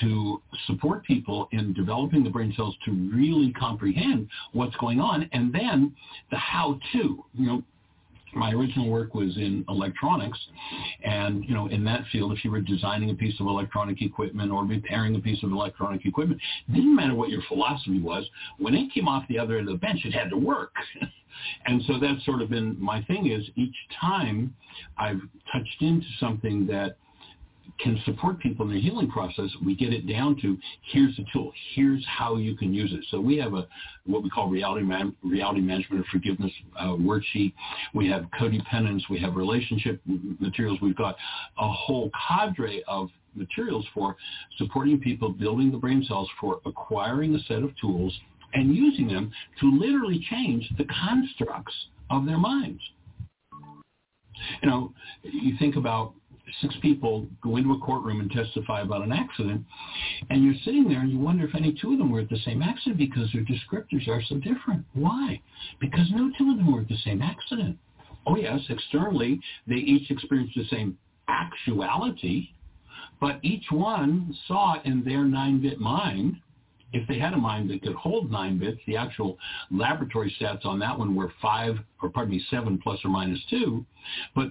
[0.00, 5.52] to support people in developing the brain cells to really comprehend what's going on and
[5.52, 5.94] then
[6.30, 7.62] the how to, you know,
[8.34, 10.38] my original work was in electronics
[11.04, 14.50] and you know in that field if you were designing a piece of electronic equipment
[14.50, 16.40] or repairing a piece of electronic equipment
[16.72, 18.24] didn't matter what your philosophy was.
[18.58, 20.74] When it came off the other end of the bench it had to work.
[21.66, 24.54] And so that's sort of been my thing is each time
[24.98, 26.96] i've touched into something that
[27.82, 30.56] can support people in the healing process, we get it down to
[30.92, 33.04] here's the tool, here's how you can use it.
[33.10, 33.66] So we have a
[34.06, 37.52] what we call reality man, reality management of forgiveness uh, worksheet.
[37.94, 39.02] We have codependence.
[39.10, 40.00] We have relationship
[40.40, 40.78] materials.
[40.80, 41.16] We've got
[41.58, 44.16] a whole cadre of materials for
[44.58, 48.16] supporting people building the brain cells for acquiring a set of tools
[48.54, 51.74] and using them to literally change the constructs
[52.10, 52.80] of their minds.
[54.62, 54.92] You know,
[55.22, 56.14] you think about
[56.60, 59.64] six people go into a courtroom and testify about an accident,
[60.30, 62.38] and you're sitting there and you wonder if any two of them were at the
[62.44, 64.84] same accident because their descriptors are so different.
[64.94, 65.40] Why?
[65.80, 67.78] Because no two of them were at the same accident.
[68.26, 70.96] Oh yes, externally they each experienced the same
[71.28, 72.50] actuality,
[73.20, 76.36] but each one saw in their nine-bit mind
[76.92, 79.38] if they had a mind that could hold nine bits, the actual
[79.70, 83.84] laboratory stats on that one were five, or pardon me, seven plus or minus two.
[84.34, 84.48] But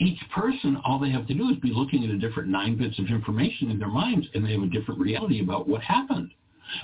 [0.00, 2.98] each person, all they have to do is be looking at a different nine bits
[2.98, 6.30] of information in their minds, and they have a different reality about what happened.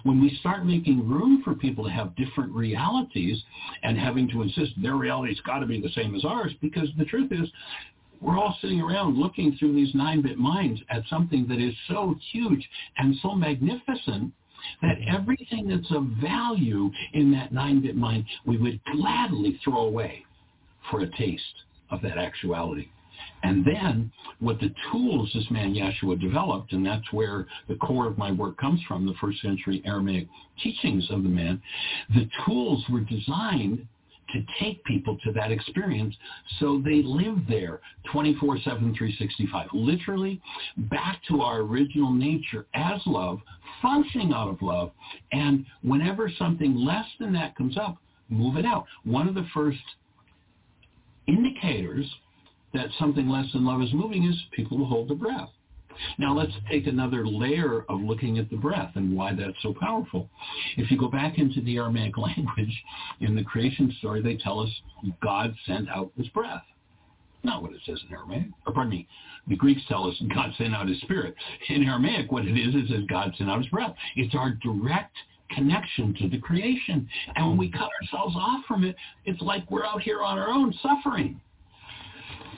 [0.03, 3.43] When we start making room for people to have different realities
[3.83, 7.07] and having to insist their reality's got to be the same as ours, because the
[7.07, 7.49] truth is,
[8.21, 12.69] we're all sitting around looking through these nine-bit minds at something that is so huge
[12.99, 14.33] and so magnificent
[14.83, 20.25] that everything that's of value in that nine-bit mind we would gladly throw away
[20.91, 21.43] for a taste
[21.91, 22.89] of that actuality.
[23.43, 24.11] And then
[24.41, 28.57] what the tools this man Yeshua developed, and that's where the core of my work
[28.59, 30.29] comes from, the first century Aramaic
[30.63, 31.61] teachings of the man,
[32.15, 33.87] the tools were designed
[34.33, 36.15] to take people to that experience
[36.59, 37.81] so they live there
[38.13, 39.69] 24-7, 365.
[39.73, 40.41] Literally
[40.91, 43.39] back to our original nature as love,
[43.81, 44.91] functioning out of love.
[45.33, 47.99] And whenever something less than that comes up,
[48.29, 48.87] move it out.
[49.05, 49.79] One of the first
[51.29, 52.07] indicators
[52.77, 55.49] that something less than love is moving is people will hold their breath.
[56.19, 60.29] Now let's take another layer of looking at the breath and why that's so powerful.
[60.77, 62.85] If you go back into the Aramaic language,
[63.21, 64.71] in the creation story, they tell us
[65.23, 66.63] God sent out his breath.
[67.43, 68.49] Not what it says in Aramaic.
[68.67, 69.09] Or pardon me,
[69.47, 71.35] the Greeks tell us God sent out his spirit.
[71.69, 73.95] In Aramaic, what it is, is that God sent out his breath.
[74.17, 75.15] It's our direct
[75.51, 77.09] connection to the creation.
[77.37, 80.49] And when we cut ourselves off from it, it's like we're out here on our
[80.49, 81.41] own suffering.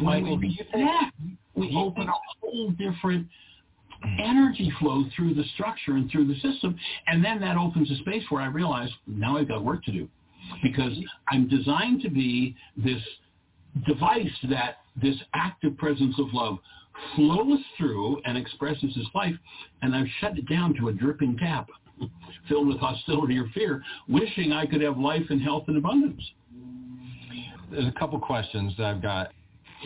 [0.00, 0.90] Michael, do you think
[1.54, 3.26] we open a whole different
[4.20, 6.76] energy flow through the structure and through the system,
[7.06, 10.08] and then that opens a space where I realize now I've got work to do
[10.62, 10.92] because
[11.28, 13.02] I'm designed to be this
[13.86, 16.58] device that this active presence of love
[17.14, 19.34] flows through and expresses his life,
[19.82, 21.68] and I've shut it down to a dripping tap
[22.48, 26.22] filled with hostility or fear, wishing I could have life and health and abundance.
[27.70, 29.32] There's a couple questions that I've got.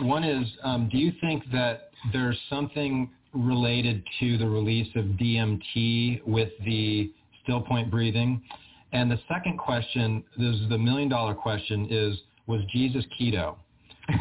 [0.01, 6.27] One is, um, do you think that there's something related to the release of DMT
[6.27, 7.12] with the
[7.43, 8.43] still point breathing?
[8.93, 13.56] And the second question, this is the million dollar question, is was Jesus keto?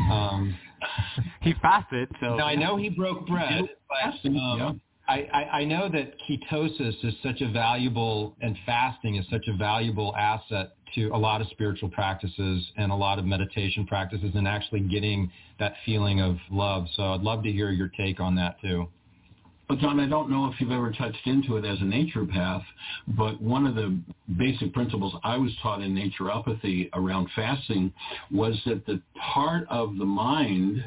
[0.09, 0.55] Um,
[1.41, 5.89] he fasted, so now I know he broke bread, but um, I, I, I know
[5.89, 11.17] that ketosis is such a valuable and fasting is such a valuable asset to a
[11.17, 16.21] lot of spiritual practices and a lot of meditation practices and actually getting that feeling
[16.21, 16.87] of love.
[16.95, 18.87] So I'd love to hear your take on that too.
[19.71, 22.63] Well, John, I don't know if you've ever touched into it as a naturopath,
[23.07, 23.97] but one of the
[24.37, 27.93] basic principles I was taught in naturopathy around fasting
[28.31, 29.01] was that the
[29.33, 30.83] part of the mind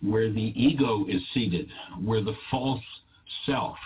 [0.00, 1.68] where the ego is seated,
[2.02, 2.80] where the false
[3.44, 3.76] self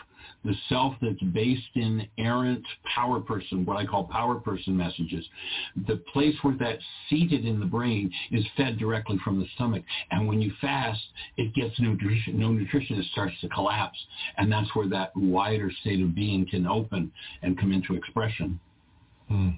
[0.45, 2.65] the self that's based in errant
[2.95, 5.25] power person, what I call power person messages.
[5.89, 9.83] The place where that's seated in the brain is fed directly from the stomach.
[10.11, 11.01] And when you fast,
[11.37, 13.99] it gets no nutrition, no nutrition, it starts to collapse.
[14.37, 17.11] And that's where that wider state of being can open
[17.43, 18.61] and come into expression.
[19.29, 19.51] Hmm.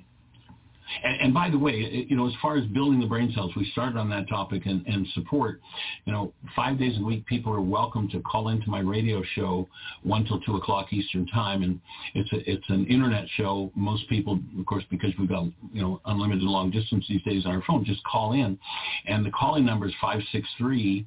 [1.05, 3.69] And, and by the way, you know, as far as building the brain cells, we
[3.73, 5.61] started on that topic and, and support.
[6.05, 9.69] You know, five days a week, people are welcome to call into my radio show
[10.03, 11.81] one till two o'clock Eastern time, and
[12.15, 13.71] it's a, it's an internet show.
[13.75, 17.53] Most people, of course, because we've got you know unlimited long distance these days on
[17.53, 18.59] our phone, just call in,
[19.07, 21.07] and the calling number is five six three.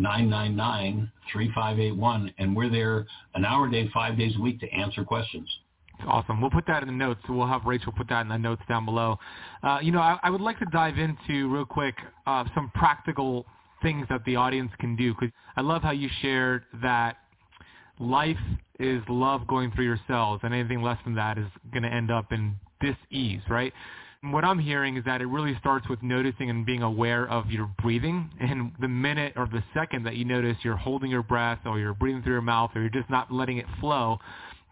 [0.00, 3.04] 999-3581, and we're there
[3.34, 5.46] an hour a day, five days a week to answer questions.
[6.06, 6.40] Awesome.
[6.40, 7.20] We'll put that in the notes.
[7.28, 9.18] We'll have Rachel put that in the notes down below.
[9.62, 11.94] Uh, you know, I, I, would like to dive into real quick
[12.26, 13.46] uh, some practical
[13.82, 17.16] things that the audience can do because I love how you shared that
[17.98, 18.36] life
[18.78, 22.10] is love going through your cells, and anything less than that is going to end
[22.10, 23.72] up in dis-ease, right?
[24.22, 27.50] And what I'm hearing is that it really starts with noticing and being aware of
[27.50, 28.30] your breathing.
[28.40, 31.94] And the minute or the second that you notice you're holding your breath or you're
[31.94, 34.18] breathing through your mouth or you're just not letting it flow,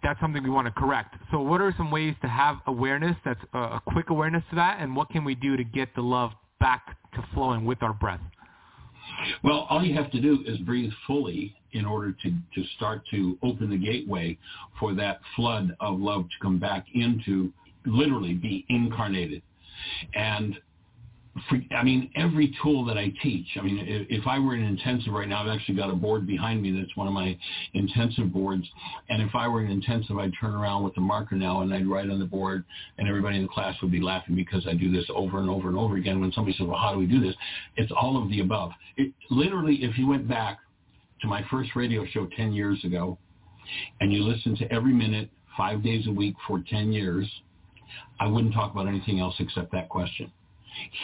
[0.03, 1.17] that's something we want to correct.
[1.31, 4.81] So what are some ways to have awareness that's uh, a quick awareness to that
[4.81, 8.21] and what can we do to get the love back to flowing with our breath?
[9.43, 13.39] Well, all you have to do is breathe fully in order to, to start to
[13.43, 14.39] open the gateway
[14.79, 17.53] for that flood of love to come back into
[17.87, 19.43] literally be incarnated.
[20.15, 20.59] And
[21.71, 25.29] I mean, every tool that I teach, I mean, if, I were in intensive right
[25.29, 27.39] now, I've actually got a board behind me that's one of my
[27.73, 28.69] intensive boards.
[29.09, 31.87] And if I were in intensive, I'd turn around with the marker now and I'd
[31.87, 32.65] write on the board
[32.99, 35.69] and everybody in the class would be laughing because I do this over and over
[35.69, 36.21] and over again.
[36.21, 37.35] When somebody says, well, how do we do this?
[37.77, 38.73] It's all of the above.
[38.97, 40.59] It, literally, if you went back
[41.23, 43.17] to my first radio show 10 years ago
[44.01, 47.31] and you listened to every minute, five days a week for 10 years,
[48.19, 50.33] I wouldn't talk about anything else except that question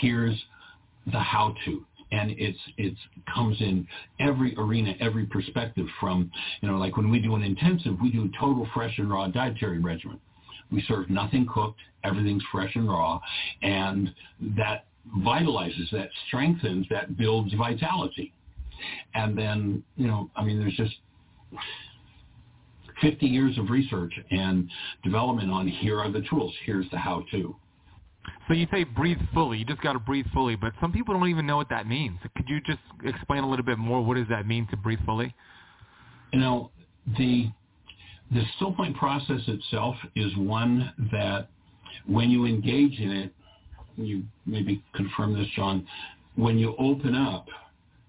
[0.00, 0.40] here's
[1.06, 2.98] the how-to and it's it's
[3.32, 3.86] comes in
[4.20, 5.86] every arena, every perspective.
[6.00, 6.30] From
[6.60, 9.78] you know, like when we do an intensive, we do total fresh and raw dietary
[9.78, 10.20] regimen.
[10.70, 13.20] We serve nothing cooked, everything's fresh and raw,
[13.62, 14.12] and
[14.56, 14.86] that
[15.18, 18.32] vitalizes, that strengthens, that builds vitality.
[19.14, 20.94] And then you know, I mean, there's just
[23.00, 24.70] 50 years of research and
[25.04, 27.54] development on here are the tools, here's the how-to.
[28.48, 29.58] So you say breathe fully.
[29.58, 32.18] You just got to breathe fully, but some people don't even know what that means.
[32.36, 34.04] Could you just explain a little bit more?
[34.04, 35.34] What does that mean to breathe fully?
[36.32, 36.70] You know,
[37.18, 37.50] the
[38.32, 41.48] the still point process itself is one that
[42.06, 43.32] when you engage in it,
[43.96, 45.86] you maybe confirm this, John.
[46.34, 47.46] When you open up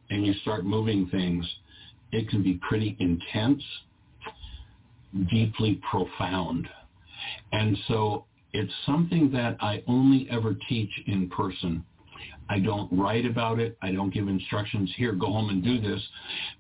[0.10, 1.46] and you start moving things,
[2.12, 3.64] it can be pretty intense,
[5.30, 6.68] deeply profound.
[7.52, 8.26] And so
[8.58, 11.84] it's something that I only ever teach in person.
[12.50, 13.78] I don't write about it.
[13.82, 16.02] I don't give instructions here, go home and do this.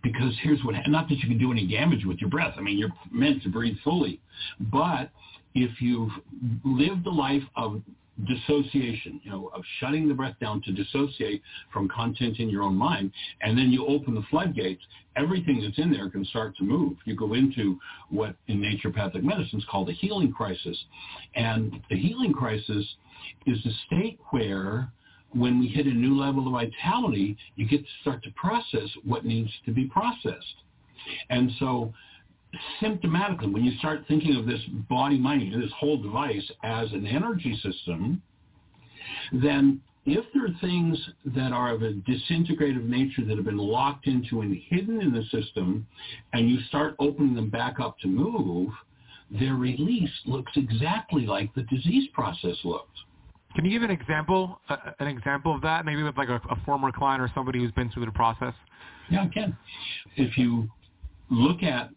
[0.04, 2.54] Because here's what, not that you can do any damage with your breath.
[2.58, 4.20] I mean, you're meant to breathe fully.
[4.60, 5.10] But
[5.56, 6.12] if you've
[6.64, 7.82] lived a life of
[8.26, 11.42] dissociation, you know, of shutting the breath down to dissociate
[11.72, 13.12] from content in your own mind,
[13.42, 14.82] and then you open the floodgates,
[15.16, 16.98] everything that's in there can start to move.
[17.06, 17.80] You go into
[18.10, 20.78] what in naturopathic medicine is called a healing crisis.
[21.36, 22.86] And the healing crisis
[23.46, 24.92] is a state where
[25.34, 29.26] when we hit a new level of vitality, you get to start to process what
[29.26, 30.56] needs to be processed.
[31.30, 31.94] And so
[32.82, 37.60] symptomatically, when you start thinking of this body mind, this whole device as an energy
[37.64, 38.22] system,
[39.32, 40.98] then if there are things
[41.36, 45.24] that are of a disintegrative nature that have been locked into and hidden in the
[45.26, 45.86] system,
[46.34, 48.70] and you start opening them back up to move,
[49.30, 52.98] their release looks exactly like the disease process looked.
[53.56, 56.56] Can you give an example, uh, an example of that, maybe with like a, a
[56.66, 58.54] former client or somebody who's been through the process?
[59.10, 59.58] Yeah, I can.
[60.16, 60.70] If you
[61.30, 61.90] look at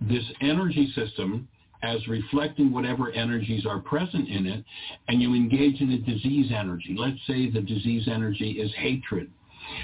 [0.00, 1.48] this energy system
[1.82, 4.64] as reflecting whatever energies are present in it,
[5.08, 6.96] and you engage in a disease energy.
[6.98, 9.30] Let's say the disease energy is hatred.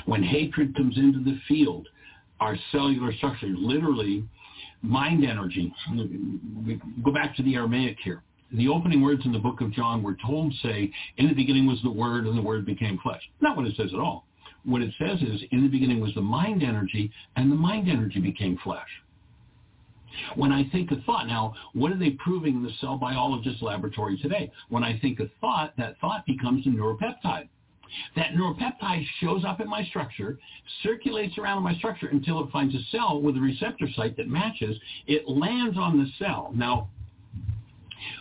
[0.07, 1.89] When hatred comes into the field,
[2.41, 4.25] our cellular structure, literally
[4.83, 5.73] mind energy,
[7.05, 8.23] go back to the Aramaic here.
[8.53, 11.81] The opening words in the book of John we're told say, in the beginning was
[11.83, 13.23] the Word, and the Word became flesh.
[13.41, 14.27] Not what it says at all.
[14.65, 18.21] What it says is, in the beginning was the mind energy, and the mind energy
[18.21, 18.89] became flesh.
[20.37, 24.19] When I think a thought, now, what are they proving in the cell biologist laboratory
[24.19, 24.51] today?
[24.69, 27.49] When I think a thought, that thought becomes a neuropeptide.
[28.17, 30.39] That neuropeptide shows up in my structure,
[30.83, 34.29] circulates around in my structure until it finds a cell with a receptor site that
[34.29, 34.77] matches.
[35.07, 36.51] It lands on the cell.
[36.55, 36.89] Now,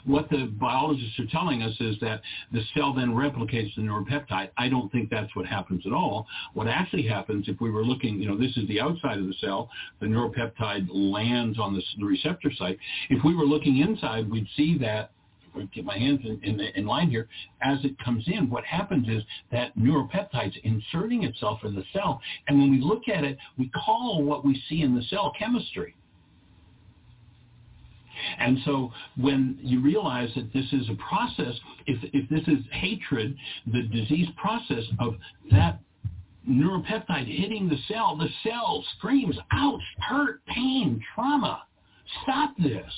[0.05, 4.49] what the biologists are telling us is that the cell then replicates the neuropeptide.
[4.57, 6.27] I don't think that's what happens at all.
[6.53, 9.35] What actually happens if we were looking, you know, this is the outside of the
[9.39, 9.69] cell,
[9.99, 12.77] the neuropeptide lands on the, receptor site.
[13.10, 15.11] If we were looking inside, we'd see that
[15.73, 17.27] get my hands in, in, in, line here,
[17.61, 22.19] as it comes in, what happens is that neuropeptide's inserting itself in the cell.
[22.47, 25.95] And when we look at it, we call what we see in the cell chemistry.
[28.39, 31.53] And so when you realize that this is a process,
[31.87, 33.35] if, if this is hatred,
[33.71, 35.15] the disease process of
[35.51, 35.79] that
[36.49, 41.63] neuropeptide hitting the cell, the cell screams, ouch, hurt, pain, trauma.
[42.23, 42.91] Stop this.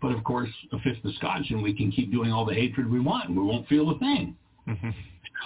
[0.00, 2.90] But of course, a fifth the scotch, and we can keep doing all the hatred
[2.90, 4.36] we want, and we won't feel a thing.
[4.68, 4.90] Mm-hmm.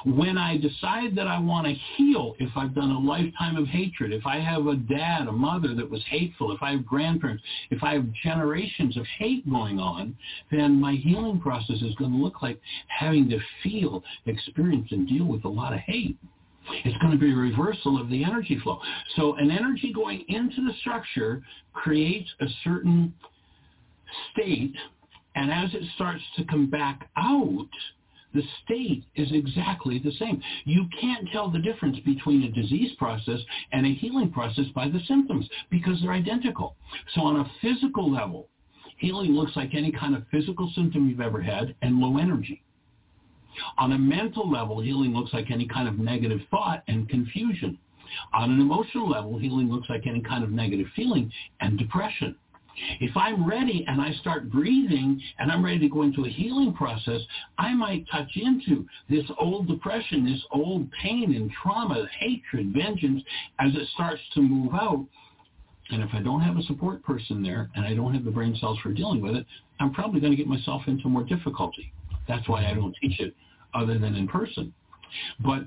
[0.04, 4.12] When I decide that I want to heal, if I've done a lifetime of hatred,
[4.12, 7.82] if I have a dad, a mother that was hateful, if I have grandparents, if
[7.82, 10.16] I have generations of hate going on,
[10.50, 15.26] then my healing process is going to look like having to feel, experience, and deal
[15.26, 16.16] with a lot of hate.
[16.84, 18.80] It's going to be a reversal of the energy flow.
[19.16, 21.42] So an energy going into the structure
[21.72, 23.12] creates a certain
[24.32, 24.74] state,
[25.34, 27.68] and as it starts to come back out,
[28.34, 30.42] the state is exactly the same.
[30.64, 33.40] You can't tell the difference between a disease process
[33.72, 36.76] and a healing process by the symptoms because they're identical.
[37.14, 38.48] So on a physical level,
[38.98, 42.62] healing looks like any kind of physical symptom you've ever had and low energy.
[43.78, 47.78] On a mental level, healing looks like any kind of negative thought and confusion.
[48.32, 51.30] On an emotional level, healing looks like any kind of negative feeling
[51.60, 52.36] and depression.
[53.00, 56.72] If I'm ready and I start breathing and I'm ready to go into a healing
[56.72, 57.20] process,
[57.58, 63.22] I might touch into this old depression, this old pain and trauma, hatred, vengeance
[63.58, 65.06] as it starts to move out.
[65.90, 68.56] And if I don't have a support person there and I don't have the brain
[68.60, 69.46] cells for dealing with it,
[69.80, 71.92] I'm probably going to get myself into more difficulty.
[72.28, 73.34] That's why I don't teach it
[73.74, 74.72] other than in person.
[75.40, 75.66] But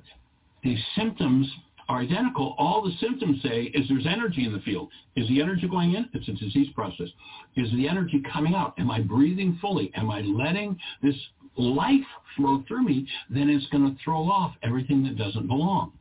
[0.63, 1.47] the symptoms
[1.87, 2.55] are identical.
[2.57, 4.89] All the symptoms say is there's energy in the field.
[5.15, 6.09] Is the energy going in?
[6.13, 7.07] It's a disease process.
[7.55, 8.73] Is the energy coming out?
[8.77, 9.91] Am I breathing fully?
[9.95, 11.15] Am I letting this
[11.57, 12.05] life
[12.35, 13.07] flow through me?
[13.29, 15.93] Then it's going to throw off everything that doesn't belong.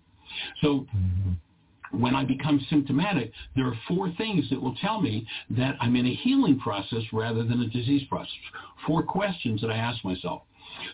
[0.63, 0.87] So
[1.93, 6.07] when I become symptomatic, there are four things that will tell me that I'm in
[6.07, 8.33] a healing process rather than a disease process.
[8.87, 10.43] Four questions that I ask myself.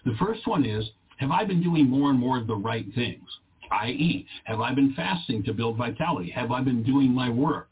[0.05, 0.85] The first one is,
[1.19, 3.29] have I been doing more and more of the right things?
[3.71, 6.31] i.e., have I been fasting to build vitality?
[6.31, 7.69] Have I been doing my work?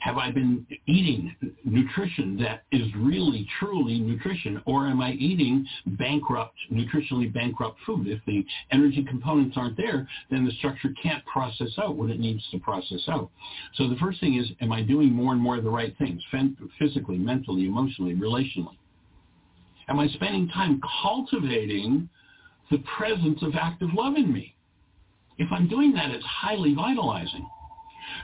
[0.00, 6.56] Have I been eating nutrition that is really, truly nutrition, or am I eating bankrupt,
[6.72, 8.08] nutritionally bankrupt food?
[8.08, 12.42] If the energy components aren't there, then the structure can't process out what it needs
[12.50, 13.30] to process out.
[13.74, 16.22] So the first thing is, am I doing more and more of the right things,
[16.78, 18.78] physically, mentally, emotionally, relationally?
[19.88, 22.08] Am I spending time cultivating
[22.70, 24.54] the presence of active love in me?
[25.40, 27.48] If I'm doing that, it's highly vitalizing.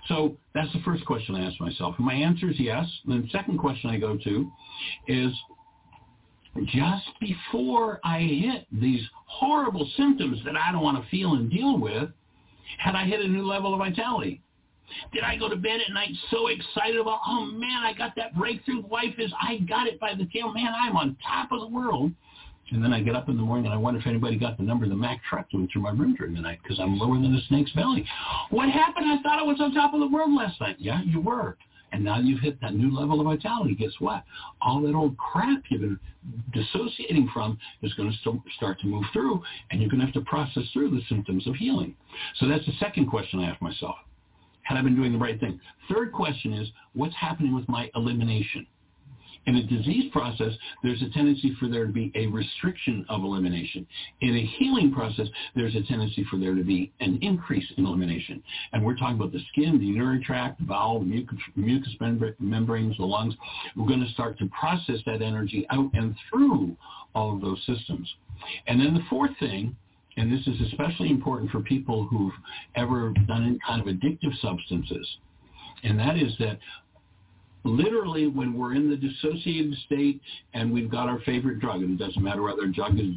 [0.06, 1.94] So that's the first question I ask myself.
[1.96, 2.86] And my answer is yes.
[3.04, 4.52] And then the second question I go to
[5.08, 5.32] is
[6.66, 11.78] just before I hit these horrible symptoms that I don't want to feel and deal
[11.78, 12.10] with,
[12.78, 14.42] had I hit a new level of vitality?
[15.14, 18.36] Did I go to bed at night so excited about, oh man, I got that
[18.36, 18.82] breakthrough.
[18.82, 20.52] Wife is, I got it by the tail.
[20.52, 22.12] Man, I'm on top of the world.
[22.72, 24.64] And then I get up in the morning and I wonder if anybody got the
[24.64, 26.98] number of the Mack truck that went through my room during the night because I'm
[26.98, 28.04] lower than the snake's belly.
[28.50, 29.06] What happened?
[29.06, 30.76] I thought I was on top of the world last night.
[30.78, 31.56] Yeah, you were.
[31.92, 33.76] And now you've hit that new level of vitality.
[33.76, 34.24] Guess what?
[34.60, 36.00] All that old crap you've been
[36.52, 39.40] dissociating from is going to start to move through,
[39.70, 41.94] and you're going to have to process through the symptoms of healing.
[42.40, 43.94] So that's the second question I ask myself.
[44.62, 45.60] Had I been doing the right thing?
[45.88, 48.66] Third question is, what's happening with my elimination?
[49.46, 50.52] In a disease process,
[50.82, 53.86] there's a tendency for there to be a restriction of elimination.
[54.20, 58.42] In a healing process, there's a tendency for there to be an increase in elimination.
[58.72, 61.94] And we're talking about the skin, the urinary tract, the bowel, mucous, mucous
[62.40, 63.34] membranes, the lungs.
[63.76, 66.76] We're going to start to process that energy out and through
[67.14, 68.12] all of those systems.
[68.66, 69.76] And then the fourth thing
[70.16, 72.32] and this is especially important for people who've
[72.74, 75.06] ever done any kind of addictive substances,
[75.82, 76.58] and that is that
[77.66, 80.20] literally when we're in the dissociated state
[80.54, 83.14] and we've got our favorite drug, and it doesn't matter whether a drug is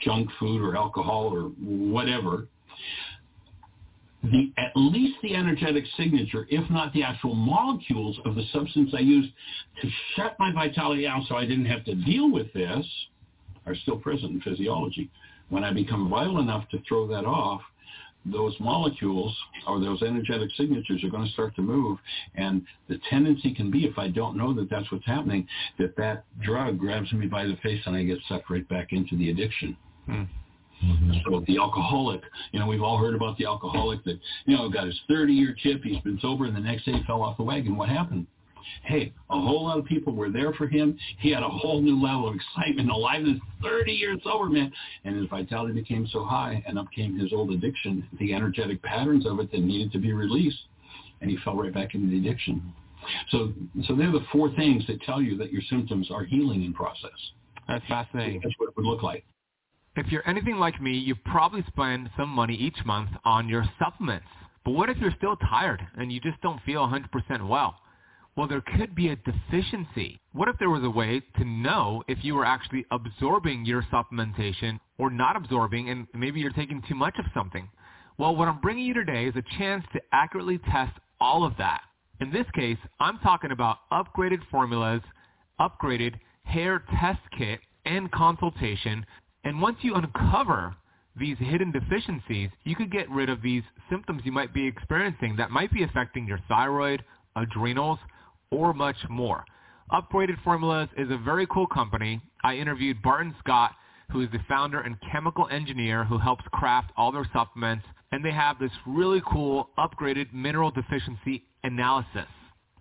[0.00, 2.46] junk food or alcohol or whatever,
[4.22, 9.00] the at least the energetic signature, if not the actual molecules of the substance I
[9.00, 9.32] used
[9.80, 12.86] to shut my vitality out so I didn't have to deal with this,
[13.66, 15.10] are still present in physiology.
[15.48, 17.62] When I become vital enough to throw that off,
[18.26, 19.34] those molecules
[19.66, 21.98] or those energetic signatures are going to start to move.
[22.34, 25.46] And the tendency can be, if I don't know that that's what's happening,
[25.78, 29.16] that that drug grabs me by the face and I get sucked right back into
[29.16, 29.76] the addiction.
[30.06, 30.22] Hmm.
[30.84, 31.12] Mm-hmm.
[31.26, 32.22] So the alcoholic,
[32.52, 35.82] you know, we've all heard about the alcoholic that, you know, got his 30-year chip,
[35.84, 37.76] he's been sober, and the next day he fell off the wagon.
[37.76, 38.26] What happened?
[38.84, 40.98] Hey, a whole lot of people were there for him.
[41.18, 44.72] He had a whole new level of excitement, aliveness, 30 years sober, man.
[45.04, 49.26] And his vitality became so high, and up came his old addiction, the energetic patterns
[49.26, 50.58] of it that needed to be released.
[51.20, 52.72] And he fell right back into the addiction.
[53.30, 53.52] So,
[53.86, 57.10] so they're the four things that tell you that your symptoms are healing in process.
[57.68, 58.40] That's fascinating.
[58.42, 59.24] That's what it would look like.
[59.96, 64.26] If you're anything like me, you probably spend some money each month on your supplements.
[64.64, 67.76] But what if you're still tired and you just don't feel 100% well?
[68.40, 70.18] Well, there could be a deficiency.
[70.32, 74.80] What if there was a way to know if you were actually absorbing your supplementation
[74.96, 77.68] or not absorbing and maybe you're taking too much of something?
[78.16, 81.82] Well, what I'm bringing you today is a chance to accurately test all of that.
[82.22, 85.02] In this case, I'm talking about upgraded formulas,
[85.60, 86.14] upgraded
[86.44, 89.04] hair test kit, and consultation.
[89.44, 90.74] And once you uncover
[91.14, 95.50] these hidden deficiencies, you could get rid of these symptoms you might be experiencing that
[95.50, 97.04] might be affecting your thyroid,
[97.36, 97.98] adrenals,
[98.50, 99.44] or much more.
[99.92, 102.20] Upgraded Formulas is a very cool company.
[102.44, 103.72] I interviewed Barton Scott,
[104.10, 108.32] who is the founder and chemical engineer who helps craft all their supplements, and they
[108.32, 112.26] have this really cool upgraded mineral deficiency analysis.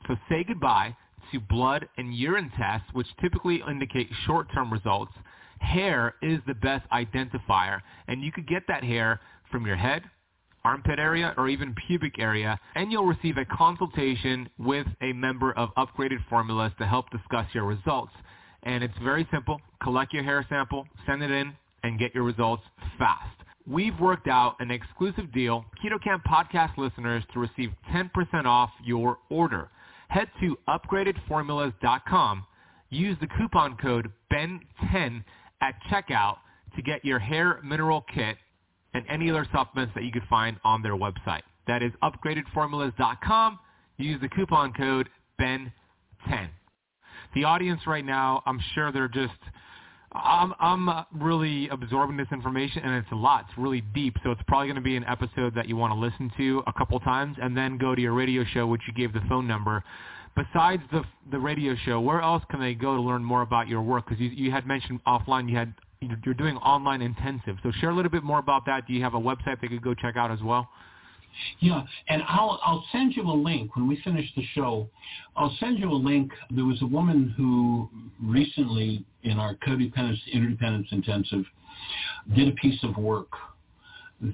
[0.07, 0.95] So say goodbye
[1.31, 5.11] to blood and urine tests, which typically indicate short-term results.
[5.59, 9.19] Hair is the best identifier, and you could get that hair
[9.51, 10.03] from your head,
[10.63, 15.69] armpit area, or even pubic area, and you'll receive a consultation with a member of
[15.75, 18.11] Upgraded Formulas to help discuss your results.
[18.63, 19.61] And it's very simple.
[19.81, 21.53] Collect your hair sample, send it in,
[21.83, 22.63] and get your results
[22.97, 23.35] fast.
[23.67, 29.19] We've worked out an exclusive deal, Keto Kamp podcast listeners, to receive 10% off your
[29.29, 29.69] order.
[30.07, 32.45] Head to upgradedformulas.com,
[32.89, 35.23] use the coupon code BEN10
[35.61, 36.37] at checkout
[36.75, 38.37] to get your hair mineral kit
[38.99, 41.41] and any other supplements that you could find on their website.
[41.67, 43.59] That is upgradedformulas.com.
[43.97, 45.09] Use the coupon code
[45.39, 46.49] BEN10.
[47.35, 49.33] The audience right now, I'm sure they're just,
[50.11, 53.45] I'm, I'm really absorbing this information, and it's a lot.
[53.47, 55.99] It's really deep, so it's probably going to be an episode that you want to
[55.99, 59.13] listen to a couple times, and then go to your radio show, which you gave
[59.13, 59.83] the phone number.
[60.35, 63.81] Besides the the radio show, where else can they go to learn more about your
[63.81, 64.07] work?
[64.07, 67.57] Because you, you had mentioned offline you had you're doing online intensive.
[67.61, 68.87] So share a little bit more about that.
[68.87, 70.69] Do you have a website they could go check out as well?
[71.59, 74.89] Yeah, and I'll I'll send you a link when we finish the show.
[75.35, 76.31] I'll send you a link.
[76.49, 77.89] There was a woman who
[78.21, 81.45] recently in our codependence interdependence intensive
[82.35, 83.27] did a piece of work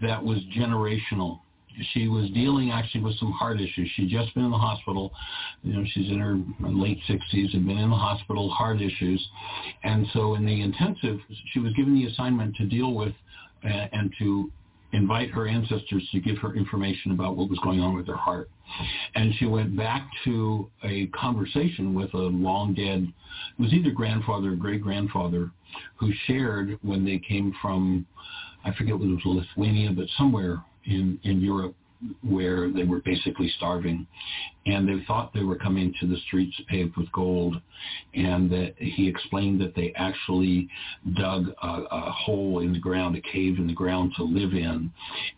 [0.02, 1.42] that was generational
[1.94, 3.90] she was dealing actually with some heart issues.
[3.96, 5.12] She'd just been in the hospital.
[5.64, 6.38] You know, she's in her
[6.70, 9.26] late 60s, had been in the hospital, heart issues.
[9.84, 11.20] And so in the intensive,
[11.54, 13.14] she was given the assignment to deal with
[13.64, 14.52] uh, and to
[14.94, 18.50] invite her ancestors to give her information about what was going on with her heart.
[19.16, 23.12] And she went back to a conversation with a long dead,
[23.58, 25.52] it was either grandfather or great-grandfather,
[25.98, 28.06] who shared when they came from,
[28.64, 31.76] I forget whether it was Lithuania, but somewhere in, in Europe
[32.28, 34.06] where they were basically starving.
[34.68, 37.56] And they thought they were coming to the streets paved with gold.
[38.16, 40.68] And that he explained that they actually
[41.16, 44.92] dug a, a hole in the ground a cave in the ground to live in.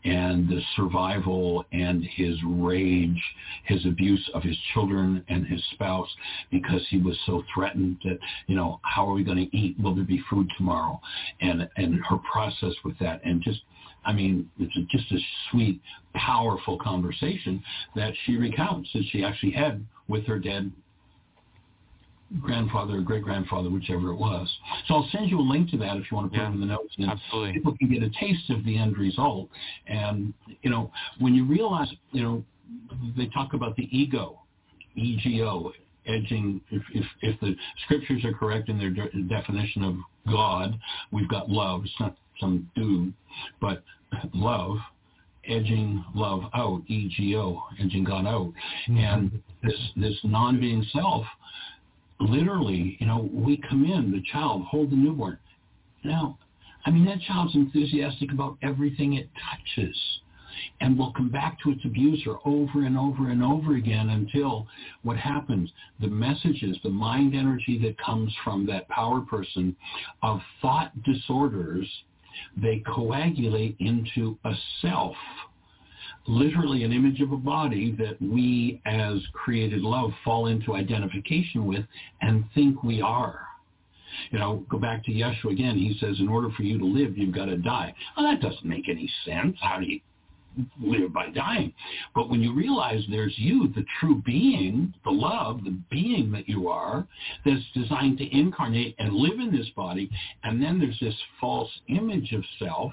[0.06, 3.22] And the survival and his rage
[3.66, 6.10] his abuse of his children and his spouse
[6.52, 8.18] because he was so threatened that
[8.48, 9.78] you know how are we going to eat?
[9.80, 11.00] Will there be food tomorrow?
[11.42, 13.60] And and her process with that and just
[14.08, 15.20] I mean, it's just a
[15.52, 15.82] sweet,
[16.16, 17.62] powerful conversation
[17.96, 20.72] that she recounts that she actually had with her dead
[22.42, 24.50] grandfather or great grandfather, whichever it was.
[24.88, 26.54] So I'll send you a link to that if you want to put yeah, it
[26.54, 26.94] in the notes.
[26.98, 27.54] And absolutely.
[27.54, 29.50] People can get a taste of the end result.
[29.88, 30.90] And, you know,
[31.20, 32.44] when you realize, you know,
[33.18, 34.40] they talk about the ego,
[34.96, 35.74] EGO,
[36.06, 39.96] edging, if, if, if the scriptures are correct in their de- definition of
[40.32, 40.80] God,
[41.12, 41.84] we've got love.
[41.84, 43.14] It's not some dude,
[43.62, 43.84] but
[44.34, 44.78] love,
[45.48, 48.54] edging love out, E-G-O, edging God out.
[48.90, 48.98] Mm-hmm.
[48.98, 51.26] And this, this non-being self,
[52.20, 55.38] literally, you know, we come in, the child, hold the newborn.
[56.04, 56.38] Now,
[56.86, 59.98] I mean, that child's enthusiastic about everything it touches
[60.82, 64.68] and will come back to its abuser over and over and over again until
[65.04, 69.76] what happens, the messages, the mind energy that comes from that power person
[70.24, 71.88] of thought disorders
[72.56, 75.16] they coagulate into a self,
[76.28, 81.86] literally an image of a body that we as created love fall into identification with
[82.22, 83.42] and think we are.
[84.32, 85.78] You know, go back to Yeshua again.
[85.78, 87.94] He says, in order for you to live, you've got to die.
[88.16, 89.58] Well, that doesn't make any sense.
[89.62, 90.00] How do you
[90.82, 91.74] live by dying.
[92.16, 96.68] But when you realize there's you, the true being, the love, the being that you
[96.68, 97.08] are,
[97.46, 100.10] that's designed to incarnate and live in this body,
[100.44, 102.92] and then there's this false image of self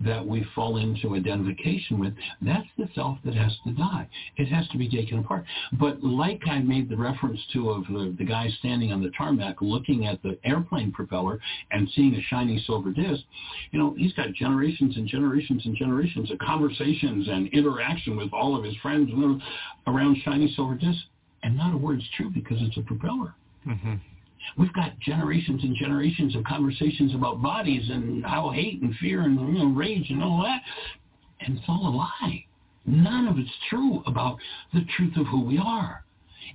[0.00, 4.08] that we fall into identification with, that's the self that has to die.
[4.36, 5.44] It has to be taken apart.
[5.78, 9.60] But like I made the reference to of the, the guy standing on the tarmac
[9.60, 11.38] looking at the airplane propeller
[11.70, 13.22] and seeing a shiny silver disc,
[13.70, 18.56] you know, he's got generations and generations and generations of conversations and interaction with all
[18.56, 19.10] of his friends
[19.86, 21.04] around shiny silver discs.
[21.42, 23.34] and not a word's true because it's a propeller.
[23.66, 23.94] Mm-hmm.
[24.58, 29.38] We've got generations and generations of conversations about bodies and how hate and fear and
[29.54, 30.62] you know, rage and all that,
[31.40, 32.44] and it's all a lie.
[32.84, 34.38] None of it's true about
[34.74, 36.04] the truth of who we are.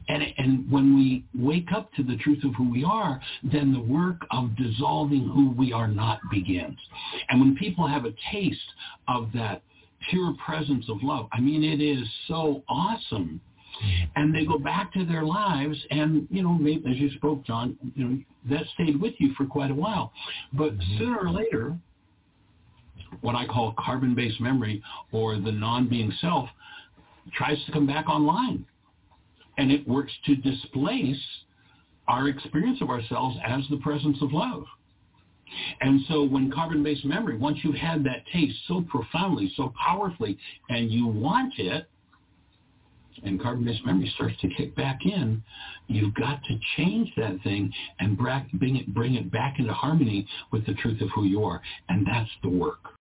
[0.10, 3.80] And, and when we wake up to the truth of who we are, then the
[3.80, 6.78] work of dissolving who we are not begins.
[7.30, 8.60] And when people have a taste
[9.08, 9.64] of that
[10.10, 13.42] pure presence of love, I mean, it is so awesome.
[14.16, 17.78] And they go back to their lives, and you know, maybe, as you spoke, John,
[17.96, 20.12] you know, that stayed with you for quite a while.
[20.54, 20.98] But mm-hmm.
[20.98, 21.78] sooner or later,
[23.22, 24.82] what I call carbon-based memory
[25.12, 26.50] or the non-being self
[27.34, 28.66] tries to come back online
[29.58, 31.22] and it works to displace
[32.08, 34.64] our experience of ourselves as the presence of love.
[35.82, 40.38] And so when carbon-based memory, once you've had that taste so profoundly, so powerfully,
[40.70, 41.90] and you want it,
[43.24, 45.44] and carbon-based memory starts to kick back in,
[45.88, 50.66] you've got to change that thing and bring it, bring it back into harmony with
[50.66, 51.62] the truth of who you are.
[51.90, 52.90] And that's the work.